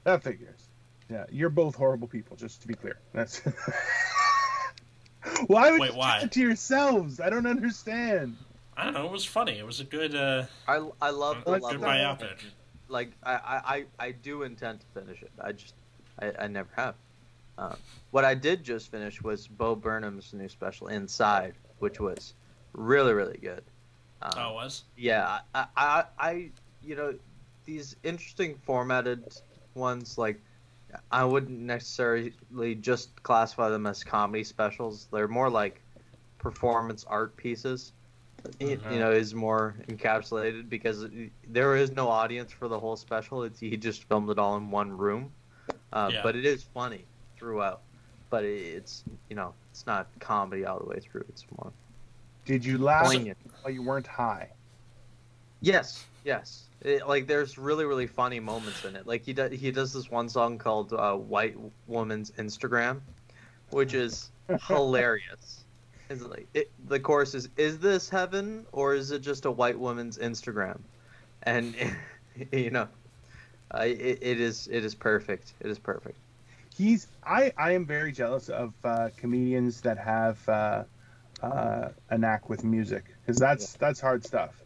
that 0.05 0.23
figures. 0.23 0.69
Yeah, 1.09 1.25
you're 1.29 1.49
both 1.49 1.75
horrible 1.75 2.07
people. 2.07 2.37
Just 2.37 2.61
to 2.61 2.67
be 2.69 2.75
clear. 2.75 2.97
That's. 3.13 3.41
why 5.47 5.71
would 5.71 5.79
Wait, 5.81 5.91
you 5.91 5.97
why? 5.97 6.19
do 6.19 6.25
that 6.25 6.31
to 6.33 6.39
yourselves? 6.39 7.19
I 7.19 7.29
don't 7.29 7.45
understand. 7.45 8.37
I 8.75 8.85
don't 8.85 8.93
know. 8.93 9.05
It 9.05 9.11
was 9.11 9.25
funny. 9.25 9.57
It 9.59 9.65
was 9.65 9.79
a 9.79 9.83
good, 9.83 10.15
uh, 10.15 10.45
I, 10.67 10.87
I 11.01 11.09
love 11.09 11.43
the 11.45 11.51
Good 11.53 11.61
level. 11.61 11.79
biopic. 11.81 12.39
Like 12.87 13.11
I, 13.23 13.33
I, 13.33 13.75
I 13.75 13.85
I 14.07 14.11
do 14.11 14.43
intend 14.43 14.81
to 14.81 14.85
finish 14.99 15.21
it. 15.21 15.31
I 15.39 15.51
just 15.53 15.75
I, 16.19 16.33
I 16.39 16.47
never 16.47 16.69
have. 16.75 16.95
Uh, 17.57 17.75
what 18.11 18.25
I 18.25 18.33
did 18.33 18.63
just 18.63 18.91
finish 18.91 19.21
was 19.21 19.47
Bo 19.47 19.75
Burnham's 19.75 20.33
new 20.33 20.49
special 20.49 20.87
Inside, 20.87 21.53
which 21.79 21.99
was 21.99 22.33
really 22.73 23.13
really 23.13 23.37
good. 23.37 23.63
Um, 24.21 24.31
oh, 24.37 24.49
it 24.51 24.53
was? 24.53 24.83
Yeah, 24.97 25.39
I, 25.55 25.65
I, 25.75 26.03
I, 26.19 26.49
you 26.83 26.95
know, 26.95 27.13
these 27.65 27.95
interesting 28.03 28.55
formatted 28.63 29.23
ones, 29.73 30.17
like, 30.17 30.39
I 31.11 31.23
wouldn't 31.23 31.59
necessarily 31.59 32.33
just 32.81 33.21
classify 33.23 33.69
them 33.69 33.85
as 33.87 34.03
comedy 34.03 34.43
specials. 34.43 35.07
They're 35.11 35.27
more 35.27 35.49
like 35.49 35.81
performance 36.37 37.03
art 37.07 37.35
pieces. 37.37 37.93
It, 38.59 38.81
you 38.91 38.97
know, 38.99 39.11
is 39.11 39.35
more 39.35 39.75
encapsulated 39.87 40.67
because 40.67 41.05
there 41.47 41.75
is 41.75 41.91
no 41.91 42.07
audience 42.07 42.51
for 42.51 42.67
the 42.67 42.79
whole 42.79 42.95
special. 42.95 43.43
It's 43.43 43.59
he 43.59 43.77
just 43.77 44.05
filmed 44.05 44.29
it 44.31 44.39
all 44.39 44.57
in 44.57 44.71
one 44.71 44.97
room, 44.97 45.31
uh, 45.93 46.09
Yeah. 46.11 46.23
but 46.23 46.35
it 46.35 46.43
is 46.45 46.63
funny 46.63 47.05
throughout. 47.37 47.81
But 48.31 48.43
it's 48.45 49.03
you 49.29 49.35
know, 49.35 49.53
it's 49.69 49.85
not 49.85 50.07
comedy 50.19 50.65
all 50.65 50.79
the 50.79 50.85
way 50.87 50.99
through. 50.99 51.25
It's 51.29 51.45
more 51.59 51.71
Did 52.45 52.65
you 52.65 52.79
laugh 52.79 53.05
poignant. 53.05 53.37
while 53.61 53.71
you 53.73 53.83
weren't 53.83 54.07
high? 54.07 54.49
Yes, 55.61 56.05
yes. 56.23 56.69
It, 56.81 57.07
like 57.07 57.27
there's 57.27 57.57
really 57.57 57.85
really 57.85 58.07
funny 58.07 58.39
moments 58.39 58.83
in 58.85 58.95
it. 58.95 59.05
Like 59.07 59.23
he 59.23 59.33
does 59.33 59.51
he 59.51 59.71
does 59.71 59.93
this 59.93 60.09
one 60.09 60.29
song 60.29 60.57
called 60.57 60.93
uh, 60.93 61.15
"White 61.15 61.55
Woman's 61.87 62.31
Instagram," 62.31 63.01
which 63.69 63.93
is 63.93 64.31
hilarious. 64.67 65.65
It's 66.09 66.21
like 66.23 66.47
it, 66.53 66.71
the 66.87 66.99
chorus 66.99 67.35
is 67.35 67.49
"Is 67.57 67.79
this 67.79 68.09
heaven 68.09 68.65
or 68.71 68.93
is 68.95 69.11
it 69.11 69.21
just 69.21 69.45
a 69.45 69.51
white 69.51 69.79
woman's 69.79 70.17
Instagram?" 70.17 70.79
And 71.43 71.75
you 72.51 72.71
know, 72.71 72.87
uh, 73.73 73.79
it, 73.85 74.19
it 74.21 74.39
is 74.41 74.67
it 74.71 74.83
is 74.83 74.95
perfect. 74.95 75.53
It 75.61 75.69
is 75.69 75.79
perfect. 75.79 76.17
he's 76.75 77.07
I 77.23 77.51
I 77.57 77.71
am 77.73 77.85
very 77.85 78.11
jealous 78.11 78.49
of 78.49 78.73
uh, 78.83 79.09
comedians 79.17 79.81
that 79.81 79.97
have 79.97 80.47
uh, 80.49 80.83
uh, 81.41 81.89
a 82.09 82.17
knack 82.17 82.49
with 82.49 82.63
music 82.63 83.05
because 83.21 83.37
that's 83.39 83.73
that's 83.75 83.99
hard 83.99 84.23
stuff. 84.25 84.63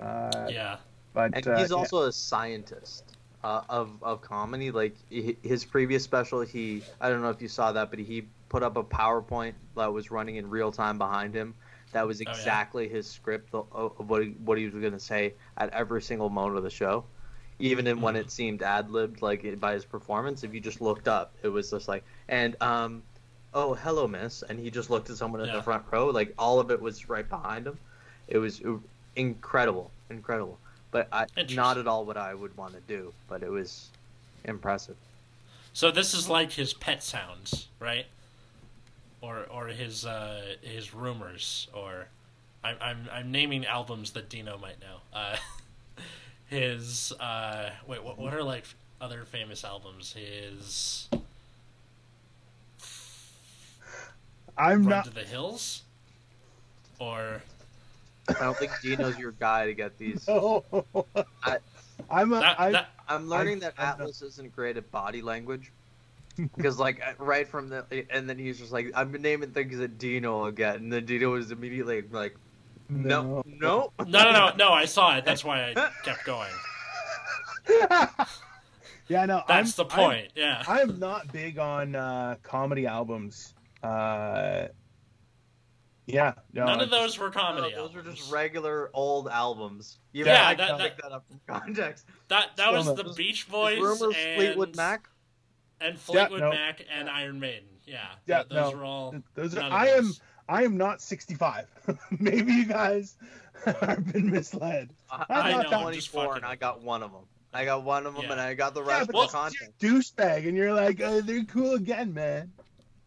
Uh, 0.00 0.50
Yeah. 0.52 0.78
But 1.12 1.32
And 1.32 1.46
uh, 1.46 1.58
he's 1.58 1.70
yeah. 1.70 1.76
also 1.76 2.02
a 2.04 2.12
scientist. 2.12 3.16
uh, 3.44 3.62
of 3.68 4.02
of 4.02 4.20
comedy. 4.20 4.70
Like 4.70 4.96
his 5.10 5.64
previous 5.64 6.02
special, 6.04 6.40
he 6.40 6.82
I 7.00 7.08
don't 7.08 7.22
know 7.22 7.30
if 7.30 7.40
you 7.42 7.48
saw 7.48 7.72
that, 7.72 7.90
but 7.90 7.98
he 8.00 8.28
put 8.48 8.62
up 8.62 8.76
a 8.76 8.84
PowerPoint 8.84 9.54
that 9.76 9.92
was 9.92 10.10
running 10.10 10.36
in 10.36 10.48
real 10.50 10.72
time 10.72 10.98
behind 10.98 11.34
him. 11.34 11.54
That 11.92 12.06
was 12.06 12.20
yeah. 12.20 12.28
exactly 12.30 12.88
his 12.88 13.08
script 13.08 13.54
of 13.54 13.66
of 13.72 14.08
what 14.10 14.22
he, 14.22 14.30
what 14.44 14.58
he 14.58 14.64
was 14.66 14.74
going 14.74 14.92
to 14.92 14.98
say 15.00 15.34
at 15.56 15.70
every 15.72 16.02
single 16.02 16.28
moment 16.30 16.56
of 16.58 16.62
the 16.64 16.70
show, 16.70 17.04
even 17.58 17.86
in 17.86 18.00
when 18.00 18.14
Mhm. 18.14 18.20
it 18.20 18.30
seemed 18.30 18.62
ad 18.62 18.90
libbed 18.90 19.22
like 19.22 19.58
by 19.60 19.72
his 19.74 19.84
performance. 19.84 20.42
If 20.44 20.52
you 20.54 20.60
just 20.60 20.80
looked 20.80 21.08
up, 21.08 21.34
it 21.42 21.48
was 21.48 21.70
just 21.70 21.88
like 21.88 22.04
and 22.28 22.56
um, 22.62 23.02
oh 23.54 23.74
hello 23.74 24.06
miss, 24.08 24.42
and 24.42 24.58
he 24.58 24.70
just 24.70 24.90
looked 24.90 25.10
at 25.10 25.16
someone 25.16 25.40
in 25.42 25.52
the 25.52 25.62
front 25.62 25.84
row. 25.90 26.06
Like 26.10 26.34
all 26.38 26.58
of 26.60 26.70
it 26.70 26.80
was 26.80 27.08
right 27.08 27.28
behind 27.28 27.66
him. 27.66 27.78
It 28.28 28.38
was 28.38 28.60
uh, 28.62 28.76
incredible, 29.16 29.90
incredible. 30.10 30.58
But 30.90 31.08
I, 31.12 31.26
not 31.50 31.76
at 31.78 31.86
all 31.86 32.04
what 32.04 32.16
I 32.16 32.34
would 32.34 32.56
want 32.56 32.74
to 32.74 32.80
do. 32.80 33.12
But 33.28 33.42
it 33.42 33.50
was 33.50 33.88
impressive. 34.44 34.96
So 35.72 35.90
this 35.90 36.14
is 36.14 36.28
like 36.28 36.52
his 36.52 36.72
pet 36.74 37.02
sounds, 37.02 37.68
right? 37.78 38.06
Or 39.20 39.44
or 39.50 39.66
his 39.68 40.04
uh, 40.06 40.54
his 40.62 40.94
rumors, 40.94 41.68
or 41.74 42.06
I'm 42.64 42.76
I'm 42.80 43.08
I'm 43.12 43.30
naming 43.32 43.66
albums 43.66 44.12
that 44.12 44.28
Dino 44.28 44.58
might 44.58 44.80
know. 44.80 44.96
Uh, 45.12 45.36
his 46.48 47.12
uh, 47.20 47.70
wait, 47.86 48.02
what 48.02 48.18
what 48.18 48.34
are 48.34 48.42
like 48.42 48.64
other 49.00 49.24
famous 49.24 49.64
albums? 49.64 50.14
His 50.14 51.08
I'm 54.58 54.80
Run 54.80 54.88
not. 54.88 55.04
to 55.04 55.10
the 55.10 55.22
Hills, 55.22 55.82
or 56.98 57.42
I 58.28 58.32
don't 58.34 58.56
think 58.56 58.72
Dino's 58.82 59.18
your 59.18 59.32
guy 59.32 59.66
to 59.66 59.74
get 59.74 59.98
these. 59.98 60.24
No. 60.28 60.64
I- 61.42 61.58
I'm 62.10 62.32
a. 62.32 62.40
that, 62.40 62.60
I, 62.60 62.70
that 62.70 62.88
I'm 63.08 63.28
learning 63.28 63.58
that 63.60 63.74
I'm 63.76 63.86
not- 63.86 64.00
Atlas 64.00 64.22
isn't 64.22 64.54
great 64.54 64.76
at 64.76 64.90
body 64.90 65.20
language. 65.22 65.72
Because 66.56 66.78
like 66.78 67.00
uh, 67.04 67.12
right 67.18 67.48
from 67.48 67.68
the 67.68 68.06
and 68.10 68.30
then 68.30 68.38
he's 68.38 68.58
just 68.58 68.70
like 68.70 68.92
I'm 68.94 69.10
naming 69.10 69.50
things 69.50 69.76
that 69.78 69.98
Dino 69.98 70.44
will 70.44 70.52
get, 70.52 70.76
and 70.76 70.92
then 70.92 71.04
Dino 71.04 71.30
was 71.30 71.50
immediately 71.50 72.00
like, 72.02 72.36
no, 72.88 73.42
no, 73.44 73.92
no 73.98 74.04
no 74.06 74.30
no 74.32 74.52
no 74.56 74.72
I 74.72 74.84
saw 74.84 75.16
it. 75.16 75.24
That's 75.24 75.44
why 75.44 75.74
I 75.74 75.90
kept 76.04 76.24
going. 76.24 76.52
yeah, 79.08 79.26
no. 79.26 79.42
That's 79.48 79.76
I'm, 79.78 79.84
the 79.84 79.90
point. 79.92 80.28
yeah. 80.36 80.62
I'm, 80.68 80.90
I'm 80.90 80.98
not 81.00 81.32
big 81.32 81.58
on 81.58 81.96
uh, 81.96 82.36
comedy 82.44 82.86
albums. 82.86 83.54
Uh, 83.82 84.68
yeah, 86.08 86.32
no, 86.52 86.64
None 86.64 86.80
of 86.80 86.88
it's- 86.88 86.90
those 86.90 87.18
were 87.18 87.26
No, 87.26 87.32
comedy. 87.32 87.74
those 87.74 87.94
are 87.94 87.98
albums. 87.98 88.18
just 88.18 88.32
regular 88.32 88.90
old 88.94 89.28
albums. 89.28 89.98
You 90.12 90.24
Yeah, 90.24 90.46
I 90.48 90.54
that- 90.54 90.68
can 90.68 90.78
that- 90.78 90.84
pick 90.96 91.02
that 91.02 91.12
up 91.12 91.24
from 91.28 91.40
context. 91.46 92.06
That 92.28 92.56
that 92.56 92.72
was 92.72 92.84
Still 92.84 92.94
the 92.96 93.02
no- 93.04 93.12
Beach 93.14 93.48
Boys 93.48 93.78
rumors 93.78 94.00
and 94.02 94.36
Fleetwood 94.36 94.76
Mac. 94.76 95.08
and 95.80 95.98
Fleetwood 95.98 96.40
no. 96.40 96.50
Mac 96.50 96.84
and 96.90 97.08
Iron 97.08 97.38
Maiden. 97.38 97.68
Yeah, 97.86 98.06
Yeah, 98.26 98.38
th- 98.42 98.48
those 98.48 98.72
no. 98.72 98.78
were 98.78 98.84
all. 98.84 99.14
Those 99.34 99.54
are. 99.54 99.60
none 99.60 99.66
of 99.66 99.72
I 99.72 99.86
am. 99.88 100.12
I 100.48 100.62
am 100.64 100.76
not 100.78 101.00
65. 101.02 101.66
Maybe 102.18 102.52
you 102.52 102.64
guys 102.64 103.16
have 103.80 104.12
been 104.12 104.30
misled. 104.30 104.90
I, 105.10 105.24
I 105.28 105.40
I'm 105.52 105.70
know, 105.70 105.92
just 105.92 106.10
24 106.10 106.22
and 106.22 106.32
fucking 106.42 106.44
I 106.44 106.56
got 106.56 106.80
one 106.82 107.02
of 107.02 107.12
them. 107.12 107.24
I 107.52 107.64
got 107.64 107.82
one 107.82 108.06
of 108.06 108.14
them, 108.14 108.24
Yeah. 108.24 108.32
and 108.32 108.40
I 108.40 108.52
got 108.54 108.74
the 108.74 108.82
Yeah, 108.84 108.98
rest 108.98 109.10
but 109.12 109.16
of 109.16 109.32
that's 109.32 109.32
the 109.32 109.38
content. 109.58 109.74
just 109.78 110.16
douchebag, 110.16 110.46
and 110.48 110.56
you're 110.56 110.74
like, 110.74 111.00
oh, 111.02 111.20
they're 111.22 111.44
cool 111.44 111.74
again, 111.74 112.12
man. 112.12 112.52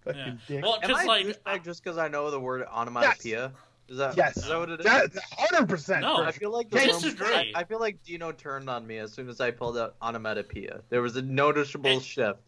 Fucking 0.06 0.20
Yeah. 0.20 0.34
dick. 0.48 0.64
Well, 0.64 0.80
Am 0.82 0.96
I 0.96 1.04
like, 1.06 1.26
douchebag 1.28 1.64
just 1.64 1.84
because 1.84 1.98
I 1.98 2.08
know 2.08 2.32
the 2.32 2.40
word 2.40 2.64
onomatopoeia? 2.72 3.52
Is 3.90 3.98
that 3.98 4.16
Yes. 4.16 4.38
is 4.38 4.48
that 4.48 4.58
what 4.58 4.70
it 4.70 4.80
is? 4.80 4.86
That, 4.86 5.12
100%. 5.52 6.02
No. 6.02 6.24
I 6.24 6.32
feel 6.32 6.52
like 6.52 6.70
the 6.70 6.78
Can't 6.78 6.88
rumors- 6.90 7.04
disagree. 7.04 7.54
I, 7.56 7.60
I 7.60 7.64
feel 7.66 7.80
like 7.80 8.02
Dino 8.04 8.32
turned 8.32 8.70
on 8.70 8.88
me 8.88 8.98
as 8.98 9.12
soon 9.12 9.28
as 9.30 9.42
I 9.42 9.52
pulled 9.52 9.78
out 9.78 9.96
onomatopoeia. 10.02 10.82
There 10.90 11.02
was 11.02 11.16
a 11.18 11.22
noticeable 11.22 11.90
And- 11.90 12.02
shift. 12.02 12.40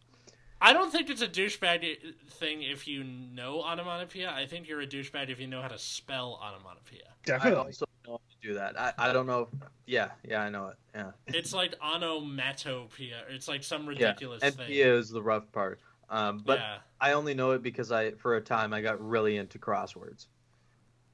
I 0.61 0.71
don't 0.71 0.89
think 0.89 1.09
it's 1.09 1.21
a 1.21 1.27
douchebag 1.27 1.97
thing 2.29 2.63
if 2.63 2.87
you 2.87 3.03
know 3.03 3.61
onomatopoeia. 3.63 4.31
I 4.31 4.45
think 4.45 4.69
you're 4.69 4.79
a 4.79 4.87
douchebag 4.87 5.29
if 5.29 5.37
you 5.37 5.47
know 5.47 5.61
how 5.61 5.67
to 5.67 5.77
spell 5.77 6.39
onomatopoeia. 6.41 7.01
Definitely. 7.25 7.33
I 7.33 7.63
Definitely. 7.65 7.65
also 7.67 7.85
know 8.07 8.11
how 8.13 8.17
to 8.17 8.47
do 8.47 8.53
that. 8.53 8.79
I, 8.79 8.93
I 9.09 9.11
don't 9.11 9.27
know. 9.27 9.41
If, 9.41 9.49
yeah, 9.85 10.11
yeah, 10.25 10.41
I 10.41 10.49
know 10.49 10.67
it. 10.67 10.77
Yeah, 10.95 11.11
It's 11.27 11.53
like 11.53 11.75
onomatopoeia. 11.83 13.23
It's 13.29 13.49
like 13.49 13.63
some 13.63 13.85
ridiculous 13.85 14.41
And 14.41 14.55
thing. 14.55 14.67
Pia 14.67 14.95
is 14.95 15.09
the 15.09 15.21
rough 15.21 15.51
part. 15.51 15.81
Um, 16.13 16.43
but 16.45 16.59
yeah. 16.59 16.77
I 17.01 17.13
only 17.13 17.33
know 17.33 17.51
it 17.51 17.63
because 17.63 17.91
I, 17.91 18.11
for 18.11 18.35
a 18.35 18.41
time, 18.41 18.71
I 18.71 18.81
got 18.81 19.01
really 19.05 19.37
into 19.37 19.57
crosswords. 19.57 20.27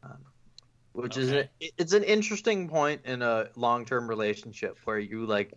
Um, 0.04 0.18
which 0.92 1.16
is 1.16 1.32
a, 1.32 1.50
it's 1.60 1.94
an 1.94 2.04
interesting 2.04 2.68
point 2.68 3.02
in 3.06 3.22
a 3.22 3.48
long-term 3.56 4.08
relationship 4.10 4.78
where 4.84 5.00
you 5.00 5.26
like, 5.26 5.54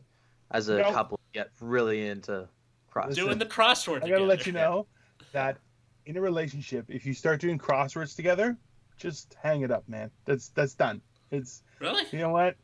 as 0.52 0.68
a 0.68 0.78
No. 0.78 0.92
couple, 0.92 1.18
get 1.32 1.50
really 1.60 2.06
into 2.06 2.48
crosswords. 2.94 3.14
Doing 3.16 3.38
the 3.38 3.46
crossword. 3.46 3.96
I 3.96 4.00
gotta 4.00 4.12
together. 4.20 4.26
let 4.26 4.46
you 4.46 4.52
know 4.62 4.86
that 5.32 5.58
in 6.06 6.16
a 6.16 6.20
relationship, 6.20 6.86
if 6.88 7.04
you 7.04 7.12
start 7.14 7.40
doing 7.40 7.58
crosswords 7.58 8.14
together, 8.14 8.56
just 8.98 9.36
hang 9.42 9.62
it 9.62 9.70
up, 9.72 9.88
man. 9.88 10.10
That's 10.24 10.48
that's 10.50 10.74
done. 10.74 11.00
It's 11.32 11.62
Really? 11.80 12.04
you 12.12 12.18
know 12.18 12.28
what? 12.30 12.54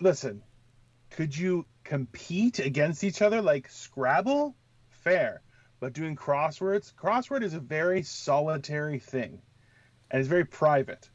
Listen, 0.00 0.42
could 1.10 1.36
you 1.36 1.64
compete 1.84 2.58
against 2.58 3.04
each 3.04 3.22
other 3.22 3.40
like 3.40 3.68
Scrabble? 3.68 4.56
Fair, 4.90 5.42
but 5.80 5.92
doing 5.92 6.16
crosswords, 6.16 6.94
crossword 6.94 7.42
is 7.42 7.54
a 7.54 7.60
very 7.60 8.02
solitary 8.02 8.98
thing, 8.98 9.40
and 10.10 10.20
it's 10.20 10.28
very 10.28 10.44
private. 10.44 11.08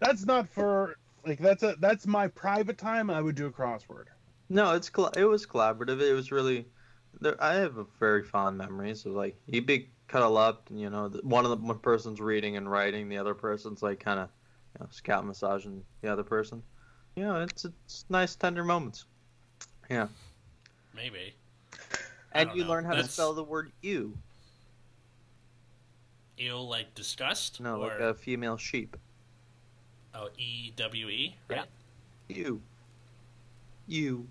That's 0.00 0.24
not 0.24 0.48
for 0.48 0.96
like 1.26 1.38
that's 1.38 1.62
a 1.62 1.76
that's 1.78 2.06
my 2.06 2.28
private 2.28 2.78
time. 2.78 3.10
I 3.10 3.20
would 3.20 3.36
do 3.36 3.46
a 3.46 3.50
crossword. 3.50 4.06
No, 4.48 4.74
it's 4.74 4.90
coll- 4.90 5.12
it 5.16 5.24
was 5.24 5.46
collaborative. 5.46 6.00
It 6.00 6.12
was 6.12 6.32
really. 6.32 6.66
There, 7.20 7.42
I 7.42 7.54
have 7.54 7.76
a 7.76 7.86
very 8.00 8.22
fond 8.22 8.58
memories 8.58 9.04
of 9.06 9.12
like 9.12 9.36
you'd 9.46 9.66
be 9.66 9.90
cuddle 10.08 10.36
up, 10.36 10.70
and 10.70 10.80
you 10.80 10.90
know 10.90 11.08
one 11.22 11.44
of 11.44 11.50
the 11.50 11.56
one 11.56 11.78
person's 11.78 12.20
reading 12.20 12.56
and 12.56 12.70
writing, 12.70 13.08
the 13.08 13.18
other 13.18 13.34
person's 13.34 13.82
like 13.82 14.00
kind 14.00 14.18
of 14.18 14.28
you 14.74 14.84
know, 14.84 14.88
scalp 14.90 15.24
massaging 15.24 15.84
the 16.00 16.12
other 16.12 16.24
person. 16.24 16.62
You 17.14 17.24
know, 17.24 17.42
it's 17.42 17.64
it's 17.64 18.04
nice 18.08 18.34
tender 18.34 18.64
moments. 18.64 19.04
Yeah, 19.90 20.08
Maybe. 20.94 21.34
I 22.34 22.42
and 22.42 22.50
you 22.54 22.64
know. 22.64 22.70
learn 22.70 22.84
how 22.84 22.94
to 22.94 23.04
spell 23.04 23.32
the 23.32 23.44
word 23.44 23.72
"you." 23.80 24.16
Ew, 26.38 26.56
like 26.56 26.94
disgust? 26.94 27.60
No, 27.60 27.76
or, 27.82 27.88
like 27.88 28.00
a 28.00 28.14
female 28.14 28.56
sheep. 28.56 28.96
Oh, 30.14 30.28
E 30.38 30.72
W 30.76 31.08
E, 31.08 31.36
right? 31.48 31.66
You. 32.28 32.60
You. 33.86 34.26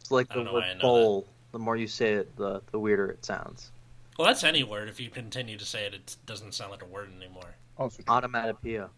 It's 0.00 0.10
like 0.10 0.28
the 0.32 0.42
word 0.42 0.52
why 0.52 0.60
I 0.70 0.74
know 0.74 0.80
bowl. 0.80 1.28
The 1.52 1.58
more 1.58 1.76
you 1.76 1.86
say 1.86 2.14
it, 2.14 2.36
the 2.36 2.62
the 2.70 2.78
weirder 2.78 3.10
it 3.10 3.24
sounds. 3.24 3.72
Well, 4.18 4.26
that's 4.26 4.44
any 4.44 4.64
word. 4.64 4.88
If 4.88 4.98
you 4.98 5.10
continue 5.10 5.56
to 5.56 5.64
say 5.64 5.86
it, 5.86 5.94
it 5.94 6.16
doesn't 6.26 6.52
sound 6.52 6.72
like 6.72 6.82
a 6.82 6.86
word 6.86 7.10
anymore. 7.16 7.54
Also, 7.78 8.02
Onomatopoeia. 8.08 8.90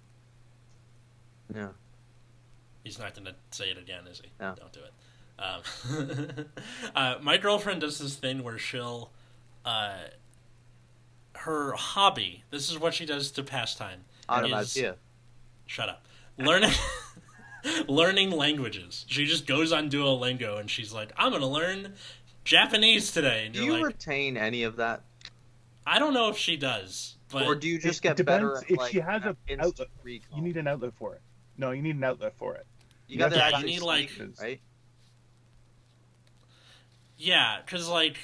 Yeah. 1.55 1.69
He's 2.85 2.99
not 2.99 3.15
going 3.15 3.27
to 3.27 3.35
say 3.51 3.71
it 3.71 3.77
again, 3.77 4.07
is 4.07 4.23
he? 4.25 4.31
No. 4.41 4.55
Don't 4.59 4.73
do 4.73 4.81
it. 4.81 4.93
Um, 5.41 6.45
uh, 6.95 7.15
my 7.23 7.37
girlfriend 7.39 7.81
does 7.81 7.99
this 7.99 8.17
thing 8.17 8.43
where 8.45 8.59
she'll, 8.59 9.11
uh, 9.65 9.95
her 11.37 11.73
hobby. 11.73 12.45
This 12.51 12.71
is 12.71 12.79
what 12.79 12.93
she 12.95 13.07
does 13.07 13.31
to 13.33 13.43
pass 13.43 13.75
time. 13.75 14.01
Onomatopoeia. 14.29 14.97
Shut 15.67 15.89
up. 15.89 16.07
Learning, 16.37 16.71
learning 17.89 18.31
languages. 18.31 19.05
She 19.09 19.25
just 19.25 19.47
goes 19.47 19.73
on 19.73 19.91
Duolingo 19.91 20.59
and 20.59 20.71
she's 20.71 20.93
like, 20.93 21.13
"I'm 21.17 21.31
going 21.31 21.41
to 21.43 21.47
learn 21.47 21.95
Japanese 22.45 23.13
today." 23.13 23.45
And 23.47 23.55
Do 23.55 23.61
you're 23.65 23.77
you 23.79 23.85
like, 23.85 23.95
retain 23.95 24.37
any 24.37 24.63
of 24.65 24.77
that, 24.77 25.03
"I 25.87 25.99
don't 25.99 26.15
know 26.15 26.29
if 26.29 26.37
she 26.37 26.57
does, 26.57 27.17
but 27.31 27.47
or 27.47 27.55
do 27.55 27.69
you 27.69 27.79
just 27.79 28.03
get 28.03 28.17
depends 28.17 28.45
better 28.45 28.57
at 28.59 28.71
if 28.71 28.79
like 28.79 28.93
she 28.93 29.01
has 29.01 29.23
a 29.23 29.37
instant 29.49 29.61
outlet. 29.61 29.89
recall? 30.03 30.39
you 30.39 30.45
need 30.45 30.57
an 30.57 30.67
outlet 30.67 30.93
for 30.99 31.15
it. 31.15 31.23
No, 31.57 31.71
you 31.73 31.83
need 31.83 31.97
an 31.97 32.05
outlet 32.05 32.35
for 32.39 32.55
it. 32.57 32.67
You 33.07 33.19
got 33.19 33.33
Yeah, 33.33 33.39
that 33.39 33.47
you 33.51 33.57
funny 33.57 33.67
need, 33.67 33.83
like- 33.83 34.11
sneak, 34.11 34.41
right? 34.41 34.61
Yeah, 37.23 37.59
because 37.65 37.87
like 37.89 38.17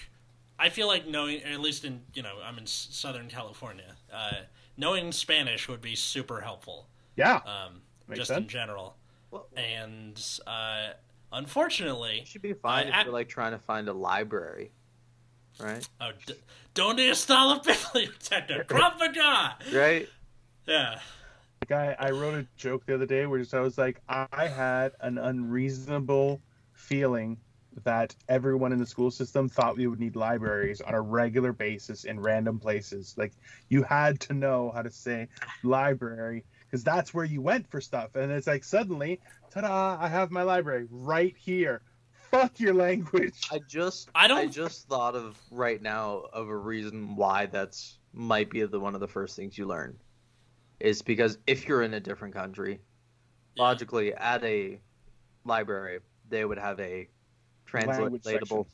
I 0.59 0.71
feel 0.71 0.87
like 0.87 1.07
knowing, 1.07 1.43
at 1.43 1.61
least 1.61 1.85
in 1.85 2.01
you 2.15 2.23
know, 2.23 2.37
I'm 2.43 2.57
in 2.59 2.67
Southern 2.67 3.29
California. 3.29 3.95
Uh, 4.13 4.33
knowing 4.79 5.13
Spanish 5.13 5.69
would 5.69 5.83
be 5.83 5.95
super 5.95 6.41
helpful, 6.41 6.89
Yeah, 7.17 7.37
um, 7.47 7.83
Makes 8.09 8.21
just 8.21 8.31
in 8.31 8.49
general. 8.49 8.97
Well, 9.31 9.47
And 9.57 10.19
uh, 10.47 10.89
unfortunately, 11.33 12.21
it 12.23 12.27
should 12.29 12.43
be 12.43 12.55
fine 12.55 12.87
I- 12.87 12.89
if 12.89 12.95
I- 12.95 13.03
you're 13.05 13.13
like 13.13 13.29
trying 13.29 13.53
to 13.53 13.59
find 13.59 13.89
a 13.89 13.93
library, 13.93 14.71
right? 15.61 15.87
oh, 16.01 16.13
d- 16.27 16.35
donde 16.75 16.99
está 17.01 17.45
la 17.47 17.59
biblioteca? 17.61 18.65
Propaganda. 18.69 19.57
Right? 19.73 20.09
Yeah, 20.67 21.01
Like 21.69 21.99
I, 22.01 22.07
I 22.09 22.11
wrote 22.13 22.35
a 22.35 22.47
joke 22.57 22.87
the 22.87 22.95
other 22.95 23.07
day 23.07 23.27
where 23.27 23.39
just 23.39 23.55
I 23.55 23.61
was 23.61 23.77
like, 23.79 24.01
I 24.09 24.47
had 24.49 24.93
an 25.01 25.17
unreasonable 25.19 26.41
feeling 26.73 27.39
that 27.85 28.15
everyone 28.29 28.73
in 28.73 28.79
the 28.79 28.87
school 28.87 29.11
system 29.11 29.49
thought 29.49 29.77
we 29.77 29.87
would 29.87 30.01
need 30.01 30.17
libraries 30.17 30.81
on 30.81 30.95
a 30.95 31.01
regular 31.01 31.53
basis 31.53 32.05
in 32.05 32.19
random 32.21 32.59
places. 32.59 33.15
Like 33.17 33.33
you 33.69 33.83
had 33.83 34.21
to 34.21 34.35
know 34.35 34.71
how 34.75 34.83
to 34.83 34.91
say 34.91 35.29
library 35.63 36.45
because 36.65 36.83
that's 36.83 37.13
where 37.13 37.25
you 37.25 37.41
went 37.41 37.69
for 37.71 37.81
stuff. 37.81 38.15
And 38.15 38.33
it's 38.33 38.47
like 38.47 38.65
suddenly, 38.65 39.21
ta-da! 39.51 39.99
I 40.01 40.09
have 40.09 40.31
my 40.31 40.43
library 40.43 40.87
right 40.91 41.35
here. 41.37 41.83
Fuck 42.31 42.59
your 42.59 42.75
language. 42.75 43.41
I 43.53 43.61
just 43.69 44.11
I 44.15 44.25
I 44.25 44.29
don't- 44.29 44.39
I 44.39 44.47
just 44.47 44.89
thought 44.89 45.15
of 45.15 45.39
right 45.51 45.81
now 45.81 46.25
of 46.33 46.49
a 46.49 46.57
reason 46.57 47.17
why 47.17 47.47
that's 47.47 47.99
might 48.13 48.51
be 48.51 48.65
the 48.65 48.81
one 48.81 48.95
of 48.95 49.01
the 49.01 49.09
first 49.09 49.37
things 49.37 49.57
you 49.57 49.67
learn. 49.67 49.99
Is 50.81 51.03
because 51.03 51.39
if 51.47 51.69
you're 51.69 51.83
in 51.83 51.95
a 51.95 52.01
different 52.01 52.35
country, 52.35 52.81
logically 53.57 54.13
at 54.15 54.45
a 54.45 54.81
library 55.45 56.01
they 56.29 56.45
would 56.45 56.59
have 56.59 56.81
a 56.81 56.83
Language 56.89 57.09
translatable 57.85 58.67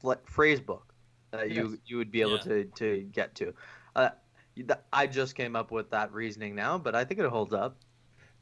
fl- 0.00 0.12
phrase 0.26 0.60
book 0.60 0.92
that 1.30 1.50
you 1.50 1.70
Yes. 1.70 1.78
you 1.86 1.96
would 1.98 2.10
be 2.10 2.20
able 2.20 2.32
Yeah. 2.36 2.38
to 2.38 2.64
to 2.64 3.02
get 3.12 3.34
to. 3.36 3.54
Uh, 3.96 4.10
th- 4.56 4.70
I 4.92 5.06
just 5.06 5.34
came 5.34 5.56
up 5.56 5.70
with 5.70 5.90
that 5.90 6.12
reasoning 6.12 6.54
now, 6.54 6.78
but 6.78 6.94
I 6.94 7.04
think 7.04 7.20
it 7.20 7.26
holds 7.26 7.52
up. 7.52 7.76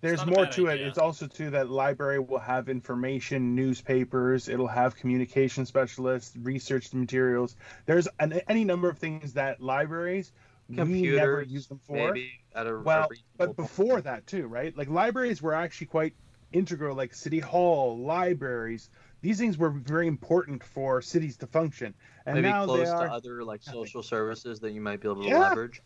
There's 0.01 0.27
more 0.27 0.47
bad 0.47 0.53
to 0.55 0.67
it. 0.67 0.81
It's 0.81 0.99
also 0.99 1.29
too 1.29 1.51
that 1.51 1.71
library 1.71 2.19
will 2.19 2.41
have 2.41 2.69
information, 2.69 3.55
newspapers. 3.55 4.49
It'll 4.49 4.67
have 4.67 4.97
communication 4.97 5.65
specialists, 5.65 6.37
research 6.37 6.93
materials. 6.93 7.55
There's 7.87 8.09
an, 8.19 8.41
any 8.49 8.65
number 8.65 8.89
of 8.89 8.99
things 8.99 9.35
that 9.35 9.61
libraries 9.63 10.33
we 10.69 10.75
never 11.03 11.43
use 11.43 11.69
them 11.69 11.79
for. 11.87 11.95
maybe 11.95 12.33
at 12.53 12.67
a 12.67 12.75
a 12.75 12.81
Well, 12.81 13.07
reasonable 13.11 13.33
but 13.37 13.47
point. 13.47 13.57
before 13.59 14.01
that 14.01 14.27
too, 14.27 14.49
right? 14.49 14.77
Like 14.77 14.89
libraries 14.89 15.41
were 15.41 15.55
actually 15.55 15.87
quite 15.87 16.15
integral. 16.53 16.97
Like 16.97 17.15
city 17.15 17.39
hall, 17.39 17.97
libraries. 17.99 18.91
These 19.23 19.39
things 19.39 19.57
were 19.57 19.71
very 19.71 20.09
important 20.09 20.63
for 20.63 21.01
cities 21.01 21.37
to 21.39 21.47
function, 21.47 21.95
and 22.27 22.35
maybe 22.37 22.49
now 22.49 22.65
close 22.65 22.89
they 22.89 22.93
are 22.93 23.07
to 23.07 23.13
other 23.13 23.45
like 23.45 23.65
nothing. 23.67 23.85
social 23.85 24.03
services 24.03 24.61
that 24.61 24.73
you 24.73 24.81
might 24.81 25.01
be 25.01 25.09
able 25.09 25.23
to 25.23 25.29
Yeah. 25.29 25.39
leverage. 25.39 25.81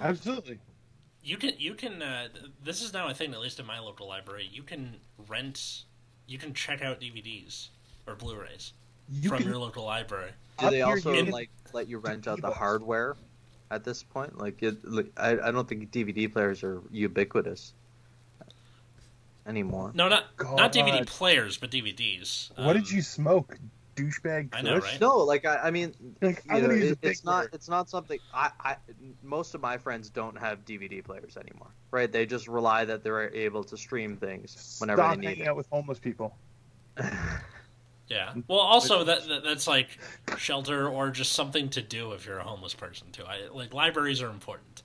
absolutely. 0.00 0.58
You 1.22 1.36
can 1.36 1.54
you 1.58 1.74
can 1.74 2.02
uh, 2.02 2.28
this 2.62 2.82
is 2.82 2.92
now 2.92 3.08
a 3.08 3.14
thing 3.14 3.32
at 3.32 3.40
least 3.40 3.58
in 3.58 3.66
my 3.66 3.78
local 3.78 4.06
library. 4.06 4.48
You 4.52 4.62
can 4.62 4.96
rent, 5.28 5.84
you 6.26 6.38
can 6.38 6.52
check 6.54 6.82
out 6.82 7.00
DVDs 7.00 7.68
or 8.06 8.14
Blu-rays 8.14 8.72
You 9.10 9.30
from 9.30 9.38
can 9.38 9.46
your 9.48 9.58
local 9.58 9.84
library. 9.84 10.30
Do 10.58 10.66
Up 10.66 10.70
they 10.72 10.82
also 10.82 11.12
you 11.12 11.24
can 11.24 11.32
like 11.32 11.50
let 11.72 11.88
you 11.88 11.98
rent 11.98 12.28
out 12.28 12.40
the 12.40 12.50
hardware 12.50 13.16
at 13.70 13.84
this 13.84 14.02
point? 14.02 14.38
Like, 14.38 14.62
it, 14.62 14.84
like 14.84 15.10
I, 15.16 15.38
I 15.38 15.50
don't 15.50 15.68
think 15.68 15.90
DVD 15.90 16.30
players 16.32 16.62
are 16.62 16.82
ubiquitous 16.90 17.72
anymore. 19.48 19.90
No, 19.94 20.08
not 20.08 20.24
not 20.40 20.72
DVD 20.72 21.04
players, 21.06 21.56
but 21.56 21.70
DVDs. 21.70 22.50
What 22.56 22.76
Um, 22.76 22.82
did 22.82 22.90
you 22.90 23.02
smoke, 23.02 23.58
douchebag? 23.96 24.50
I 24.52 24.62
know, 24.62 24.78
right? 24.78 25.00
No, 25.00 25.16
like 25.18 25.44
I, 25.44 25.56
I 25.56 25.70
mean, 25.70 25.94
Like, 26.22 26.46
know, 26.46 26.60
gonna 26.60 26.74
use 26.74 26.84
a 26.90 26.92
it- 26.92 27.00
big 27.00 27.10
it's 27.12 27.24
not 27.24 27.44
word. 27.44 27.50
it's 27.54 27.68
not 27.68 27.88
something 27.90 28.18
I, 28.32 28.50
I 28.60 28.76
most 29.22 29.54
of 29.54 29.60
my 29.60 29.78
friends 29.78 30.10
don't 30.10 30.38
have 30.38 30.64
DVD 30.64 31.02
players 31.02 31.36
anymore, 31.36 31.70
right? 31.90 32.10
They 32.12 32.26
just 32.26 32.46
rely 32.46 32.84
that 32.84 33.02
they're 33.02 33.34
able 33.34 33.64
to 33.64 33.76
stream 33.76 34.16
things 34.16 34.76
whenever 34.80 35.00
Stop 35.02 35.14
they 35.14 35.20
need 35.22 35.26
hanging 35.28 35.44
it. 35.44 35.48
out 35.48 35.56
with 35.56 35.66
homeless 35.70 35.98
people. 35.98 36.36
Yeah. 38.08 38.32
Well, 38.48 38.58
also 38.60 39.04
that, 39.04 39.28
that 39.28 39.44
that's 39.44 39.66
like 39.66 39.98
shelter 40.38 40.88
or 40.88 41.10
just 41.10 41.32
something 41.32 41.68
to 41.70 41.82
do 41.82 42.12
if 42.12 42.24
you're 42.24 42.38
a 42.38 42.42
homeless 42.42 42.72
person 42.72 43.10
too. 43.12 43.22
I 43.24 43.48
like 43.52 43.74
libraries 43.74 44.22
are 44.22 44.30
important. 44.30 44.82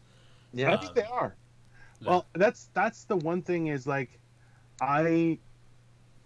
Yeah. 0.53 0.73
I 0.73 0.77
think 0.77 0.93
they 0.93 1.03
are. 1.03 1.33
Yeah. 2.01 2.09
Well, 2.09 2.25
that's 2.35 2.69
that's 2.73 3.05
the 3.05 3.15
one 3.15 3.41
thing 3.41 3.67
is 3.67 3.87
like, 3.87 4.19
I. 4.81 5.39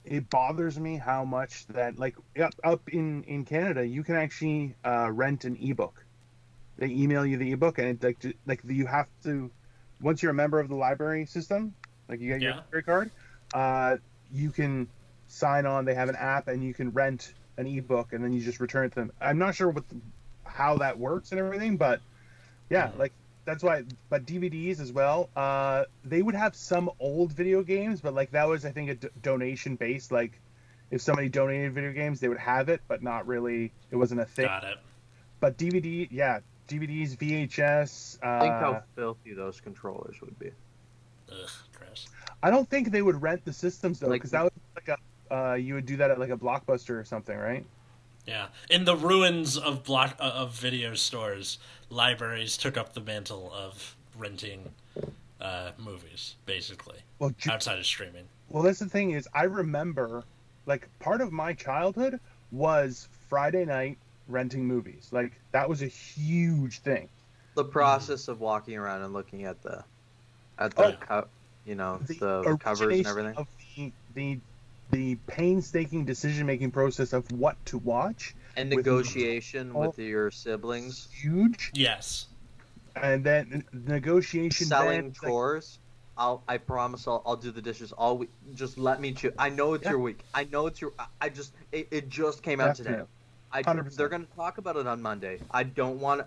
It 0.04 0.30
bothers 0.30 0.80
me 0.80 0.98
how 0.98 1.26
much 1.26 1.66
that 1.68 2.00
like 2.00 2.16
up, 2.42 2.54
up 2.64 2.82
in 2.90 3.24
in 3.26 3.44
Canada 3.46 3.86
you 3.86 4.04
can 4.04 4.16
actually 4.16 4.76
uh, 4.86 5.12
rent 5.12 5.44
an 5.44 5.58
ebook. 5.60 6.06
They 6.78 6.88
email 6.88 7.26
you 7.26 7.38
the 7.38 7.52
ebook 7.52 7.78
and 7.80 8.02
it, 8.04 8.04
like 8.04 8.36
like 8.46 8.62
you 8.66 8.86
have 8.86 9.08
to 9.24 9.52
once 10.02 10.22
you're 10.22 10.32
a 10.32 10.36
member 10.36 10.60
of 10.60 10.70
the 10.70 10.76
library 10.76 11.26
system, 11.26 11.76
like 12.08 12.20
you 12.22 12.30
get 12.30 12.42
your 12.42 12.52
Yeah. 12.52 12.62
library 12.62 12.84
card, 12.84 13.12
uh, 13.54 13.98
you 14.30 14.52
can 14.52 14.88
sign 15.28 15.66
on. 15.66 15.86
They 15.86 15.96
have 15.96 16.10
an 16.10 16.16
app 16.16 16.48
and 16.48 16.64
you 16.64 16.74
can 16.74 16.92
rent 16.92 17.34
an 17.58 17.68
ebook 17.68 18.14
and 18.14 18.24
then 18.24 18.32
you 18.34 18.42
just 18.42 18.60
return 18.60 18.86
it 18.86 18.90
to 18.90 19.02
them. 19.02 19.12
I'm 19.20 19.38
not 19.40 19.56
sure 19.56 19.70
what 19.70 19.88
the, 19.90 20.02
how 20.46 20.78
that 20.78 20.98
works 21.00 21.32
and 21.32 21.40
everything, 21.40 21.78
but 21.78 22.02
yeah, 22.70 22.92
Mhm. 22.92 22.98
like 22.98 23.14
that's 23.48 23.64
why. 23.64 23.84
But 24.10 24.26
DVDs 24.26 24.80
as 24.80 24.92
well. 24.92 25.30
Uh, 25.36 25.86
they 26.04 26.22
would 26.22 26.36
have 26.36 26.54
some 26.56 26.92
old 27.00 27.32
video 27.32 27.64
games, 27.64 28.02
but 28.02 28.14
like 28.14 28.30
that 28.32 28.48
was 28.48 28.66
I 28.66 28.72
think 28.72 28.90
a 28.92 28.96
d- 28.96 29.08
donation 29.24 29.76
based. 29.78 30.12
Like 30.12 30.40
if 30.92 31.02
somebody 31.02 31.30
donated 31.30 31.74
video 31.74 31.94
games, 31.94 32.20
they 32.20 32.28
would 32.28 32.38
have 32.38 32.70
it, 32.70 32.82
but 32.88 33.02
not 33.02 33.26
really. 33.26 33.72
It 33.90 33.96
wasn't 33.96 34.22
a 34.22 34.26
thing. 34.26 34.46
Got 34.46 34.66
it. 34.66 34.78
But 35.40 35.58
DVD, 35.58 36.08
yeah, 36.12 36.40
DVDs, 36.68 37.18
VHS. 37.18 38.18
Uh, 38.22 38.40
think 38.42 38.54
how 38.54 38.84
filthy 38.96 39.34
those 39.34 39.62
controllers 39.62 40.20
would 40.22 40.38
be. 40.38 40.52
Ugh, 41.32 41.50
gross. 41.78 42.08
I 42.44 42.52
don't 42.52 42.70
think 42.70 42.92
they 42.92 43.02
would 43.02 43.22
rent 43.22 43.46
the 43.46 43.54
systems 43.54 44.00
though, 44.00 44.08
Like- 44.08 44.22
because 44.22 44.32
that 44.32 44.44
was 44.44 44.52
like 44.76 44.90
a. 44.90 44.98
Uh, 45.34 45.54
you 45.56 45.74
would 45.74 45.86
do 45.86 45.98
that 45.98 46.12
at 46.12 46.20
like 46.20 46.30
a 46.30 46.38
blockbuster 46.38 47.00
or 47.00 47.04
something, 47.04 47.38
right? 47.38 47.66
Yeah, 48.26 48.48
in 48.70 48.84
the 48.84 48.96
ruins 48.96 49.58
of 49.58 49.84
block 49.86 50.16
uh, 50.20 50.24
of 50.24 50.52
video 50.54 50.96
stores, 50.96 51.60
libraries 51.90 52.58
took 52.58 52.78
up 52.78 52.94
the 52.94 53.02
mantle 53.02 53.52
of 53.54 53.96
renting 54.18 54.72
uh, 55.42 55.72
movies, 55.78 56.36
basically 56.46 56.98
Well, 57.20 57.32
ju- 57.38 57.52
outside 57.52 57.78
of 57.80 57.86
streaming. 57.86 58.26
Well, 58.50 58.64
that's 58.64 58.80
the 58.80 58.90
thing 58.90 59.12
is, 59.12 59.28
I 59.34 59.44
remember, 59.44 60.24
like, 60.66 60.88
part 61.00 61.22
of 61.22 61.32
my 61.32 61.54
childhood 61.54 62.20
was 62.52 63.08
Friday 63.30 63.66
night 63.66 63.98
renting 64.28 64.66
movies. 64.66 65.10
Like, 65.12 65.34
that 65.52 65.70
was 65.70 65.82
a 65.82 65.88
huge 65.88 66.80
thing. 66.80 67.10
The 67.56 67.64
process 67.66 68.28
of 68.28 68.40
walking 68.40 68.78
around 68.78 69.02
and 69.04 69.14
looking 69.14 69.46
at 69.46 69.62
the, 69.64 69.84
at 70.60 70.76
the, 70.76 70.84
Oh. 70.86 70.96
co- 71.00 71.28
you 71.66 71.76
know, 71.76 71.98
the, 72.08 72.58
covers 72.60 72.98
and 73.00 73.08
everything. 73.08 73.36
Of 73.36 73.48
the, 73.76 73.92
the, 74.16 74.40
the 74.92 75.16
painstaking 75.28 76.06
decision-making 76.06 76.72
process 76.72 77.14
of 77.14 77.30
what 77.32 77.58
to 77.68 77.78
watch, 77.78 78.34
And 78.58 78.70
negotiation 78.70 79.72
Oh. 79.74 79.88
with 79.88 80.00
your 80.00 80.32
siblings, 80.32 81.08
huge, 81.14 81.72
Yes. 81.74 82.28
and 82.96 83.24
then 83.24 83.64
negotiation. 83.72 84.66
selling 84.68 84.90
then, 85.02 85.06
it's 85.12 85.22
like. 85.24 85.32
I'll, 86.18 86.42
I 86.48 86.58
promise 86.58 87.08
I'll, 87.08 87.22
I'll 87.28 87.36
do 87.36 87.52
the 87.52 87.62
dishes 87.62 87.92
all 87.92 88.18
week. 88.18 88.32
Just 88.56 88.80
let 88.80 89.00
me 89.00 89.12
choose. 89.14 89.34
I 89.38 89.50
know 89.50 89.76
it's 89.76 89.84
Yeah. 89.84 89.92
your 89.92 90.00
week. 90.00 90.20
I 90.34 90.46
know 90.46 90.66
it's 90.66 90.82
your. 90.82 90.92
I- 90.98 91.06
I 91.22 91.30
just 91.30 91.54
it, 91.72 91.88
it 91.92 92.10
just 92.10 92.42
came 92.42 92.60
out 92.60 92.76
today. 92.76 93.02
I 93.52 93.62
100%. 93.62 93.96
they're 93.96 94.10
gonna 94.10 94.26
talk 94.36 94.58
about 94.58 94.76
it 94.78 94.88
on 94.88 95.02
Monday. 95.02 95.40
I 95.52 95.62
don't 95.64 96.00
want. 96.00 96.26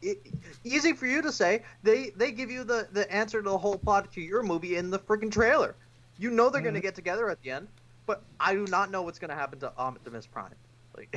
It, 0.00 0.26
easy 0.64 0.94
for 0.94 1.06
you 1.06 1.20
to 1.22 1.30
say. 1.30 1.62
They 1.82 2.10
they 2.16 2.32
give 2.32 2.50
you 2.50 2.64
the 2.64 2.88
the 2.92 3.10
answer 3.12 3.42
to 3.42 3.48
the 3.50 3.58
whole 3.58 3.76
plot 3.78 4.10
to 4.14 4.20
your 4.22 4.42
movie 4.42 4.76
in 4.76 4.90
the 4.90 4.98
freaking 4.98 5.30
trailer. 5.30 5.74
You 6.18 6.30
know 6.30 6.48
they're 6.48 6.62
gonna 6.62 6.78
Mhm. 6.78 6.82
get 6.82 6.94
together 6.94 7.28
at 7.28 7.42
the 7.42 7.50
end, 7.50 7.68
but 8.06 8.22
I 8.40 8.54
do 8.54 8.66
not 8.68 8.90
know 8.90 9.02
what's 9.02 9.18
gonna 9.18 9.34
happen 9.34 9.60
to 9.60 9.72
Optimus 9.76 10.26
Prime. 10.26 10.54
Like 10.96 11.16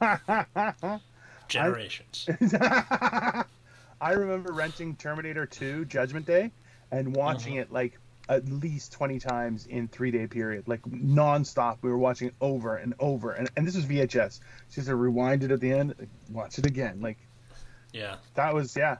Generations. 1.48 2.28
I 4.00 4.12
remember 4.12 4.52
renting 4.52 4.96
Terminator 4.96 5.46
2 5.46 5.84
Judgment 5.86 6.26
Day 6.26 6.52
and 6.90 7.14
watching 7.16 7.54
Uh-huh. 7.54 7.62
it 7.62 7.72
like 7.72 7.98
at 8.28 8.46
least 8.46 8.92
20 8.92 9.18
times 9.18 9.66
in 9.66 9.88
three 9.88 10.10
day 10.10 10.26
period, 10.26 10.68
like 10.68 10.82
nonstop. 10.82 11.78
We 11.82 11.90
were 11.90 11.98
watching 11.98 12.28
it 12.28 12.34
over 12.40 12.76
and 12.76 12.94
over. 13.00 13.32
And, 13.32 13.48
and 13.56 13.66
this 13.66 13.74
was 13.74 13.86
VHS. 13.86 14.40
So 14.68 14.80
you 14.80 14.82
have 14.82 14.86
to 14.86 14.96
rewind 14.96 15.42
it 15.44 15.50
at 15.50 15.60
the 15.60 15.72
end, 15.72 15.94
like, 15.98 16.10
watch 16.30 16.58
it 16.58 16.66
again. 16.66 17.00
Like 17.00 17.18
Yeah. 17.92 18.16
that 18.34 18.52
was, 18.54 18.76
yeah. 18.76 18.98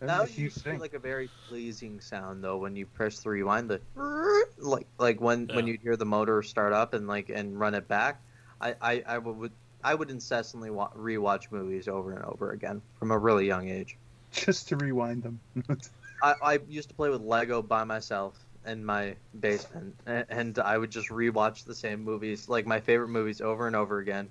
That 0.00 0.06
that 0.06 0.20
was 0.22 0.30
a 0.30 0.32
huge 0.32 0.44
used 0.44 0.58
to 0.58 0.64
be 0.64 0.70
thing. 0.72 0.80
like 0.80 0.94
a 0.94 0.98
very 0.98 1.28
pleasing 1.48 2.00
sound 2.00 2.42
though 2.42 2.56
when 2.58 2.76
you 2.76 2.86
press 2.86 3.20
the 3.20 3.30
rewind 3.30 3.68
the 3.70 3.80
like 4.58 4.86
like 4.98 5.20
when 5.20 5.46
when 5.48 5.66
you 5.66 5.76
hear 5.82 5.96
the 5.96 6.04
motor 6.06 6.42
start 6.42 6.72
up 6.72 6.94
and 6.94 7.06
like 7.08 7.30
and 7.30 7.58
run 7.58 7.74
it 7.74 7.86
back. 7.88 8.20
I 8.60 8.74
I, 8.80 9.02
I 9.06 9.18
would 9.18 9.52
I 9.84 9.94
would 9.94 10.10
incessantly 10.10 10.70
wa- 10.70 10.90
rewatch 10.96 11.50
movies 11.50 11.88
over 11.88 12.12
and 12.12 12.24
over 12.24 12.50
again 12.52 12.82
from 12.98 13.10
a 13.10 13.18
really 13.18 13.46
young 13.46 13.68
age. 13.68 13.96
Just 14.32 14.68
to 14.68 14.76
rewind 14.76 15.22
them. 15.22 15.40
I, 16.22 16.34
I 16.42 16.58
used 16.68 16.88
to 16.90 16.94
play 16.94 17.08
with 17.10 17.22
Lego 17.22 17.62
by 17.62 17.84
myself 17.84 18.34
in 18.66 18.84
my 18.84 19.14
basement, 19.40 19.94
and, 20.04 20.26
and 20.28 20.58
I 20.58 20.76
would 20.76 20.90
just 20.90 21.08
rewatch 21.08 21.64
the 21.64 21.74
same 21.74 22.02
movies, 22.04 22.48
like 22.48 22.66
my 22.66 22.80
favorite 22.80 23.08
movies, 23.08 23.40
over 23.40 23.66
and 23.68 23.74
over 23.76 23.98
again, 24.00 24.28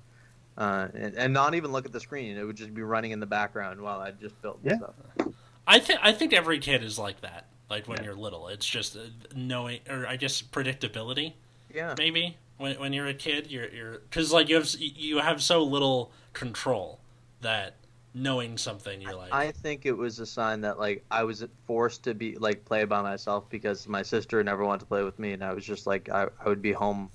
uh, 0.57 0.89
and, 0.93 1.15
and 1.15 1.33
not 1.33 1.55
even 1.55 1.71
look 1.71 1.85
at 1.85 1.93
the 1.93 1.99
screen. 1.99 2.37
It 2.37 2.43
would 2.43 2.57
just 2.57 2.73
be 2.73 2.81
running 2.83 3.11
in 3.11 3.19
the 3.19 3.25
background 3.25 3.81
while 3.81 3.99
I 3.99 4.11
just 4.11 4.39
built 4.41 4.59
Yeah. 4.63 4.75
stuff. 4.75 4.93
I 5.65 5.79
think 5.79 5.99
I 6.03 6.11
think 6.11 6.33
every 6.33 6.59
kid 6.59 6.83
is 6.83 6.99
like 6.99 7.21
that. 7.21 7.47
Like 7.69 7.87
when 7.87 7.97
Yeah. 7.99 8.05
you're 8.05 8.15
little, 8.15 8.49
it's 8.49 8.67
just 8.67 8.95
uh, 8.95 8.99
knowing, 9.35 9.79
or 9.89 10.05
I 10.05 10.17
guess 10.17 10.41
predictability. 10.41 11.33
Yeah, 11.73 11.95
Maybe 11.97 12.37
when 12.57 12.79
when 12.79 12.93
you're 12.93 13.07
a 13.07 13.13
kid, 13.13 13.47
you're 13.49 13.69
you're 13.69 13.99
because 13.99 14.31
like 14.31 14.49
you 14.49 14.55
have 14.55 14.69
you 14.79 15.19
have 15.19 15.41
so 15.41 15.63
little 15.63 16.11
control 16.33 16.99
that 17.41 17.75
knowing 18.13 18.57
something 18.57 19.01
you're 19.01 19.15
like 19.15 19.31
I 19.31 19.51
think 19.51 19.85
it 19.85 19.95
was 19.95 20.19
a 20.19 20.25
sign 20.25 20.61
that 20.61 20.79
like 20.79 21.05
I 21.11 21.23
was 21.23 21.45
forced 21.65 22.03
to 22.05 22.13
be 22.13 22.35
like 22.37 22.65
play 22.65 22.83
by 22.85 23.01
myself 23.01 23.49
because 23.49 23.87
my 23.87 24.01
sister 24.01 24.43
never 24.43 24.65
wanted 24.65 24.81
to 24.81 24.85
play 24.85 25.03
with 25.03 25.17
me, 25.19 25.33
and 25.33 25.43
I 25.43 25.53
was 25.53 25.65
just 25.65 25.87
like 25.87 26.09
I, 26.09 26.27
I 26.43 26.49
would 26.49 26.61
be 26.61 26.71
home, 26.73 27.09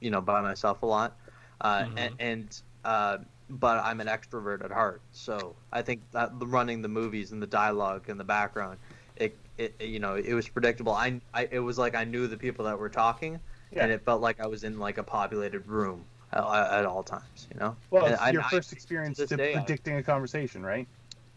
you 0.00 0.10
know, 0.10 0.20
by 0.20 0.40
myself 0.40 0.82
a 0.82 0.86
lot, 0.86 1.16
uh, 1.60 1.84
Mhm. 1.84 1.92
and, 1.96 2.10
and 2.18 2.62
uh, 2.84 3.18
but 3.50 3.78
I'm 3.84 4.00
an 4.00 4.06
extrovert 4.08 4.64
at 4.64 4.70
heart, 4.70 5.02
so 5.12 5.56
I 5.72 5.82
think 5.82 6.02
that 6.12 6.30
running 6.40 6.82
the 6.82 6.88
movies 6.88 7.32
and 7.32 7.42
the 7.42 7.46
dialogue 7.46 8.08
in 8.08 8.18
the 8.18 8.24
background, 8.24 8.78
it, 9.16 9.36
it 9.58 9.80
you 9.80 10.00
know 10.00 10.14
it 10.16 10.34
was 10.34 10.48
predictable. 10.48 10.92
I, 10.92 11.20
I 11.34 11.48
it 11.50 11.60
was 11.60 11.78
like 11.78 11.94
I 11.94 12.04
knew 12.04 12.26
the 12.26 12.36
people 12.38 12.64
that 12.66 12.78
were 12.78 12.88
talking, 12.90 13.40
Yeah. 13.72 13.82
and 13.84 13.92
it 13.92 14.02
felt 14.02 14.20
like 14.22 14.40
I 14.40 14.46
was 14.46 14.64
in 14.64 14.78
like 14.78 14.98
a 14.98 15.02
populated 15.02 15.66
room 15.66 16.04
at, 16.32 16.40
at 16.42 16.86
all 16.86 17.02
times. 17.02 17.46
You 17.52 17.60
know. 17.60 17.76
Well, 17.90 18.04
And 18.04 18.14
it's 18.14 18.22
I- 18.22 18.30
your 18.30 18.42
I- 18.42 18.50
first 18.50 18.72
experience 18.72 19.18
to 19.18 19.26
to 19.26 19.36
day, 19.36 19.52
predicting 19.54 19.96
a 19.96 20.02
conversation, 20.02 20.64
right? 20.64 20.86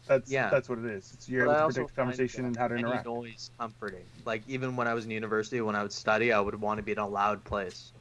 That's 0.07 0.31
Yeah. 0.31 0.49
that's 0.49 0.67
what 0.67 0.79
it 0.79 0.85
is. 0.85 1.11
It's 1.13 1.29
you're 1.29 1.45
But 1.45 1.59
able 1.59 1.69
to 1.69 1.73
predict 1.75 1.91
a 1.91 1.93
conversation 1.95 2.45
and 2.45 2.55
how 2.57 2.67
to 2.67 2.73
any 2.73 2.83
interact. 2.83 3.05
noise 3.05 3.51
comforting. 3.59 4.03
Like 4.25 4.41
even 4.47 4.75
when 4.75 4.87
I 4.87 4.93
was 4.93 5.05
in 5.05 5.11
university, 5.11 5.61
when 5.61 5.75
I 5.75 5.83
would 5.83 5.91
study, 5.93 6.31
I 6.33 6.39
would 6.39 6.59
want 6.59 6.77
to 6.77 6.83
be 6.83 6.91
in 6.93 6.97
a 6.97 7.07
loud 7.07 7.43
place 7.43 7.91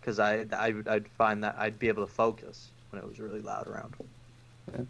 because 0.00 0.18
I, 0.18 0.46
I 0.56 0.70
would- 0.70 0.88
I'd 0.88 1.08
find 1.08 1.42
that 1.44 1.56
I'd 1.58 1.78
be 1.78 1.88
able 1.88 2.06
to 2.06 2.12
focus 2.12 2.70
when 2.90 3.02
it 3.02 3.08
was 3.08 3.18
really 3.18 3.40
loud 3.40 3.66
around. 3.66 3.94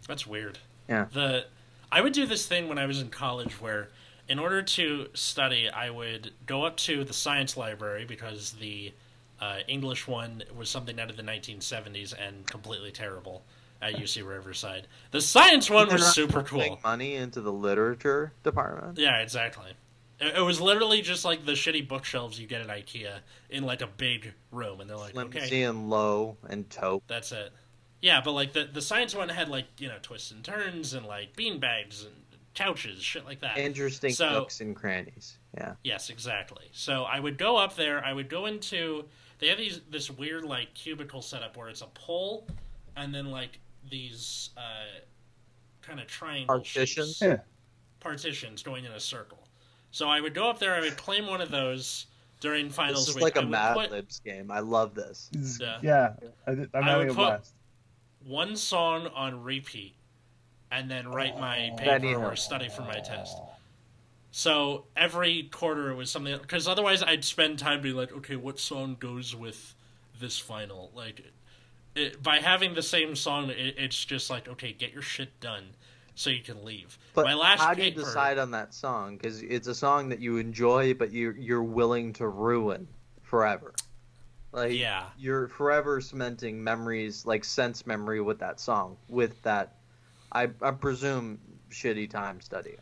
That's 0.07 0.27
weird. 0.27 0.59
Yeah. 0.87 1.05
The 1.11 1.45
I 1.91 2.01
would 2.01 2.13
do 2.13 2.25
this 2.25 2.45
thing 2.47 2.69
when 2.69 2.77
I 2.77 2.85
was 2.85 3.01
in 3.01 3.09
college 3.09 3.59
where 3.59 3.89
in 4.31 4.39
order 4.39 4.61
to 4.61 5.07
study 5.13 5.69
I 5.69 5.89
would 5.89 6.31
go 6.45 6.63
up 6.63 6.77
to 6.77 7.03
the 7.03 7.13
science 7.13 7.57
library 7.57 8.05
because 8.05 8.53
the 8.53 8.93
uh, 9.41 9.57
English 9.67 10.07
one 10.07 10.43
was 10.57 10.69
something 10.69 10.97
out 11.01 11.09
of 11.09 11.17
the 11.17 11.23
1970s 11.23 12.13
and 12.17 12.47
completely 12.47 12.91
terrible 12.91 13.43
at 13.81 13.95
UC 13.95 14.25
Riverside. 14.25 14.87
The 15.11 15.19
science 15.19 15.69
one 15.69 15.89
They're 15.89 15.97
was 15.97 16.13
super 16.13 16.43
cool. 16.43 16.79
Money 16.81 17.15
into 17.15 17.41
the 17.41 17.51
literature 17.51 18.31
department. 18.43 18.97
Yeah, 18.97 19.17
exactly. 19.19 19.73
It, 20.21 20.37
it 20.37 20.41
was 20.41 20.61
literally 20.61 21.01
just 21.01 21.25
like 21.25 21.45
the 21.45 21.53
shitty 21.53 21.89
bookshelves 21.89 22.39
you 22.39 22.47
get 22.47 22.61
at 22.61 22.67
IKEA 22.67 23.19
in 23.49 23.65
like 23.65 23.81
a 23.81 23.87
big 23.87 24.33
room, 24.51 24.79
and 24.79 24.89
they're 24.89 24.95
like, 24.95 25.11
Flimsy 25.11 25.39
okay, 25.39 25.63
and 25.63 25.89
low 25.89 26.37
and 26.47 26.69
taupe. 26.69 27.03
That's 27.07 27.33
it. 27.33 27.51
Yeah, 28.01 28.21
but 28.23 28.31
like 28.31 28.53
the 28.53 28.69
the 28.71 28.81
science 28.81 29.13
one 29.13 29.27
had 29.27 29.49
like 29.49 29.65
you 29.77 29.89
know 29.89 29.97
twists 30.01 30.31
and 30.31 30.41
turns 30.41 30.93
and 30.93 31.05
like 31.05 31.35
bean 31.35 31.59
bags 31.59 32.05
and 32.05 32.15
couches, 32.53 33.01
shit 33.01 33.25
like 33.25 33.39
that. 33.41 33.57
Interesting 33.57 34.13
So- 34.13 34.31
nooks 34.31 34.61
and 34.61 34.75
crannies. 34.75 35.37
Yeah. 35.57 35.73
yes, 35.83 36.09
exactly. 36.09 36.69
So 36.73 37.03
I 37.03 37.19
would 37.19 37.37
go 37.37 37.57
up 37.57 37.75
there. 37.75 38.03
I 38.05 38.13
would 38.13 38.29
go 38.29 38.45
into. 38.45 39.05
They 39.39 39.47
have 39.47 39.57
these 39.57 39.81
this 39.89 40.09
weird 40.11 40.45
like 40.45 40.73
cubicle 40.73 41.21
setup 41.21 41.57
where 41.57 41.67
it's 41.69 41.81
a 41.81 41.87
pole, 41.87 42.47
and 42.95 43.13
then 43.13 43.31
like 43.31 43.59
these 43.89 44.51
uh, 44.55 44.61
kind 45.81 45.99
of 45.99 46.07
triangle 46.07 46.55
Partitions? 46.57 47.17
shapes. 47.17 47.21
Yeah. 47.21 47.37
partitions 47.99 48.63
going 48.63 48.85
in 48.85 48.91
a 48.93 48.99
circle. 48.99 49.47
So 49.91 50.07
I 50.09 50.21
would 50.21 50.33
go 50.33 50.49
up 50.49 50.59
there. 50.59 50.73
I 50.73 50.79
would 50.79 50.95
claim 50.97 51.27
one 51.27 51.41
of 51.41 51.51
those 51.51 52.05
during 52.39 52.69
finals 52.69 53.01
This 53.01 53.09
is 53.09 53.15
week. 53.15 53.23
like 53.23 53.35
a 53.37 53.41
Mad 53.45 53.75
put- 53.75 53.91
Libs 53.91 54.19
game. 54.19 54.49
I 54.51 54.59
love 54.59 54.93
this. 54.95 55.29
Yeah. 55.59 55.79
Yeah, 55.81 56.13
I, 56.47 56.55
did- 56.55 56.69
I'm 56.73 56.83
I 56.83 56.87
having 56.91 57.07
would 57.07 57.11
a 57.13 57.15
put- 57.15 57.25
blast. 57.27 57.53
one 58.25 58.55
song 58.55 59.07
on 59.07 59.43
repeat 59.43 59.95
and 60.71 60.89
then 60.89 61.07
write 61.09 61.39
my 61.39 61.71
oh. 61.73 61.77
paper 61.77 62.15
or 62.23 62.35
study 62.35 62.69
for 62.69 62.83
my 62.83 62.99
test. 62.99 63.37
So 64.31 64.85
every 64.95 65.43
quarter 65.51 65.91
it 65.91 65.95
was 65.95 66.09
something 66.09 66.37
because 66.41 66.67
otherwise 66.67 67.03
I'd 67.03 67.25
spend 67.25 67.59
time 67.59 67.81
being 67.81 67.95
like, 67.95 68.13
okay, 68.13 68.37
what 68.37 68.59
song 68.59 68.95
goes 68.99 69.35
with 69.35 69.75
this 70.19 70.39
final? 70.39 70.91
Like, 70.95 71.21
it, 71.95 72.23
by 72.23 72.37
having 72.37 72.73
the 72.73 72.81
same 72.81 73.15
song, 73.15 73.49
it, 73.49 73.75
it's 73.77 74.05
just 74.05 74.29
like, 74.29 74.47
okay, 74.47 74.71
get 74.71 74.93
your 74.93 75.01
shit 75.01 75.37
done 75.41 75.65
so 76.15 76.29
you 76.29 76.41
can 76.41 76.63
leave. 76.63 76.97
But 77.13 77.25
my 77.25 77.33
last 77.33 77.59
how 77.59 77.73
do 77.73 77.83
you 77.83 77.91
paper, 77.91 78.03
decide 78.03 78.37
on 78.37 78.51
that 78.51 78.73
song? 78.73 79.17
Because 79.17 79.41
it's 79.41 79.67
a 79.67 79.75
song 79.75 80.09
that 80.09 80.19
you 80.19 80.37
enjoy, 80.37 80.93
but 80.93 81.11
you 81.11 81.33
you're 81.37 81.63
willing 81.63 82.13
to 82.13 82.27
ruin 82.27 82.87
forever. 83.23 83.73
Like 84.53 84.73
Yeah. 84.73 85.05
you're 85.17 85.47
forever 85.47 85.99
cementing 86.01 86.63
memories, 86.63 87.25
like 87.25 87.43
sense 87.43 87.85
memory, 87.85 88.21
with 88.21 88.39
that 88.39 88.59
song. 88.59 88.97
With 89.09 89.41
that, 89.43 89.75
I 90.31 90.49
I 90.61 90.71
presume 90.71 91.39
shitty 91.69 92.09
time 92.09 92.41
study. 92.41 92.75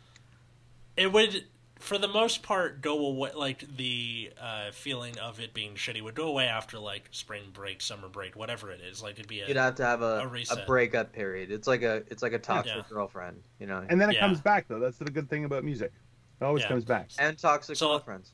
it 0.96 1.12
would 1.12 1.44
for 1.78 1.96
the 1.96 2.08
most 2.08 2.42
part 2.42 2.82
go 2.82 3.06
away 3.06 3.30
like 3.34 3.64
the 3.76 4.30
uh, 4.38 4.70
feeling 4.70 5.18
of 5.18 5.40
it 5.40 5.54
being 5.54 5.74
shitty 5.74 6.02
would 6.02 6.14
go 6.14 6.28
away 6.28 6.44
after 6.46 6.78
like 6.78 7.08
spring 7.10 7.44
break 7.54 7.80
summer 7.80 8.08
break 8.08 8.36
whatever 8.36 8.70
it 8.70 8.80
is 8.82 9.02
like 9.02 9.14
it'd 9.14 9.26
be 9.28 9.40
a, 9.40 9.48
You'd 9.48 9.56
have 9.56 9.76
to 9.76 9.84
have 9.84 10.02
A 10.02 10.28
a, 10.50 10.54
a, 10.62 10.66
breakup 10.66 11.12
period. 11.12 11.50
It's 11.50 11.66
like 11.66 11.82
a 11.82 12.02
it's 12.08 12.22
like 12.22 12.34
a 12.34 12.38
toxic 12.38 12.74
Yeah. 12.76 12.82
girlfriend, 12.88 13.42
you 13.58 13.66
know, 13.66 13.82
And 13.88 13.98
then 14.00 14.10
it 14.10 14.14
Yeah. 14.16 14.20
comes 14.20 14.40
back 14.42 14.68
though. 14.68 14.78
That's 14.78 14.98
the 14.98 15.06
good 15.06 15.30
thing 15.30 15.44
about 15.46 15.64
music. 15.64 15.92
It 16.40 16.44
always 16.44 16.64
Yeah. 16.64 16.68
comes 16.68 16.84
back. 16.84 17.08
and 17.18 17.38
toxic 17.38 17.76
So- 17.76 17.88
girlfriends 17.88 18.32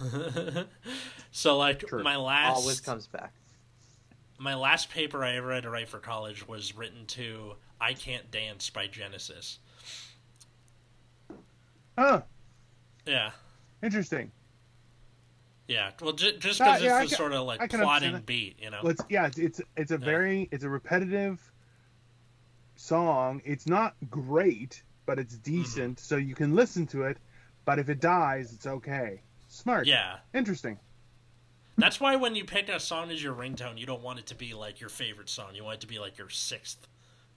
so 1.30 1.56
like 1.56 1.80
True. 1.86 2.02
my 2.02 2.16
last 2.16 2.56
always 2.56 2.80
comes 2.80 3.06
back. 3.06 3.32
my 4.38 4.54
last 4.54 4.90
paper 4.90 5.24
I 5.24 5.36
ever 5.36 5.52
had 5.52 5.62
to 5.64 5.70
write 5.70 5.88
for 5.88 5.98
college 5.98 6.46
was 6.46 6.74
written 6.76 7.06
to 7.08 7.54
I 7.80 7.92
Can't 7.94 8.30
Dance 8.30 8.70
by 8.70 8.86
Genesis. 8.86 9.58
Huh. 11.96 12.22
Yeah. 13.06 13.30
Interesting. 13.82 14.30
Yeah. 15.66 15.90
Well, 16.00 16.12
ju- 16.12 16.36
just 16.38 16.60
Ah, 16.60 16.64
because 16.72 16.82
yeah, 16.82 17.02
it's 17.02 17.10
the 17.10 17.16
sort 17.16 17.32
of 17.32 17.46
like 17.46 17.70
plotting 17.70 18.20
beat, 18.24 18.56
you 18.60 18.70
know? 18.70 18.80
It's 18.84 19.02
yeah, 19.08 19.26
it's 19.26 19.38
it's, 19.38 19.60
it's 19.76 19.90
a 19.90 19.94
Yeah. 19.98 20.04
very 20.04 20.48
it's 20.50 20.64
a 20.64 20.68
repetitive 20.68 21.40
song. 22.76 23.42
It's 23.44 23.66
not 23.66 23.94
great, 24.10 24.82
but 25.06 25.18
it's 25.18 25.34
Mm-hmm. 25.36 25.56
decent, 25.62 26.00
so 26.00 26.16
you 26.16 26.34
can 26.34 26.54
listen 26.54 26.86
to 26.88 27.02
it. 27.04 27.18
But 27.64 27.78
if 27.78 27.88
it 27.90 28.00
dies, 28.00 28.52
it's 28.52 28.66
okay. 28.66 29.20
Smart. 29.48 29.86
yeah. 29.86 30.18
Interesting. 30.34 30.78
That's 31.76 32.00
why 32.00 32.16
when 32.16 32.34
you 32.34 32.44
pick 32.44 32.68
a 32.68 32.80
song 32.80 33.10
as 33.10 33.22
your 33.22 33.34
ringtone, 33.34 33.78
you 33.78 33.86
don't 33.86 34.02
want 34.02 34.18
it 34.18 34.26
to 34.26 34.34
be 34.34 34.52
like 34.52 34.80
your 34.80 34.90
favorite 34.90 35.28
song. 35.28 35.54
You 35.54 35.64
want 35.64 35.76
it 35.76 35.80
to 35.82 35.86
be 35.86 35.98
like 35.98 36.18
your 36.18 36.28
sixth 36.28 36.86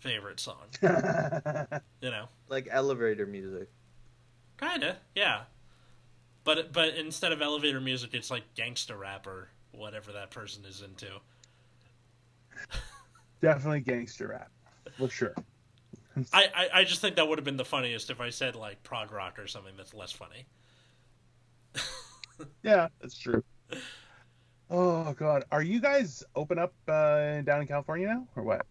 favorite 0.01 0.39
song. 0.39 0.65
You 2.01 2.09
know? 2.09 2.25
Like 2.49 2.67
elevator 2.71 3.27
music. 3.27 3.69
Kinda, 4.59 4.97
yeah. 5.15 5.41
But 6.43 6.73
but 6.73 6.95
instead 6.95 7.31
of 7.31 7.41
elevator 7.41 7.79
music, 7.79 8.13
it's 8.13 8.31
like 8.31 8.43
gangster 8.55 8.97
rap 8.97 9.27
or 9.27 9.49
whatever 9.71 10.11
that 10.13 10.31
person 10.31 10.65
is 10.65 10.81
into. 10.81 11.07
Definitely 13.41 13.81
gangster 13.81 14.29
rap, 14.29 14.49
for 14.97 15.09
sure. 15.09 15.35
I, 16.33 16.49
I, 16.55 16.69
I 16.79 16.83
just 16.83 17.01
think 17.01 17.15
that 17.17 17.27
would 17.27 17.37
have 17.37 17.45
been 17.45 17.57
the 17.57 17.63
funniest 17.65 18.09
if 18.09 18.19
I 18.19 18.31
said 18.31 18.55
like 18.55 18.81
prog 18.81 19.11
rock 19.11 19.37
or 19.37 19.45
something 19.45 19.77
that's 19.77 19.93
less 19.93 20.11
funny. 20.11 20.47
Yeah, 22.63 22.87
that's 22.99 23.17
true. 23.17 23.43
Oh 24.69 25.13
god, 25.13 25.43
are 25.51 25.61
you 25.61 25.79
guys 25.79 26.23
open 26.35 26.57
up 26.57 26.73
uh, 26.87 27.41
down 27.41 27.61
in 27.61 27.67
California 27.67 28.07
now, 28.07 28.27
or 28.35 28.43
what? 28.43 28.65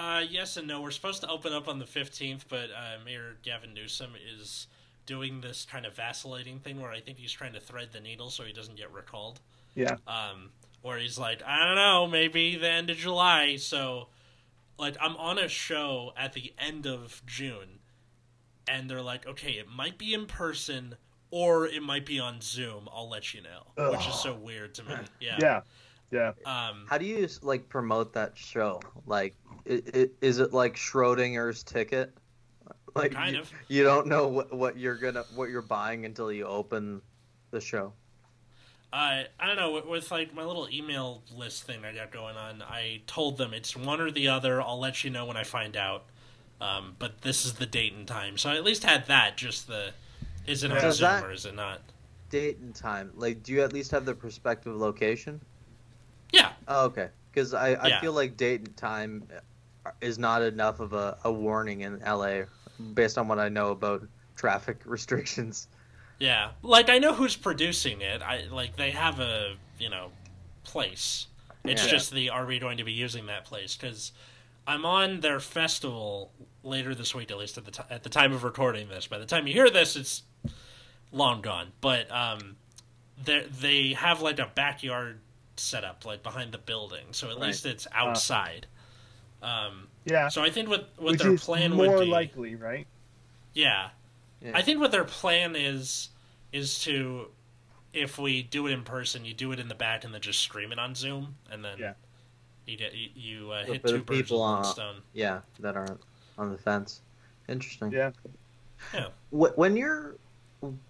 Uh, 0.00 0.22
yes 0.30 0.56
and 0.56 0.66
no. 0.66 0.80
We're 0.80 0.92
supposed 0.92 1.20
to 1.20 1.28
open 1.28 1.52
up 1.52 1.68
on 1.68 1.78
the 1.78 1.86
fifteenth, 1.86 2.46
but 2.48 2.70
uh, 2.70 3.04
Mayor 3.04 3.36
Gavin 3.42 3.74
Newsom 3.74 4.12
is 4.34 4.66
doing 5.04 5.42
this 5.42 5.66
kind 5.70 5.84
of 5.84 5.94
vacillating 5.94 6.58
thing 6.58 6.80
where 6.80 6.90
I 6.90 7.00
think 7.00 7.18
he's 7.18 7.32
trying 7.32 7.52
to 7.52 7.60
thread 7.60 7.90
the 7.92 8.00
needle 8.00 8.30
so 8.30 8.44
he 8.44 8.52
doesn't 8.52 8.76
get 8.76 8.90
recalled. 8.92 9.40
Yeah. 9.74 9.96
um, 10.06 10.50
where 10.82 10.98
he's 10.98 11.18
like, 11.18 11.42
I 11.46 11.66
don't 11.66 11.76
know, 11.76 12.06
maybe 12.06 12.56
the 12.56 12.70
end 12.70 12.88
of 12.88 12.96
July. 12.96 13.56
So, 13.56 14.08
like, 14.78 14.96
I'm 15.00 15.16
on 15.16 15.38
a 15.38 15.48
show 15.48 16.12
at 16.16 16.32
the 16.32 16.54
end 16.58 16.86
of 16.86 17.22
June, 17.26 17.80
and 18.66 18.88
they're 18.88 19.02
like, 19.02 19.26
okay, 19.26 19.52
it 19.52 19.68
might 19.68 19.98
be 19.98 20.14
in 20.14 20.24
person 20.24 20.96
or 21.30 21.66
it 21.66 21.82
might 21.82 22.06
be 22.06 22.18
on 22.18 22.40
Zoom. 22.40 22.88
I'll 22.90 23.08
let 23.10 23.34
you 23.34 23.42
know, 23.42 23.90
which 23.90 24.06
is 24.08 24.14
so 24.14 24.34
weird 24.34 24.74
to 24.76 24.84
me. 24.84 24.94
Yeah. 25.20 25.38
Yeah. 25.40 25.60
Yeah. 26.10 26.32
Um, 26.44 26.86
How 26.88 26.98
do 26.98 27.04
you 27.04 27.28
like 27.42 27.68
promote 27.68 28.14
that 28.14 28.36
show? 28.36 28.80
Like, 29.06 29.36
i 29.70 29.82
i 29.94 30.08
is 30.20 30.38
it 30.38 30.52
like 30.52 30.74
Schrodinger's 30.76 31.62
ticket? 31.62 32.12
Like, 32.94 33.12
kind 33.12 33.34
you, 33.36 33.40
of. 33.42 33.52
you 33.68 33.84
don't 33.84 34.08
know 34.08 34.26
what, 34.28 34.52
what 34.52 34.76
you're 34.76 34.96
gonna 34.96 35.24
what 35.34 35.48
you're 35.48 35.62
buying 35.62 36.04
until 36.04 36.32
you 36.32 36.44
open 36.44 37.00
the 37.52 37.60
show. 37.60 37.92
I 38.92 39.26
I 39.38 39.46
don't 39.46 39.56
know 39.56 39.72
with, 39.72 39.86
with 39.86 40.10
like 40.10 40.34
my 40.34 40.44
little 40.44 40.68
email 40.70 41.22
list 41.36 41.62
thing 41.64 41.84
I 41.84 41.94
got 41.94 42.10
going 42.10 42.36
on. 42.36 42.62
I 42.62 43.02
told 43.06 43.38
them 43.38 43.54
it's 43.54 43.76
one 43.76 44.00
or 44.00 44.10
the 44.10 44.28
other. 44.28 44.60
I'll 44.60 44.80
let 44.80 45.04
you 45.04 45.10
know 45.10 45.24
when 45.26 45.36
I 45.36 45.44
find 45.44 45.76
out. 45.76 46.04
Um, 46.60 46.96
but 46.98 47.22
this 47.22 47.46
is 47.46 47.54
the 47.54 47.64
date 47.66 47.94
and 47.94 48.06
time, 48.06 48.36
so 48.36 48.50
I 48.50 48.56
at 48.56 48.64
least 48.64 48.84
had 48.84 49.06
that. 49.06 49.36
Just 49.36 49.66
the 49.68 49.92
is 50.46 50.64
it 50.64 50.72
on 50.72 50.80
Does 50.80 50.96
Zoom 50.96 51.22
or 51.24 51.30
is 51.32 51.46
it 51.46 51.54
not? 51.54 51.80
Date 52.28 52.58
and 52.58 52.74
time. 52.74 53.12
Like, 53.14 53.42
do 53.42 53.52
you 53.52 53.62
at 53.62 53.72
least 53.72 53.90
have 53.92 54.04
the 54.04 54.14
prospective 54.14 54.76
location? 54.76 55.40
Yeah, 56.32 56.52
Oh, 56.68 56.86
okay. 56.86 57.08
Because 57.32 57.54
I, 57.54 57.74
I 57.74 57.88
Yeah. 57.88 58.00
feel 58.00 58.12
like 58.12 58.36
date 58.36 58.60
and 58.60 58.76
time 58.76 59.26
is 60.00 60.18
not 60.18 60.42
enough 60.42 60.80
of 60.80 60.92
a, 60.92 61.18
a 61.24 61.32
warning 61.32 61.80
in 61.82 62.00
LA, 62.00 62.42
based 62.94 63.18
on 63.18 63.28
what 63.28 63.38
I 63.38 63.48
know 63.48 63.70
about 63.70 64.02
traffic 64.36 64.80
restrictions. 64.84 65.68
Yeah, 66.18 66.50
like 66.62 66.90
I 66.90 66.98
know 66.98 67.14
who's 67.14 67.36
producing 67.36 68.00
it. 68.02 68.20
I 68.22 68.44
like 68.50 68.76
they 68.76 68.90
have 68.90 69.20
a 69.20 69.56
you 69.78 69.88
know 69.90 70.12
place. 70.64 71.26
It's 71.64 71.84
Yeah. 71.84 71.90
just 71.90 72.10
the 72.12 72.30
are 72.30 72.46
we 72.46 72.58
going 72.58 72.78
to 72.78 72.84
be 72.84 72.92
using 72.92 73.26
that 73.26 73.44
place? 73.44 73.76
Because 73.76 74.12
I'm 74.66 74.84
on 74.84 75.20
their 75.20 75.40
festival 75.40 76.30
later 76.62 76.94
this 76.94 77.14
week, 77.14 77.30
at 77.30 77.38
least 77.38 77.56
at 77.58 77.64
the 77.64 77.70
t- 77.70 77.82
at 77.90 78.02
the 78.02 78.08
time 78.10 78.32
of 78.32 78.44
recording 78.44 78.88
this. 78.88 79.06
By 79.06 79.18
the 79.18 79.26
time 79.26 79.46
you 79.46 79.52
hear 79.54 79.70
this, 79.70 79.96
it's 79.96 80.22
long 81.12 81.40
gone. 81.40 81.72
But 81.80 82.10
um, 82.12 82.56
they 83.24 83.46
they 83.60 83.92
have 83.94 84.20
like 84.20 84.38
a 84.38 84.50
backyard 84.54 85.20
setup 85.56 86.04
like 86.06 86.22
behind 86.22 86.52
the 86.52 86.58
building, 86.58 87.06
so 87.12 87.28
at 87.30 87.36
Right. 87.36 87.46
least 87.48 87.66
it's 87.66 87.86
outside. 87.92 88.66
Um, 89.42 89.88
Yeah. 90.04 90.28
so 90.28 90.42
I 90.42 90.50
think 90.50 90.68
what 90.68 90.90
what 90.96 91.12
Which 91.12 91.22
their 91.22 91.32
is 91.34 91.44
plan 91.44 91.72
more 91.72 91.96
would 91.96 92.04
be, 92.04 92.10
likely, 92.10 92.54
right? 92.54 92.86
yeah, 93.54 93.90
Yeah. 94.40 94.52
I 94.54 94.62
think 94.62 94.80
what 94.80 94.90
their 94.92 95.04
plan 95.04 95.54
is 95.56 96.08
is 96.52 96.78
to 96.80 97.28
if 97.92 98.18
we 98.18 98.42
do 98.42 98.66
it 98.68 98.72
in 98.72 98.82
person, 98.84 99.24
you 99.24 99.34
do 99.34 99.50
it 99.52 99.58
in 99.58 99.66
the 99.68 99.74
back 99.74 100.04
and 100.04 100.14
then 100.14 100.20
just 100.20 100.40
stream 100.40 100.70
it 100.72 100.78
on 100.78 100.94
Zoom, 100.94 101.34
and 101.50 101.64
then 101.64 101.76
Yeah. 101.78 101.94
you 102.66 102.76
get 102.76 102.94
you, 102.94 103.08
you 103.14 103.50
uh, 103.50 103.64
hit 103.64 103.82
two 103.84 103.98
birds 103.98 104.08
with 104.08 104.08
people 104.08 104.40
one 104.40 104.58
on- 104.58 104.64
stone. 104.64 104.96
Yeah, 105.12 105.40
that 105.58 105.76
aren't 105.76 106.00
on 106.38 106.50
the 106.52 106.58
fence. 106.58 107.00
Interesting. 107.48 107.90
Yeah. 107.92 108.12
Yeah. 108.94 109.08
When 109.30 109.76
you're 109.76 110.14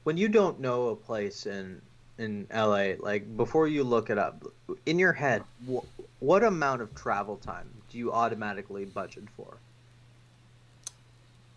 when 0.04 0.16
you 0.16 0.28
don't 0.28 0.60
know 0.60 0.88
a 0.88 0.96
place 0.96 1.46
in 1.46 1.80
in 2.18 2.46
LA, 2.52 2.94
like 2.98 3.34
before 3.36 3.66
you 3.66 3.82
look 3.82 4.10
it 4.10 4.18
up, 4.18 4.44
in 4.84 4.98
your 4.98 5.12
head, 5.14 5.42
wh- 5.70 5.78
what 6.18 6.44
amount 6.44 6.82
of 6.82 6.94
travel 6.94 7.36
time 7.38 7.68
do 7.90 7.98
you 7.98 8.12
automatically 8.12 8.84
budget 8.84 9.24
for? 9.36 9.58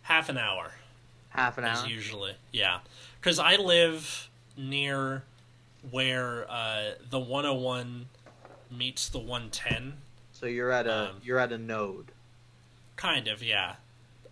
Half 0.04 0.30
an 0.30 0.38
hour. 0.38 0.72
Half 1.30 1.58
an 1.58 1.64
is 1.64 1.80
hour. 1.80 1.88
usually 1.88 2.34
yeah 2.52 2.80
because 3.20 3.40
i 3.40 3.56
live 3.56 4.30
near 4.56 5.24
where 5.90 6.46
uh, 6.48 6.92
the 7.10 7.18
101 7.20 8.06
meets 8.70 9.10
the 9.10 9.18
110 9.18 9.94
So 10.32 10.46
you're 10.46 10.72
at 10.72 10.86
a 10.86 11.10
Um, 11.10 11.16
you're 11.24 11.40
at 11.40 11.52
a 11.52 11.58
node. 11.58 12.12
kind 12.96 13.28
of 13.28 13.42
yeah 13.42 13.78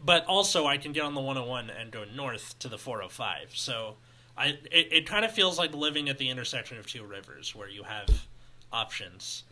but 0.04 0.24
also 0.28 0.68
i 0.68 0.78
can 0.78 0.92
get 0.92 1.02
on 1.04 1.16
the 1.16 1.22
101 1.22 1.72
and 1.72 1.90
go 1.90 2.04
north 2.16 2.60
to 2.60 2.68
the 2.68 2.78
405 2.78 3.50
so 3.56 3.96
i 4.38 4.50
it, 4.72 4.94
it 4.94 5.06
kind 5.08 5.26
of 5.26 5.32
feels 5.32 5.58
like 5.58 5.74
living 5.74 6.08
at 6.08 6.20
the 6.20 6.30
intersection 6.30 6.78
of 6.78 6.86
two 6.86 7.04
rivers 7.04 7.56
where 7.56 7.68
you 7.70 7.82
have 7.82 8.28
options 8.72 9.44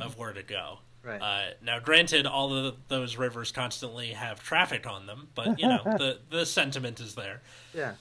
of 0.00 0.16
where 0.16 0.32
to 0.32 0.42
go 0.44 0.78
Right. 1.04 1.20
uh, 1.20 1.50
now, 1.62 1.80
granted, 1.80 2.26
all 2.26 2.54
of 2.54 2.76
those 2.88 3.16
rivers 3.16 3.50
constantly 3.50 4.08
have 4.12 4.42
traffic 4.42 4.86
on 4.86 5.06
them, 5.06 5.28
but 5.34 5.58
you 5.58 5.66
know 5.66 5.82
the 5.84 6.20
the 6.30 6.46
sentiment 6.46 7.00
is 7.00 7.14
there. 7.14 7.42
yeah. 7.74 7.94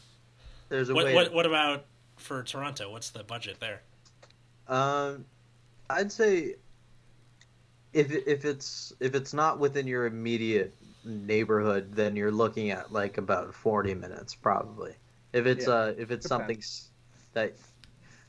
There's 0.70 0.90
a 0.90 0.94
What, 0.94 1.06
way. 1.06 1.16
what, 1.16 1.34
what 1.34 1.46
about 1.46 1.86
for 2.18 2.44
Toronto? 2.44 2.90
What's 2.92 3.10
the 3.10 3.24
budget 3.24 3.60
there? 3.60 3.82
Um, 4.68 5.26
I'd 5.90 6.12
say 6.12 6.56
if 7.94 8.12
if 8.12 8.46
it's 8.46 8.94
if 9.00 9.16
it's 9.16 9.34
not 9.34 9.60
within 9.60 9.88
your 9.88 10.06
immediate 10.06 10.74
neighborhood, 11.04 11.94
then 11.94 12.16
you're 12.16 12.32
looking 12.32 12.70
at 12.72 12.94
like 12.94 13.18
about 13.18 13.54
forty 13.54 13.94
minutes 13.94 14.34
probably. 14.36 14.94
If 15.34 15.46
it's 15.46 15.68
Yeah, 15.68 15.74
uh 15.74 15.94
if 15.98 16.12
it's 16.12 16.28
depends. 16.28 16.28
something 16.28 16.62
that 17.34 17.54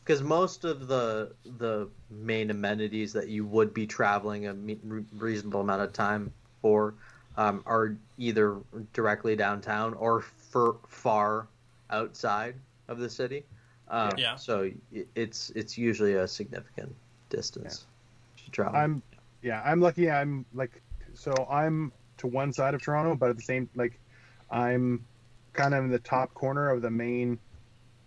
because 0.05 0.23
most 0.23 0.65
of 0.65 0.89
the 0.89 1.33
the 1.59 1.89
main 2.11 2.51
amenities 2.51 3.13
that 3.13 3.29
you 3.29 3.45
would 3.47 3.73
be 3.73 3.87
traveling 3.87 4.47
a 4.47 4.55
me- 4.55 4.79
reasonable 5.15 5.61
amount 5.61 5.83
of 5.83 5.93
time 5.93 6.33
for 6.61 6.95
um, 7.37 7.63
are 7.67 7.97
either 8.19 8.57
directly 8.93 9.37
downtown 9.37 9.95
or 9.95 10.21
for 10.21 10.77
far 10.89 11.47
outside 11.91 12.55
of 12.89 12.99
the 12.99 13.09
city. 13.09 13.45
Um, 13.89 14.13
Yeah. 14.19 14.37
So 14.37 14.71
i- 14.95 15.07
it's 15.15 15.51
it's 15.51 15.79
usually 15.79 16.15
a 16.15 16.27
significant 16.29 16.95
distance 17.31 17.87
to 18.45 18.51
travel. 18.51 18.79
I'm, 18.79 19.03
yeah, 19.43 19.63
I'm 19.65 19.81
lucky. 19.81 20.11
I'm 20.11 20.45
like, 20.55 20.83
so 21.15 21.33
I'm 21.51 21.93
to 22.19 22.27
one 22.27 22.53
side 22.53 22.75
of 22.75 22.83
Toronto, 22.83 23.15
but 23.15 23.31
at 23.31 23.37
the 23.37 23.43
same, 23.43 23.69
like, 23.75 23.99
I'm 24.51 25.05
kind 25.53 25.75
of 25.75 25.85
in 25.85 25.91
the 25.91 25.99
top 25.99 26.33
corner 26.35 26.71
of 26.71 26.83
the 26.83 26.91
main 26.91 27.39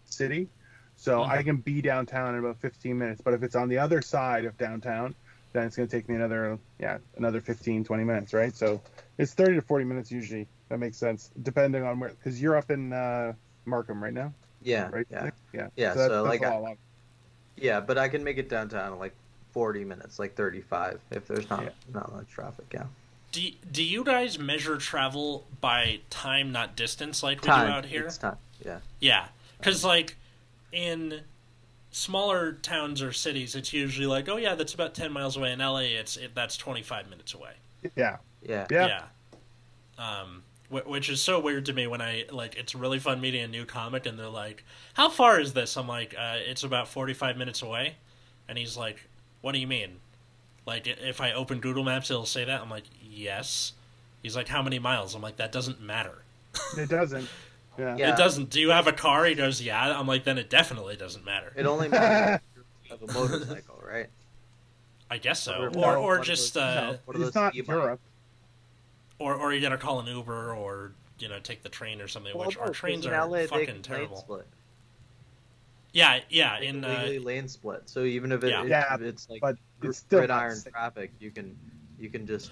city, 0.06 0.48
so 0.96 1.20
Mhm. 1.20 1.30
I 1.30 1.44
can 1.44 1.58
be 1.58 1.82
downtown 1.82 2.34
in 2.36 2.40
about 2.40 2.58
15 2.58 2.98
minutes. 2.98 3.22
But 3.22 3.34
if 3.34 3.44
it's 3.44 3.56
on 3.56 3.70
the 3.70 3.78
other 3.78 4.02
side 4.02 4.46
of 4.46 4.58
downtown, 4.58 5.14
then 5.54 5.66
it's 5.68 5.76
going 5.76 5.88
to 5.88 5.96
take 5.96 6.10
me 6.10 6.16
another, 6.16 6.58
yeah, 6.80 6.98
another 7.18 7.42
15, 7.42 7.84
20 7.84 8.04
minutes, 8.04 8.34
right? 8.34 8.54
So 8.56 8.82
it's 9.18 9.34
30 9.34 9.56
to 9.56 9.62
40 9.62 9.86
minutes 9.86 10.12
usually. 10.12 10.48
That 10.70 10.80
makes 10.80 10.98
sense, 10.98 11.32
depending 11.44 11.84
on 11.84 12.00
where, 12.00 12.10
because 12.10 12.42
you're 12.42 12.58
up 12.58 12.72
in 12.72 12.92
uh, 12.92 13.34
Markham 13.66 14.04
right 14.04 14.14
now, 14.14 14.34
yeah, 14.62 14.90
right? 14.92 15.06
yeah, 15.12 15.24
Nick? 15.26 15.34
yeah, 15.54 15.68
Yeah, 15.76 15.94
that- 15.94 16.10
so, 16.10 16.24
like, 16.24 16.42
a 16.42 16.48
I- 16.48 16.58
lot 16.58 16.78
yeah. 17.58 17.80
But 17.80 17.98
I 17.98 18.10
can 18.10 18.22
make 18.24 18.38
it 18.38 18.50
downtown 18.50 18.92
in 18.94 19.00
like 19.00 19.14
forty 19.52 19.86
minutes, 19.86 20.20
like 20.20 20.36
thirty-five, 20.36 21.00
if 21.12 21.26
there's 21.28 21.50
not 21.50 21.64
Yeah. 21.64 21.70
not 21.94 22.12
much 22.14 22.28
traffic. 22.28 22.66
Yeah, 22.74 22.88
Do 23.32 23.50
do 23.72 23.82
you 23.84 24.04
guys 24.04 24.38
measure 24.38 24.76
travel 24.78 25.46
by 25.62 26.02
time, 26.10 26.52
not 26.52 26.76
distance, 26.76 27.24
like 27.24 27.42
we 27.44 27.48
time. 27.48 27.68
do 27.68 27.72
out 27.74 27.86
here? 27.86 28.06
It's 28.08 28.18
time. 28.18 28.36
Yeah, 28.66 28.80
Yeah, 29.00 29.28
because 29.58 29.86
like 29.86 30.18
in 30.76 31.22
smaller 31.92 32.52
towns 32.52 33.02
or 33.02 33.14
cities, 33.14 33.56
it's 33.56 33.72
usually 33.72 34.06
like, 34.06 34.28
oh 34.28 34.38
yeah, 34.38 34.54
that's 34.54 34.74
about 34.74 34.94
ten 34.94 35.12
miles 35.12 35.38
away. 35.38 35.54
In 35.54 35.60
LA, 35.60 35.80
it's 35.80 36.18
it, 36.18 36.36
that's 36.36 36.58
twenty 36.58 36.84
five 36.84 37.10
minutes 37.10 37.34
away. 37.34 37.54
Yeah, 37.96 38.18
yeah, 38.44 38.68
Yeah. 38.88 39.04
Um, 39.98 40.44
wh- 40.70 40.88
which 40.88 41.10
is 41.10 41.22
so 41.22 41.40
weird 41.40 41.66
to 41.68 41.74
me 41.74 41.88
when 41.88 42.02
I 42.02 42.26
like. 42.32 42.56
It's 42.58 42.76
really 42.76 43.00
fun 43.00 43.22
meeting 43.22 43.42
a 43.42 43.48
new 43.48 43.66
comic, 43.66 44.06
and 44.06 44.20
they're 44.20 44.28
like, 44.28 44.66
"How 44.96 45.10
far 45.10 45.40
is 45.40 45.54
this?" 45.54 45.78
I'm 45.78 45.88
like, 45.88 46.14
uh, 46.18 46.38
"It's 46.38 46.64
about 46.64 46.90
forty 46.90 47.14
five 47.14 47.38
minutes 47.38 47.62
away," 47.62 47.96
and 48.50 48.58
he's 48.58 48.76
like, 48.76 49.08
"What 49.42 49.54
do 49.54 49.60
you 49.60 49.68
mean?" 49.68 50.00
Like, 50.66 50.88
if 50.88 51.22
I 51.22 51.32
open 51.32 51.60
Google 51.60 51.84
Maps, 51.84 52.10
it'll 52.10 52.26
say 52.26 52.44
that. 52.44 52.62
I'm 52.62 52.70
like, 52.70 52.86
"Yes." 53.02 53.74
He's 54.22 54.36
like, 54.36 54.48
"How 54.50 54.62
many 54.62 54.80
miles?" 54.80 55.16
I'm 55.16 55.22
like, 55.22 55.38
"That 55.38 55.52
doesn't 55.52 55.80
matter." 55.80 56.24
it 56.78 56.90
doesn't. 56.90 57.30
Yeah. 57.78 57.96
Yeah. 57.98 58.14
It 58.14 58.18
doesn't. 58.18 58.50
Do 58.50 58.60
you 58.60 58.70
have 58.70 58.88
a 58.88 58.94
car? 58.94 59.26
He 59.26 59.36
goes, 59.36 59.62
"Yeah." 59.62 59.98
I'm 60.00 60.08
like, 60.08 60.24
"Then 60.24 60.38
it 60.38 60.50
definitely 60.50 60.96
doesn't 60.96 61.26
matter." 61.26 61.52
It 61.56 61.66
only 61.66 61.88
matters 61.90 62.40
if 62.56 62.90
you 62.90 62.98
have 62.98 63.02
a 63.10 63.14
motorcycle, 63.14 63.82
right? 63.86 64.08
I 65.10 65.18
guess 65.18 65.42
so, 65.42 65.70
Or- 65.76 65.78
or 65.78 65.98
or 65.98 66.20
just 66.20 66.56
was- 66.56 66.64
uh, 66.64 66.76
no, 66.76 66.98
what 67.06 67.16
are 67.16 67.20
it's 67.20 67.26
those 67.28 67.36
not 67.36 67.56
e-bikes? 67.56 67.68
Europe. 67.70 68.00
or 69.20 69.36
or 69.36 69.54
you 69.54 69.62
gotta 69.62 69.78
call 69.78 70.00
an 70.00 70.08
Uber 70.08 70.54
or 70.54 70.92
you 71.20 71.28
know 71.30 71.40
take 71.40 71.64
the 71.64 71.70
train 71.70 72.02
or 72.02 72.08
something. 72.08 72.36
which 72.38 72.58
Well, 72.58 72.68
our 72.68 72.74
trains 72.74 73.06
are 73.06 73.14
LA, 73.14 73.38
they 73.40 73.48
fucking 73.48 73.82
terrible. 73.84 74.44
Yeah, 75.94 76.20
yeah. 76.30 76.60
They 76.60 76.68
In 76.68 76.82
can 76.82 76.92
uh, 76.92 77.20
lane 77.22 77.48
split. 77.48 77.84
So 77.86 78.04
even 78.04 78.32
if, 78.34 78.44
it, 78.44 78.50
Yeah. 78.50 78.64
if 78.64 78.70
Yeah, 78.70 78.98
it's 79.00 79.30
like 79.30 79.40
but 79.42 79.56
gr- 79.80 79.90
it's 79.90 80.00
still 80.00 80.20
not 80.28 80.28
gridiron 80.28 80.62
traffic, 80.72 81.12
you 81.20 81.32
can 81.32 81.56
you 82.00 82.10
can 82.10 82.28
just 82.28 82.52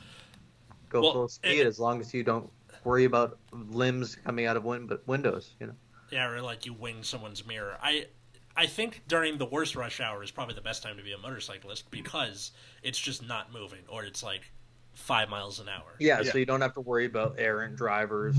go 0.89 1.01
Well, 1.01 1.11
full 1.13 1.27
speed 1.27 1.59
it- 1.59 1.67
as 1.67 1.79
long 1.79 1.99
as 1.99 2.13
you 2.13 2.23
don't 2.23 2.49
worry 2.83 3.05
about 3.05 3.37
limbs 3.51 4.15
coming 4.15 4.45
out 4.45 4.57
of 4.57 4.63
win- 4.63 4.89
windows. 5.05 5.51
You 5.59 5.67
know. 5.67 5.75
Yeah, 6.11 6.27
or 6.29 6.41
like 6.41 6.65
you 6.65 6.73
wing 6.73 7.03
someone's 7.03 7.45
mirror. 7.45 7.77
I 7.81 8.07
I 8.55 8.67
think 8.67 9.01
during 9.07 9.37
the 9.37 9.45
worst 9.45 9.75
rush 9.75 9.99
hour 9.99 10.21
is 10.23 10.29
probably 10.31 10.55
the 10.55 10.61
best 10.61 10.83
time 10.83 10.97
to 10.97 11.03
be 11.03 11.11
a 11.13 11.17
motorcyclist 11.17 11.89
because 11.91 12.51
it's 12.83 12.99
just 12.99 13.25
not 13.27 13.51
moving, 13.51 13.79
or 13.87 14.03
it's 14.03 14.21
like 14.23 14.51
five 14.93 15.27
miles 15.29 15.59
an 15.59 15.67
hour. 15.69 15.95
Yeah, 15.99 16.21
Yeah. 16.21 16.31
so 16.31 16.37
you 16.37 16.45
don't 16.45 16.61
have 16.61 16.73
to 16.73 16.81
worry 16.81 17.05
about 17.05 17.35
errant 17.39 17.75
drivers, 17.77 18.35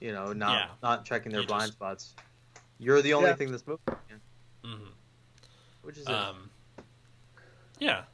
you 0.00 0.12
know, 0.12 0.32
not 0.32 0.52
Yeah. 0.54 0.68
not 0.82 1.04
checking 1.04 1.32
their 1.32 1.40
You 1.40 1.46
blind 1.48 1.62
just- 1.68 1.72
spots. 1.72 2.14
You're 2.78 3.02
the 3.02 3.14
only 3.14 3.30
Yeah. 3.30 3.34
thing 3.36 3.50
that's 3.50 3.66
moving, 3.66 3.82
yeah, 3.88 4.16
hmm 4.62 4.88
which 5.82 5.96
is 5.98 6.06
it. 6.06 6.12
Um, 6.14 6.50
yeah, 7.78 8.04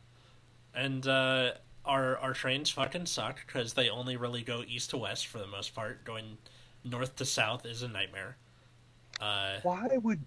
and 0.75 1.07
uh, 1.07 1.53
our 1.85 2.17
our 2.19 2.33
trains 2.33 2.71
fucking 2.71 3.07
suck 3.07 3.45
because 3.47 3.73
they 3.75 3.89
only 3.89 4.17
really 4.17 4.43
go 4.43 4.63
east 4.67 4.91
to 4.91 4.97
west 4.99 5.27
for 5.27 5.39
the 5.39 5.47
most 5.47 5.75
part. 5.75 6.05
Going 6.05 6.39
north 6.85 7.17
to 7.17 7.25
south 7.25 7.67
is 7.67 7.83
a 7.83 7.89
nightmare. 7.89 8.37
Uh, 9.21 9.59
Why 9.63 9.89
would 10.03 10.21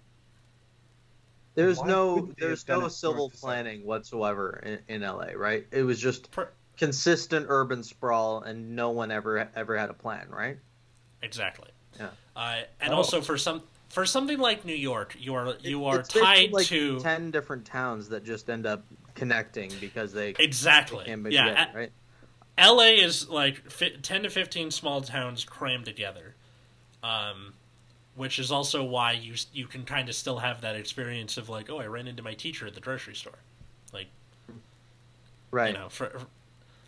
there's 1.55 1.79
why 1.79 1.87
no 1.87 2.13
wouldn't 2.15 2.37
they 2.37 2.45
have 2.47 2.49
there's 2.49 2.67
no 2.67 2.87
civil 2.87 3.15
north 3.17 3.33
south? 3.33 3.41
planning 3.41 3.85
whatsoever 3.85 4.59
in, 4.63 4.79
in 4.87 5.01
LA, 5.01 5.29
right? 5.35 5.65
It 5.71 5.83
was 5.83 5.99
just 5.99 6.31
per- 6.31 6.51
consistent 6.77 7.45
urban 7.49 7.83
sprawl, 7.83 8.41
and 8.41 8.75
no 8.75 8.91
one 8.91 9.11
ever 9.11 9.49
ever 9.55 9.77
had 9.77 9.89
a 9.89 9.93
plan, 9.93 10.27
right? 10.29 10.57
exactly. 11.21 11.69
Yeah. 11.99 12.09
Uh, 12.35 12.61
and 12.81 12.93
Oh. 12.93 12.97
also 12.97 13.21
for 13.21 13.37
some 13.37 13.63
for 13.95 14.05
something 14.05 14.39
like 14.39 14.65
New 14.65 14.75
York, 14.75 15.15
you 15.17 15.33
are 15.35 15.55
you 15.61 15.85
are 15.85 16.03
tied 16.03 16.51
like 16.51 16.65
to 16.67 16.99
ten 16.99 17.31
different 17.31 17.63
towns 17.63 18.09
that 18.09 18.25
just 18.25 18.49
end 18.49 18.65
up 18.65 18.83
connecting 19.13 19.71
because 19.79 20.11
they, 20.11 20.33
they 20.33 20.43
exactly. 20.43 21.05
can't 21.05 21.31
Yeah, 21.31 21.45
together, 21.45 21.79
right? 21.79 21.91
LA 22.59 23.01
is 23.05 23.29
like 23.29 23.63
10 24.01 24.23
to 24.23 24.29
15 24.29 24.71
small 24.71 25.01
towns 25.01 25.45
crammed 25.45 25.85
together. 25.85 26.35
Um, 27.03 27.53
which 28.15 28.37
is 28.37 28.51
also 28.51 28.83
why 28.83 29.13
you 29.13 29.35
you 29.53 29.65
can 29.67 29.85
kind 29.85 30.09
of 30.09 30.15
still 30.15 30.39
have 30.39 30.59
that 30.61 30.75
experience 30.75 31.37
of 31.37 31.47
like, 31.47 31.69
oh, 31.69 31.79
I 31.79 31.85
ran 31.87 32.07
into 32.07 32.21
my 32.23 32.33
teacher 32.33 32.67
at 32.67 32.73
the 32.75 32.81
grocery 32.81 33.15
store. 33.15 33.39
Like, 33.93 34.07
Right. 35.51 35.67
you 35.67 35.73
know, 35.73 35.89
for 35.89 36.21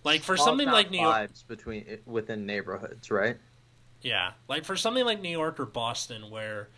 like 0.03 0.24
for 0.24 0.36
Small 0.36 0.45
something 0.47 0.70
like 0.70 0.91
New 0.91 0.99
York, 1.01 1.18
between 1.47 1.99
within 2.05 2.45
neighborhoods, 2.45 3.12
right? 3.12 3.38
yeah, 4.01 4.34
like 4.47 4.66
for 4.66 4.76
something 4.76 5.05
like 5.05 5.22
New 5.22 5.30
York 5.30 5.60
or 5.60 5.66
Boston 5.66 6.30
where 6.30 6.70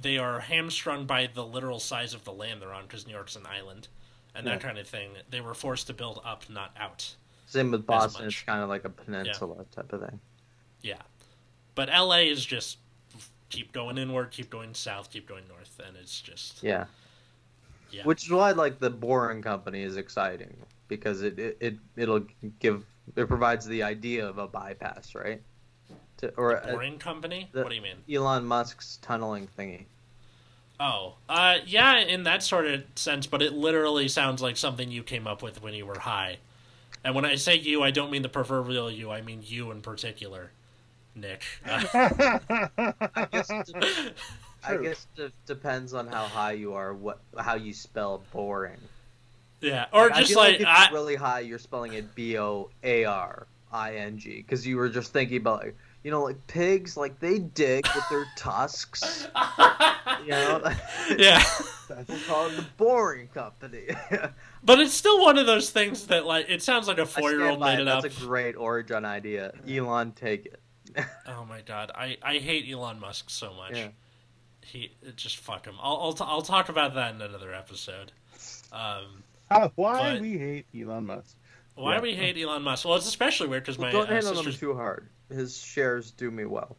they 0.00 0.18
are 0.18 0.40
hamstrung 0.40 1.06
by 1.06 1.28
the 1.32 1.44
literal 1.44 1.80
size 1.80 2.14
of 2.14 2.24
the 2.24 2.32
land 2.32 2.62
they're 2.62 2.72
on 2.72 2.82
because 2.82 3.06
New 3.06 3.12
York's 3.12 3.36
an 3.36 3.46
island 3.46 3.88
and 4.34 4.46
that 4.46 4.60
kind 4.60 4.78
of 4.78 4.86
thing. 4.86 5.10
They 5.30 5.40
were 5.40 5.54
forced 5.54 5.86
to 5.88 5.92
build 5.92 6.20
up, 6.24 6.48
not 6.48 6.74
out. 6.78 7.14
Same 7.46 7.70
with 7.70 7.84
Boston. 7.84 8.26
It's 8.26 8.42
kind 8.42 8.62
of 8.62 8.68
like 8.68 8.84
a 8.84 8.90
peninsula 8.90 9.64
type 9.74 9.92
of 9.92 10.00
thing. 10.00 10.20
Yeah, 10.82 11.02
but 11.74 11.88
LA 11.88 12.18
is 12.18 12.44
just 12.44 12.78
keep 13.48 13.72
going 13.72 13.98
inward, 13.98 14.30
keep 14.30 14.50
going 14.50 14.74
south, 14.74 15.10
keep 15.10 15.28
going 15.28 15.46
north, 15.48 15.80
and 15.86 15.96
it's 15.96 16.20
just 16.20 16.62
Yeah. 16.62 16.86
Yeah. 17.90 18.04
Which 18.04 18.24
is 18.24 18.30
why 18.30 18.52
like 18.52 18.78
the 18.78 18.90
Boring 18.90 19.42
Company 19.42 19.82
is 19.82 19.96
exciting 19.96 20.56
because 20.86 21.22
it 21.22 21.38
it, 21.38 21.56
it 21.60 21.76
it'll 21.96 22.24
give 22.60 22.84
it 23.16 23.26
provides 23.26 23.66
the 23.66 23.82
idea 23.82 24.26
of 24.28 24.38
a 24.38 24.46
bypass, 24.46 25.14
right? 25.16 25.42
To, 26.20 26.34
or 26.36 26.52
a- 26.52 26.66
boring 26.72 26.98
company. 26.98 27.48
the- 27.52 27.62
what 27.62 27.68
do 27.70 27.74
you 27.76 27.82
mean? 27.82 27.96
Elon 28.12 28.44
Musk's 28.44 28.98
tunneling 29.02 29.48
thingy. 29.58 29.84
Oh, 30.78 31.16
uh, 31.28 31.58
yeah, 31.66 31.98
in 31.98 32.22
that 32.22 32.42
sort 32.42 32.66
of 32.66 32.82
sense, 32.94 33.26
but 33.26 33.42
it 33.42 33.52
literally 33.52 34.08
sounds 34.08 34.40
like 34.40 34.56
something 34.56 34.90
you 34.90 35.02
came 35.02 35.26
up 35.26 35.42
with 35.42 35.62
when 35.62 35.74
you 35.74 35.84
were 35.84 35.98
high. 35.98 36.38
And 37.04 37.14
when 37.14 37.24
I 37.26 37.34
say 37.34 37.56
you, 37.56 37.82
I 37.82 37.90
don't 37.90 38.10
mean 38.10 38.22
the 38.22 38.28
proverbial 38.30 38.90
you. 38.90 39.10
I 39.10 39.20
mean 39.20 39.42
you 39.44 39.70
in 39.72 39.82
particular, 39.82 40.50
Nick. 41.14 41.42
Uh, 41.66 41.84
I 43.14 43.28
guess 43.30 43.50
it, 43.50 43.66
de- 43.66 44.12
I 44.64 44.76
guess 44.78 45.06
it 45.16 45.32
depends 45.46 45.92
on 45.94 46.06
how 46.06 46.24
high 46.24 46.52
you 46.52 46.72
are, 46.74 46.94
what 46.94 47.20
how 47.38 47.54
you 47.56 47.72
spell 47.74 48.22
boring. 48.32 48.80
yeah, 49.60 49.86
or 49.92 50.12
I 50.12 50.20
just 50.20 50.32
feel 50.32 50.38
like, 50.38 50.60
if 50.60 50.66
I, 50.66 50.84
you're 50.84 50.94
really 50.94 51.16
high, 51.16 51.40
you're 51.40 51.58
spelling 51.58 51.92
it 51.92 52.14
B 52.14 52.38
O 52.38 52.70
A 52.82 53.04
R 53.04 53.46
I 53.72 53.96
N 53.96 54.18
G 54.18 54.36
because 54.36 54.66
you 54.66 54.76
were 54.76 54.88
just 54.88 55.12
thinking 55.12 55.38
about 55.38 55.62
like, 55.64 55.76
you 56.02 56.10
know 56.10 56.22
like 56.22 56.46
pigs 56.46 56.96
like 56.96 57.18
they 57.20 57.38
dig 57.38 57.86
with 57.94 58.04
their 58.10 58.26
tusks. 58.36 59.28
You 60.24 60.30
know, 60.32 60.62
yeah. 61.18 61.42
we'll 61.88 62.18
call 62.26 62.48
it 62.48 62.56
the 62.56 62.64
boring 62.76 63.28
company. 63.28 63.86
But 64.62 64.80
it's 64.80 64.92
still 64.92 65.22
one 65.22 65.38
of 65.38 65.46
those 65.46 65.70
things 65.70 66.08
that, 66.08 66.26
like, 66.26 66.46
it 66.50 66.62
sounds 66.62 66.86
like 66.88 66.98
a 66.98 67.06
four 67.06 67.30
year 67.30 67.48
old 67.48 67.60
made 67.60 67.78
it 67.78 67.88
up. 67.88 68.02
That's 68.02 68.18
a 68.18 68.20
great 68.20 68.56
origin 68.56 69.04
idea. 69.06 69.52
Elon, 69.68 70.12
take 70.12 70.46
it. 70.46 70.60
Oh 71.26 71.44
my 71.48 71.62
god, 71.62 71.90
I, 71.94 72.18
I 72.22 72.38
hate 72.38 72.70
Elon 72.70 72.98
Musk 73.00 73.30
so 73.30 73.54
much. 73.54 73.76
Yeah. 73.78 73.88
He 74.62 74.92
just 75.16 75.38
fuck 75.38 75.64
him. 75.64 75.76
I'll 75.80 75.96
I'll, 75.96 76.12
t- 76.12 76.24
I'll 76.26 76.42
talk 76.42 76.68
about 76.68 76.94
that 76.94 77.14
in 77.14 77.22
another 77.22 77.54
episode. 77.54 78.12
Um, 78.72 79.22
How- 79.48 79.72
Why 79.76 80.14
But- 80.14 80.20
we 80.22 80.36
hate 80.36 80.66
Elon 80.78 81.06
Musk? 81.06 81.36
why 81.76 81.94
Yeah. 81.94 82.00
we 82.02 82.14
hate 82.14 82.36
Elon 82.36 82.62
Musk? 82.62 82.84
Well, 82.84 82.96
it's 82.96 83.08
especially 83.08 83.48
weird 83.48 83.62
because 83.62 83.78
my 83.78 83.90
Don't 83.90 84.10
uh, 84.10 84.14
hit 84.14 84.24
on 84.24 84.30
him 84.30 84.36
sister's. 84.36 84.58
too 84.58 84.74
hard. 84.74 85.08
His 85.30 85.58
shares 85.58 86.10
do 86.10 86.30
me 86.30 86.44
well. 86.44 86.76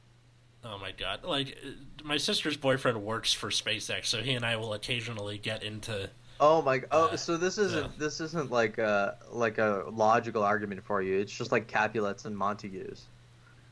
Oh 0.63 0.77
my 0.77 0.91
god, 0.91 1.23
like 1.23 1.57
uh, 1.65 1.69
my 2.03 2.17
sister's 2.17 2.57
boyfriend 2.57 3.01
works 3.03 3.33
for 3.33 3.49
SpaceX, 3.49 4.05
so 4.05 4.21
he 4.21 4.33
and 4.33 4.45
I 4.45 4.57
will 4.57 4.73
occasionally 4.73 5.37
get 5.37 5.63
into. 5.63 6.09
Oh 6.39 6.61
my! 6.61 6.83
Oh, 6.91 7.09
Uh, 7.09 7.17
so 7.17 7.37
this 7.37 7.57
isn't 7.57 7.83
yeah. 7.83 7.91
this 7.97 8.19
isn't 8.21 8.51
like 8.51 8.77
a 8.77 9.17
like 9.31 9.57
a 9.57 9.85
logical 9.91 10.43
argument 10.43 10.83
for 10.83 11.01
you. 11.01 11.19
It's 11.19 11.35
just 11.35 11.51
like 11.51 11.67
Capulets 11.67 12.25
and 12.25 12.37
Montagues. 12.37 13.03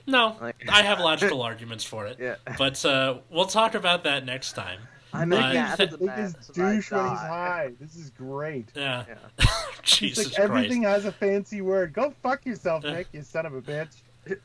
No, 0.07 0.35
Like, 0.41 0.55
I 0.67 0.81
have 0.81 0.99
logical 0.99 1.43
arguments 1.43 1.83
for 1.83 2.07
it, 2.07 2.17
Yeah, 2.21 2.35
but 2.57 2.83
uh, 2.83 3.19
we'll 3.29 3.45
talk 3.45 3.75
about 3.75 4.03
that 4.05 4.25
next 4.25 4.53
time. 4.53 4.79
I'm 5.13 5.29
Nick 5.29 5.39
a 5.39 5.71
is 5.71 5.77
the 5.77 5.83
of 5.83 5.99
the 5.99 6.53
douche 6.53 6.89
so 6.89 6.97
when 6.97 7.09
he's 7.09 7.19
high. 7.19 7.71
This 7.79 7.95
is 7.95 8.09
great. 8.11 8.69
Yeah, 8.75 9.05
Yeah. 9.07 9.45
Jesus 9.83 10.27
It's 10.27 10.37
like 10.39 10.49
Christ. 10.49 10.57
everything 10.65 10.83
has 10.83 11.05
a 11.05 11.11
fancy 11.11 11.61
word. 11.61 11.93
Go 11.93 12.13
fuck 12.21 12.45
yourself, 12.45 12.83
Nick. 12.83 13.07
You 13.11 13.21
son 13.23 13.45
of 13.45 13.55
a 13.55 13.61
bitch. 13.61 14.01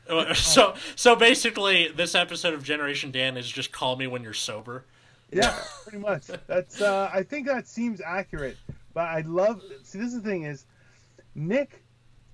So 0.35 0.75
so 0.95 1.15
basically, 1.15 1.89
this 1.89 2.15
episode 2.15 2.53
of 2.53 2.63
Generation 2.63 3.11
Dan 3.11 3.37
is 3.37 3.49
just 3.49 3.71
call 3.71 3.95
me 3.95 4.07
when 4.07 4.23
you're 4.23 4.33
sober. 4.33 4.85
Yeah, 5.31 5.57
pretty 5.83 5.97
much. 5.97 6.27
That's. 6.47 6.81
uh 6.81 7.09
I 7.13 7.23
think 7.23 7.47
that 7.47 7.67
seems 7.67 8.01
accurate. 8.01 8.57
But 8.93 9.07
I 9.07 9.21
love. 9.21 9.61
See, 9.83 9.99
this 9.99 10.13
is 10.13 10.21
the 10.21 10.29
thing 10.29 10.43
is, 10.43 10.65
Nick 11.33 11.83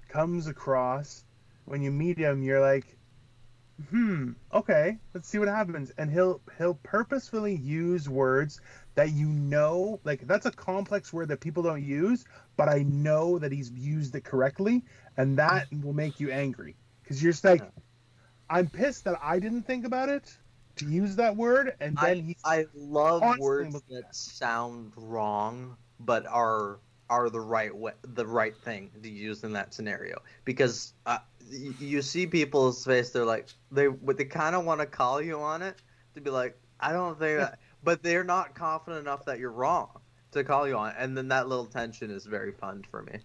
comes 0.10 0.48
across 0.48 1.24
when 1.66 1.82
you 1.82 1.92
meet 1.92 2.18
him. 2.18 2.44
You're 2.44 2.62
like, 2.62 2.98
hmm, 3.90 4.32
okay, 4.54 4.98
let's 5.14 5.28
see 5.28 5.40
what 5.40 5.48
happens. 5.48 5.92
And 5.98 6.12
he'll 6.12 6.42
he'll 6.58 6.80
purposefully 6.84 7.56
use 7.56 8.08
words 8.08 8.62
that 8.96 9.12
you 9.12 9.28
know, 9.28 10.00
like 10.04 10.28
that's 10.28 10.46
a 10.46 10.52
complex 10.52 11.12
word 11.14 11.30
that 11.30 11.40
people 11.40 11.64
don't 11.64 11.84
use, 11.84 12.26
but 12.58 12.70
I 12.70 12.84
know 12.84 13.40
that 13.40 13.52
he's 13.52 13.72
used 13.72 14.16
it 14.16 14.24
correctly, 14.24 14.84
and 15.18 15.38
that 15.38 15.68
will 15.82 15.94
make 15.94 16.20
you 16.20 16.32
angry 16.32 16.76
because 17.12 17.24
you're 17.24 17.34
just 17.34 17.44
like. 17.44 17.62
I'm 18.50 18.68
pissed 18.68 19.06
that 19.06 19.18
I 19.24 19.40
didn't 19.40 19.64
think 19.64 19.86
about 19.86 20.10
it 20.10 20.36
to 20.76 20.86
use 20.86 21.16
that 21.16 21.38
word, 21.38 21.74
and 21.80 21.96
then 21.96 22.18
I, 22.18 22.22
he's 22.22 22.42
I 22.44 22.66
love 22.76 23.24
words 23.40 23.74
looking 23.74 23.96
at 23.96 24.04
that 24.04 24.16
sound 24.16 24.92
wrong 24.98 25.78
but 26.00 26.26
are 26.28 26.80
are 27.10 27.30
the 27.30 27.40
right 27.40 27.76
way, 27.76 27.94
the 28.04 28.26
right 28.26 28.56
thing 28.64 28.90
to 29.02 29.10
use 29.10 29.44
in 29.44 29.54
that 29.54 29.74
scenario 29.74 30.18
because 30.46 30.94
uh, 31.06 31.20
y- 31.52 31.74
you 31.80 32.02
see 32.02 32.26
people's 32.26 32.86
face 32.86 33.12
they're 33.12 33.26
like 33.26 33.50
they 33.72 33.88
they 33.88 34.26
kind 34.26 34.56
of 34.56 34.66
want 34.66 34.80
to 34.80 34.86
call 34.86 35.22
you 35.22 35.40
on 35.40 35.62
it 35.62 35.82
to 36.14 36.22
be 36.22 36.30
like 36.30 36.58
I 36.80 36.94
don't 36.94 37.20
think 37.20 37.40
that 37.40 37.60
but 37.84 38.02
they're 38.02 38.24
not 38.24 38.56
confident 38.56 39.02
enough 39.02 39.26
that 39.26 39.40
you're 39.40 39.52
wrong 39.52 39.90
to 40.32 40.44
call 40.44 40.68
you 40.68 40.78
on 40.78 40.90
it. 40.90 40.96
and 40.98 41.18
then 41.18 41.28
that 41.28 41.48
little 41.48 41.66
tension 41.66 42.10
is 42.10 42.26
very 42.26 42.54
fun 42.54 42.84
for 42.90 43.04
me. 43.04 43.20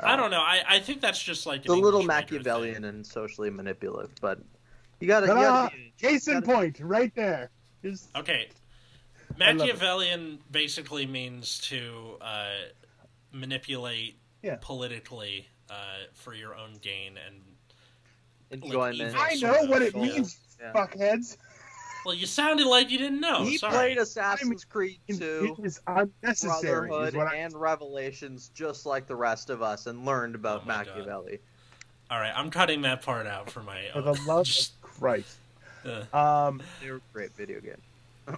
I 0.00 0.14
Uh, 0.14 0.16
don't 0.16 0.30
know. 0.30 0.40
I, 0.40 0.62
I 0.68 0.80
think 0.80 1.00
that's 1.00 1.22
just 1.22 1.46
like 1.46 1.60
It's 1.60 1.68
a 1.70 1.76
little 1.76 2.02
Machiavellian 2.02 2.76
thing. 2.76 2.84
and 2.84 3.06
socially 3.06 3.50
manipulative, 3.50 4.10
but 4.20 4.40
you 5.00 5.06
gotta, 5.06 5.26
you 5.26 5.32
Ta-da! 5.34 5.42
gotta 5.64 5.76
be- 5.76 5.92
Case 5.98 6.26
in 6.28 6.34
gotta- 6.40 6.46
point, 6.46 6.80
right 6.80 7.14
there. 7.14 7.50
Okay, 8.16 8.48
I 9.40 9.52
love 9.52 9.56
it. 9.56 9.58
Machiavellian 9.58 10.38
basically 10.50 11.06
means 11.06 11.58
to 11.60 12.16
uh, 12.20 12.46
manipulate 13.32 14.18
Yeah. 14.42 14.56
politically 14.60 15.48
uh, 15.70 15.74
for 16.14 16.34
your 16.34 16.54
own 16.54 16.74
gain 16.80 17.18
and 17.26 17.42
enjoyment. 18.50 18.96
evil 19.00 19.20
I 19.20 19.34
know 19.36 19.64
what 19.70 19.82
it 19.82 19.96
means, 19.96 20.38
Yeah. 20.60 20.72
fuckheads. 20.72 21.36
Well, 22.04 22.14
you 22.14 22.26
sounded 22.26 22.66
like 22.66 22.90
you 22.90 22.98
didn't 22.98 23.20
know. 23.20 23.44
he 23.44 23.58
Sorry. 23.58 23.72
played 23.72 23.98
Assassin's 23.98 24.64
Creed 24.64 24.98
It 25.08 25.18
2, 25.18 25.56
is 25.62 25.80
unnecessary. 25.86 26.88
Brotherhood, 26.88 27.28
I, 27.32 27.36
and 27.36 27.54
Revelations, 27.54 28.50
just 28.54 28.86
like 28.86 29.06
the 29.06 29.16
rest 29.16 29.50
of 29.50 29.62
us, 29.62 29.86
and 29.86 30.04
learned 30.04 30.34
about 30.34 30.62
Oh 30.64 30.68
my 30.68 30.74
God. 30.84 30.86
Machiavelli. 30.88 31.38
All 32.10 32.18
right, 32.20 32.32
I'm 32.36 32.50
cutting 32.50 32.82
that 32.82 33.02
part 33.02 33.26
out 33.26 33.50
for 33.50 33.62
my. 33.62 33.86
for 33.92 34.02
the 34.02 34.14
love 34.26 34.46
Just, 34.46 34.74
of 34.82 34.82
Christ. 34.82 35.36
uh, 36.12 36.16
Um, 36.16 36.62
They 36.82 36.90
were 36.90 36.96
a 36.96 37.00
great 37.12 37.32
video 37.36 37.60
game. 37.60 37.80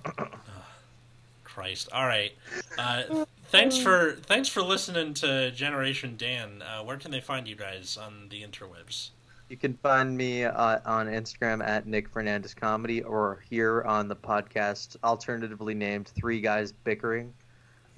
Christ. 1.45 1.89
All 1.93 2.07
right. 2.07 2.33
Uh, 2.79 3.25
thanks 3.51 3.77
for 3.77 4.13
thanks 4.27 4.49
for 4.49 4.61
listening 4.63 5.15
to 5.15 5.51
Generation 5.53 6.17
Dan. 6.17 6.63
Uh, 6.63 6.83
where 6.83 6.97
can 6.97 7.11
they 7.13 7.21
find 7.21 7.47
you 7.47 7.55
guys 7.55 7.97
on 7.97 8.29
the 8.31 8.43
interwebs? 8.43 9.11
You 9.49 9.57
can 9.59 9.75
find 9.75 10.17
me 10.17 10.45
uh, 10.45 10.81
on 10.87 11.07
Instagram 11.07 11.63
at 11.67 11.87
Nick 11.87 12.13
Fernandes 12.13 12.57
Comedy, 12.57 13.03
or 13.03 13.43
here 13.49 13.83
on 13.83 14.09
the 14.09 14.17
podcast, 14.17 14.97
alternatively 15.05 15.75
named 15.75 16.09
Three 16.09 16.41
Guys 16.41 16.73
Bickering. 16.73 17.33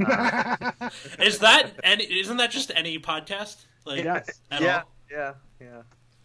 Uh, 0.05 0.73
Is 1.21 1.39
that 1.39 1.73
any? 1.85 2.05
Isn't 2.05 2.37
that 2.39 2.51
just 2.51 2.73
any 2.75 2.99
podcast? 2.99 3.65
Like 3.85 4.03
yes, 4.05 4.41
at 4.51 4.61
yeah, 4.61 4.79
all? 4.79 4.93
yeah, 5.11 5.33
yeah, 5.61 5.83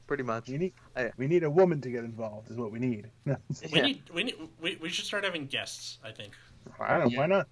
pretty 0.08 0.24
much. 0.24 0.50
we 0.50 0.58
need 0.58 0.74
I- 0.96 1.12
we 1.18 1.28
need 1.28 1.44
a 1.44 1.50
woman 1.50 1.80
to 1.82 1.90
get 1.92 2.04
involved. 2.04 2.50
Is 2.50 2.58
what 2.58 2.72
we 2.72 2.80
need. 2.80 3.08
We 3.26 3.36
Yeah. 3.72 3.82
need 3.84 4.02
we 4.14 4.24
need 4.24 4.36
we, 4.60 4.76
we 4.82 4.90
should 4.90 5.06
start 5.06 5.24
having 5.24 5.46
guests. 5.46 6.00
I 6.04 6.12
think. 6.12 6.34
I 6.80 6.98
don't. 6.98 7.14
know, 7.14 7.20
Why 7.20 7.28
not? 7.28 7.48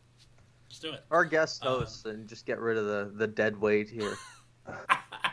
Let's 0.68 0.80
do 0.80 0.92
it. 0.92 1.04
Or 1.12 1.24
guest 1.24 1.64
Uh, 1.64 1.70
hosts 1.80 2.06
and 2.06 2.28
just 2.28 2.46
get 2.46 2.60
rid 2.60 2.78
of 2.78 2.86
the, 2.86 3.12
the 3.16 3.28
dead 3.28 3.60
weight 3.62 3.90
here. 3.90 4.16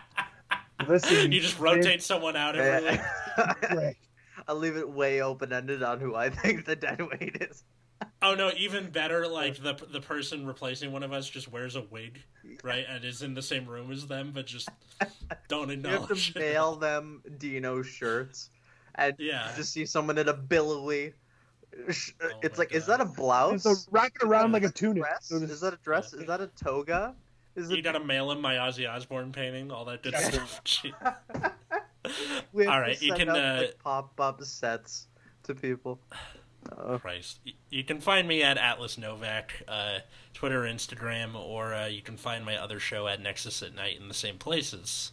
Listen, 0.88 1.32
you 1.32 1.40
just 1.40 1.58
rotate 1.58 2.02
someone 2.02 2.36
out 2.36 2.56
every 2.56 2.90
week. 2.92 3.00
Greg, 3.70 3.96
I'll 4.48 4.56
leave 4.56 4.76
it 4.76 4.88
way 4.88 5.22
open 5.22 5.52
ended 5.52 5.82
on 5.82 6.00
who 6.00 6.14
I 6.14 6.30
think 6.30 6.64
the 6.66 6.76
dead 6.76 7.00
weight 7.00 7.36
is. 7.40 7.64
Oh 8.20 8.34
no, 8.34 8.50
even 8.58 8.90
better. 8.90 9.26
Like 9.26 9.56
the 9.62 9.74
the 9.90 10.00
person 10.00 10.46
replacing 10.46 10.92
one 10.92 11.02
of 11.02 11.12
us 11.12 11.28
just 11.28 11.50
wears 11.50 11.76
a 11.76 11.82
wig, 11.90 12.20
right, 12.62 12.84
and 12.88 13.04
is 13.04 13.22
in 13.22 13.32
the 13.34 13.42
same 13.42 13.66
room 13.66 13.90
as 13.90 14.06
them, 14.06 14.32
but 14.34 14.46
just 14.46 14.68
don't 15.48 15.70
acknowledge. 15.70 15.84
You 15.84 15.90
have 15.90 16.02
acknowledge. 16.10 16.32
to 16.34 16.38
it. 16.38 16.52
mail 16.52 16.76
them 16.76 17.22
Dino 17.38 17.82
shirts, 17.82 18.50
and 18.96 19.14
Yeah. 19.18 19.50
you 19.50 19.56
just 19.56 19.72
see 19.72 19.86
someone 19.86 20.18
in 20.18 20.28
a 20.28 20.34
billowy. 20.34 21.14
sh- 21.90 22.10
Oh 22.22 22.28
it's 22.42 22.58
my 22.58 22.62
like, 22.62 22.72
is 22.74 22.84
that 22.86 23.00
a 23.00 23.04
blouse? 23.06 23.62
so 23.62 23.74
wrap 23.90 24.12
it 24.20 24.26
around 24.26 24.52
like 24.52 24.64
a 24.64 24.70
tunic. 24.70 25.02
dress? 25.02 25.30
Is 25.30 25.60
that 25.60 25.72
a 25.72 25.78
dress? 25.78 26.12
Is 26.12 26.26
that 26.26 26.40
a 26.42 26.48
toga? 26.48 27.14
Is 27.56 27.70
You 27.70 27.78
it? 27.78 27.82
gotta 27.82 28.00
mail 28.00 28.30
him 28.30 28.40
my 28.40 28.54
Ozzy 28.54 28.88
Osbourne 28.88 29.32
painting, 29.32 29.70
all 29.70 29.84
that 29.86 30.02
good 30.02 30.14
stuff. 30.16 30.60
Gee. 30.64 30.92
We 32.52 32.64
have 32.64 32.72
All 32.72 32.80
to 32.80 32.86
right, 32.86 33.02
you 33.02 33.12
can, 33.14 33.28
uh, 33.28 33.58
like, 33.62 33.78
pop-up 33.82 34.40
sets 34.44 35.08
to 35.42 35.56
people. 35.56 35.98
Oh, 36.76 36.98
Christ. 37.00 37.40
You 37.68 37.82
can 37.82 38.00
find 38.00 38.28
me 38.28 38.44
at 38.44 38.58
Atlas 38.58 38.94
Novack, 38.96 39.50
uh, 39.66 39.98
Twitter, 40.32 40.60
Instagram, 40.62 41.34
or 41.34 41.74
uh, 41.74 41.86
you 41.86 42.02
can 42.02 42.16
find 42.16 42.44
my 42.44 42.56
other 42.56 42.78
show 42.78 43.08
at 43.08 43.20
Nexus 43.20 43.60
at 43.60 43.74
Night 43.74 43.98
in 44.00 44.06
the 44.06 44.14
same 44.14 44.38
places. 44.38 45.10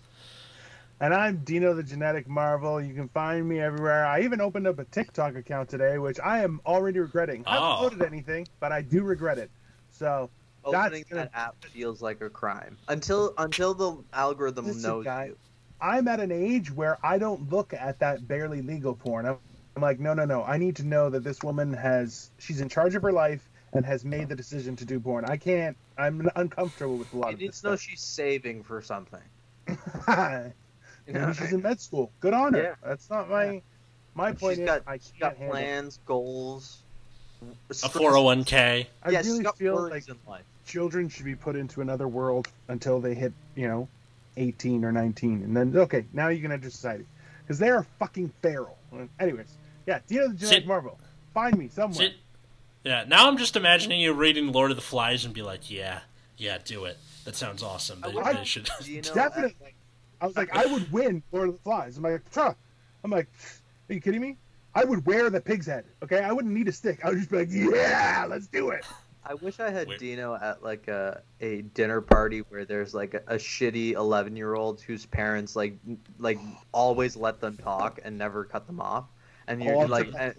And 1.00 1.16
I'm 1.16 1.38
Dino 1.38 1.74
the 1.74 1.82
Genetic 1.84 2.28
Marvel. 2.28 2.80
You 2.80 2.94
can 2.94 3.10
find 3.10 3.50
me 3.50 3.60
everywhere. 3.60 4.06
I 4.06 4.22
even 4.22 4.40
opened 4.40 4.68
up 4.68 4.78
a 4.78 4.86
TikTok 4.86 5.36
account 5.36 5.70
today, 5.70 5.98
which 5.98 6.20
I 6.20 6.44
am 6.44 6.62
already 6.64 7.00
regretting. 7.00 7.44
I 7.48 7.58
Oh. 7.58 7.84
haven't 7.84 8.00
uploaded 8.00 8.06
anything, 8.08 8.48
but 8.60 8.72
I 8.72 8.84
do 8.84 9.02
regret 9.04 9.40
it. 9.40 9.50
So 9.90 10.30
That's 10.30 10.43
opening 10.66 11.06
gonna- 11.10 11.24
that 11.24 11.32
app 11.38 11.64
feels 11.66 12.02
like 12.02 12.22
a 12.22 12.30
crime 12.30 12.78
until 12.88 13.34
until 13.38 13.74
the 13.74 13.98
algorithm 14.14 14.66
Listen, 14.68 14.82
knows 14.82 15.04
guy, 15.06 15.26
you. 15.26 15.38
I'm 15.82 16.08
at 16.08 16.20
an 16.20 16.32
age 16.32 16.72
where 16.72 16.98
I 17.04 17.18
don't 17.18 17.50
look 17.52 17.74
at 17.74 18.00
that 18.00 18.28
barely 18.28 18.62
legal 18.62 18.96
porn. 18.96 19.26
I'm, 19.26 19.38
I'm 19.76 19.82
like, 19.82 20.00
no, 20.00 20.14
no, 20.14 20.24
no. 20.26 20.44
I 20.44 20.58
need 20.58 20.76
to 20.78 20.84
know 20.84 21.10
that 21.10 21.24
this 21.24 21.44
woman 21.44 21.74
has, 21.74 22.30
she's 22.38 22.62
in 22.62 22.70
charge 22.70 22.96
of 22.96 23.02
her 23.02 23.12
life 23.12 23.50
and 23.74 23.86
has 23.86 24.06
made 24.06 24.30
the 24.30 24.36
decision 24.36 24.76
to 24.78 24.86
do 24.86 25.00
porn. 25.00 25.26
I 25.26 25.36
can't, 25.36 25.76
I'm 25.98 26.30
uncomfortable 26.36 26.96
with 26.98 27.12
a 27.14 27.18
lot 27.18 27.28
You 27.30 27.34
of 27.34 27.40
need 27.42 27.50
this 27.50 27.62
to 27.62 27.68
know 27.68 27.76
stuff. 27.76 27.90
she's 27.90 28.02
saving 28.02 28.64
for 28.64 28.82
something. 28.82 29.20
You 31.06 31.14
Maybe 31.14 31.26
know? 31.26 31.34
she's 31.34 31.52
in 31.52 31.62
med 31.62 31.82
school. 31.82 32.12
Good 32.22 32.34
on 32.34 32.54
her. 32.54 32.62
Yeah. 32.64 32.76
That's 32.82 33.10
not 33.10 33.30
my, 33.30 33.62
my 34.16 34.32
point 34.32 34.54
She's 34.54 34.60
is, 34.60 34.66
got, 34.66 34.84
I 34.88 34.96
she's 34.98 35.08
can't 35.20 35.20
got 35.20 35.38
handle 35.38 35.58
it. 35.58 35.60
plans, 35.60 36.00
goals. 36.06 36.78
A 37.70 37.74
401k. 37.74 38.86
I 39.04 39.10
yes, 39.10 39.26
really 39.26 39.44
got 39.44 39.58
feel 39.58 39.90
like 39.90 40.08
in 40.08 40.16
life. 40.26 40.44
Children 40.66 41.10
should 41.10 41.26
be 41.26 41.36
put 41.36 41.56
into 41.56 41.82
another 41.82 42.08
world 42.08 42.48
until 42.68 43.00
they 43.00 43.14
hit, 43.14 43.34
you 43.56 43.68
know, 43.68 43.88
18 44.38 44.84
or 44.86 44.92
19. 44.92 45.44
And 45.44 45.56
then, 45.56 45.76
okay, 45.76 46.06
now 46.14 46.30
you 46.30 46.42
can 46.42 46.52
enter 46.52 46.70
society. 46.70 47.06
Because 47.42 47.60
they 47.60 47.70
are 47.70 47.84
fucking 48.00 48.32
feral. 48.42 48.78
Anyways, 49.20 49.58
yeah, 49.86 50.00
Dino 50.08 50.30
the 50.30 50.34
Genetic 50.36 50.48
Sit- 50.62 50.68
Marvel. 50.68 51.00
Find 51.34 51.58
me 51.58 51.68
somewhere. 51.68 51.94
Sit- 52.10 52.14
Yeah, 52.84 53.04
now 53.08 53.28
I'm 53.28 53.38
just 53.38 53.56
imagining 53.56 54.00
you 54.00 54.14
reading 54.14 54.52
Lord 54.52 54.72
of 54.72 54.78
the 54.78 54.84
Flies 54.84 55.26
and 55.26 55.34
be 55.34 55.42
like, 55.42 55.70
yeah, 55.70 56.02
yeah, 56.38 56.58
do 56.64 56.86
it. 56.86 56.98
That 57.26 57.36
sounds 57.36 57.62
awesome. 57.64 58.02
They, 58.02 58.18
I- 58.18 58.34
they 58.34 58.44
should. 58.46 58.70
You 58.84 59.02
know, 59.02 59.14
Definitely. 59.14 59.74
I 60.22 60.28
was 60.28 60.38
like, 60.38 60.56
I 60.56 60.66
would 60.68 60.90
win 60.92 61.22
Lord 61.34 61.50
of 61.50 61.56
the 61.56 61.62
Flies. 61.62 61.98
I'm 61.98 62.04
like, 62.04 62.22
huh. 62.34 62.54
I'm 63.04 63.12
like, 63.12 63.28
are 63.90 63.94
you 63.94 64.00
kidding 64.00 64.22
me? 64.22 64.38
I 64.74 64.86
would 64.86 65.06
wear 65.06 65.30
the 65.30 65.42
pig's 65.42 65.66
head. 65.68 65.84
Okay, 66.02 66.20
I 66.22 66.32
wouldn't 66.32 66.54
need 66.54 66.68
a 66.68 66.72
stick. 66.72 67.04
I 67.04 67.10
would 67.10 67.18
just 67.18 67.30
be 67.30 67.38
like, 67.40 67.50
yeah, 67.52 68.26
let's 68.30 68.48
do 68.48 68.70
it. 68.70 68.86
I 69.26 69.36
wish 69.36 69.60
I 69.60 69.70
had 69.70 69.88
Wait. 69.88 70.00
Dino 70.00 70.36
at 70.36 70.64
like 70.64 70.88
a, 70.88 71.22
a 71.40 71.62
dinner 71.62 72.02
party 72.02 72.40
where 72.50 72.66
there's 72.66 72.94
like 72.94 73.14
a, 73.14 73.22
a 73.28 73.36
shitty 73.36 73.94
11 73.94 74.36
year 74.36 74.54
old 74.54 74.82
whose 74.82 75.06
parents 75.06 75.56
like 75.56 75.80
like 76.20 76.40
always 76.74 77.16
let 77.16 77.40
them 77.40 77.58
talk 77.58 78.00
and 78.04 78.18
never 78.18 78.44
cut 78.46 78.68
them 78.68 78.82
off, 78.82 79.06
and 79.48 79.62
you're 79.64 79.76
Oh, 79.76 79.88
like, 79.88 80.08
I'm 80.08 80.16
and, 80.18 80.36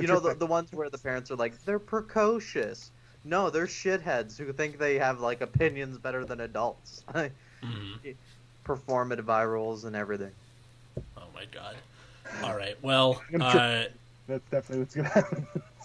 you 0.00 0.06
know 0.08 0.20
the, 0.20 0.30
that- 0.30 0.40
the 0.40 0.46
ones 0.46 0.72
where 0.72 0.90
the 0.90 0.98
parents 0.98 1.30
are 1.30 1.36
like 1.36 1.64
they're 1.64 1.78
precocious. 1.78 2.90
No, 3.24 3.50
they're 3.50 3.66
shitheads 3.66 4.36
who 4.38 4.52
think 4.52 4.78
they 4.78 4.98
have 4.98 5.20
like 5.20 5.40
opinions 5.40 5.98
better 5.98 6.24
than 6.24 6.40
adults. 6.40 7.04
Mhm. 7.62 7.98
Performative 8.64 9.28
eye 9.28 9.44
rolls 9.44 9.84
and 9.84 9.96
everything. 9.96 10.32
Oh 11.16 11.26
my 11.34 11.44
god. 11.46 11.76
All 12.42 12.56
right. 12.56 12.76
Well, 12.82 13.22
uh, 13.40 13.84
That's 14.26 14.48
definitely 14.50 14.80
what's 14.80 14.94
gonna 14.94 15.08
happen. 15.08 15.46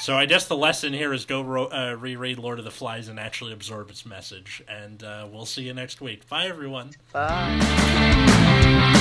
so 0.00 0.16
I 0.16 0.26
guess 0.26 0.46
the 0.46 0.56
lesson 0.56 0.92
here 0.92 1.12
is 1.12 1.24
go 1.24 1.42
ro- 1.42 1.66
uh, 1.66 1.96
reread 1.98 2.38
Lord 2.38 2.58
of 2.58 2.64
the 2.64 2.70
Flies 2.70 3.08
and 3.08 3.18
actually 3.18 3.52
absorb 3.52 3.90
its 3.90 4.06
message. 4.06 4.62
And 4.68 5.02
uh, 5.02 5.26
we'll 5.30 5.46
see 5.46 5.62
you 5.62 5.74
next 5.74 6.00
week. 6.00 6.28
Bye, 6.28 6.46
everyone. 6.46 6.90
Bye. 7.12 8.92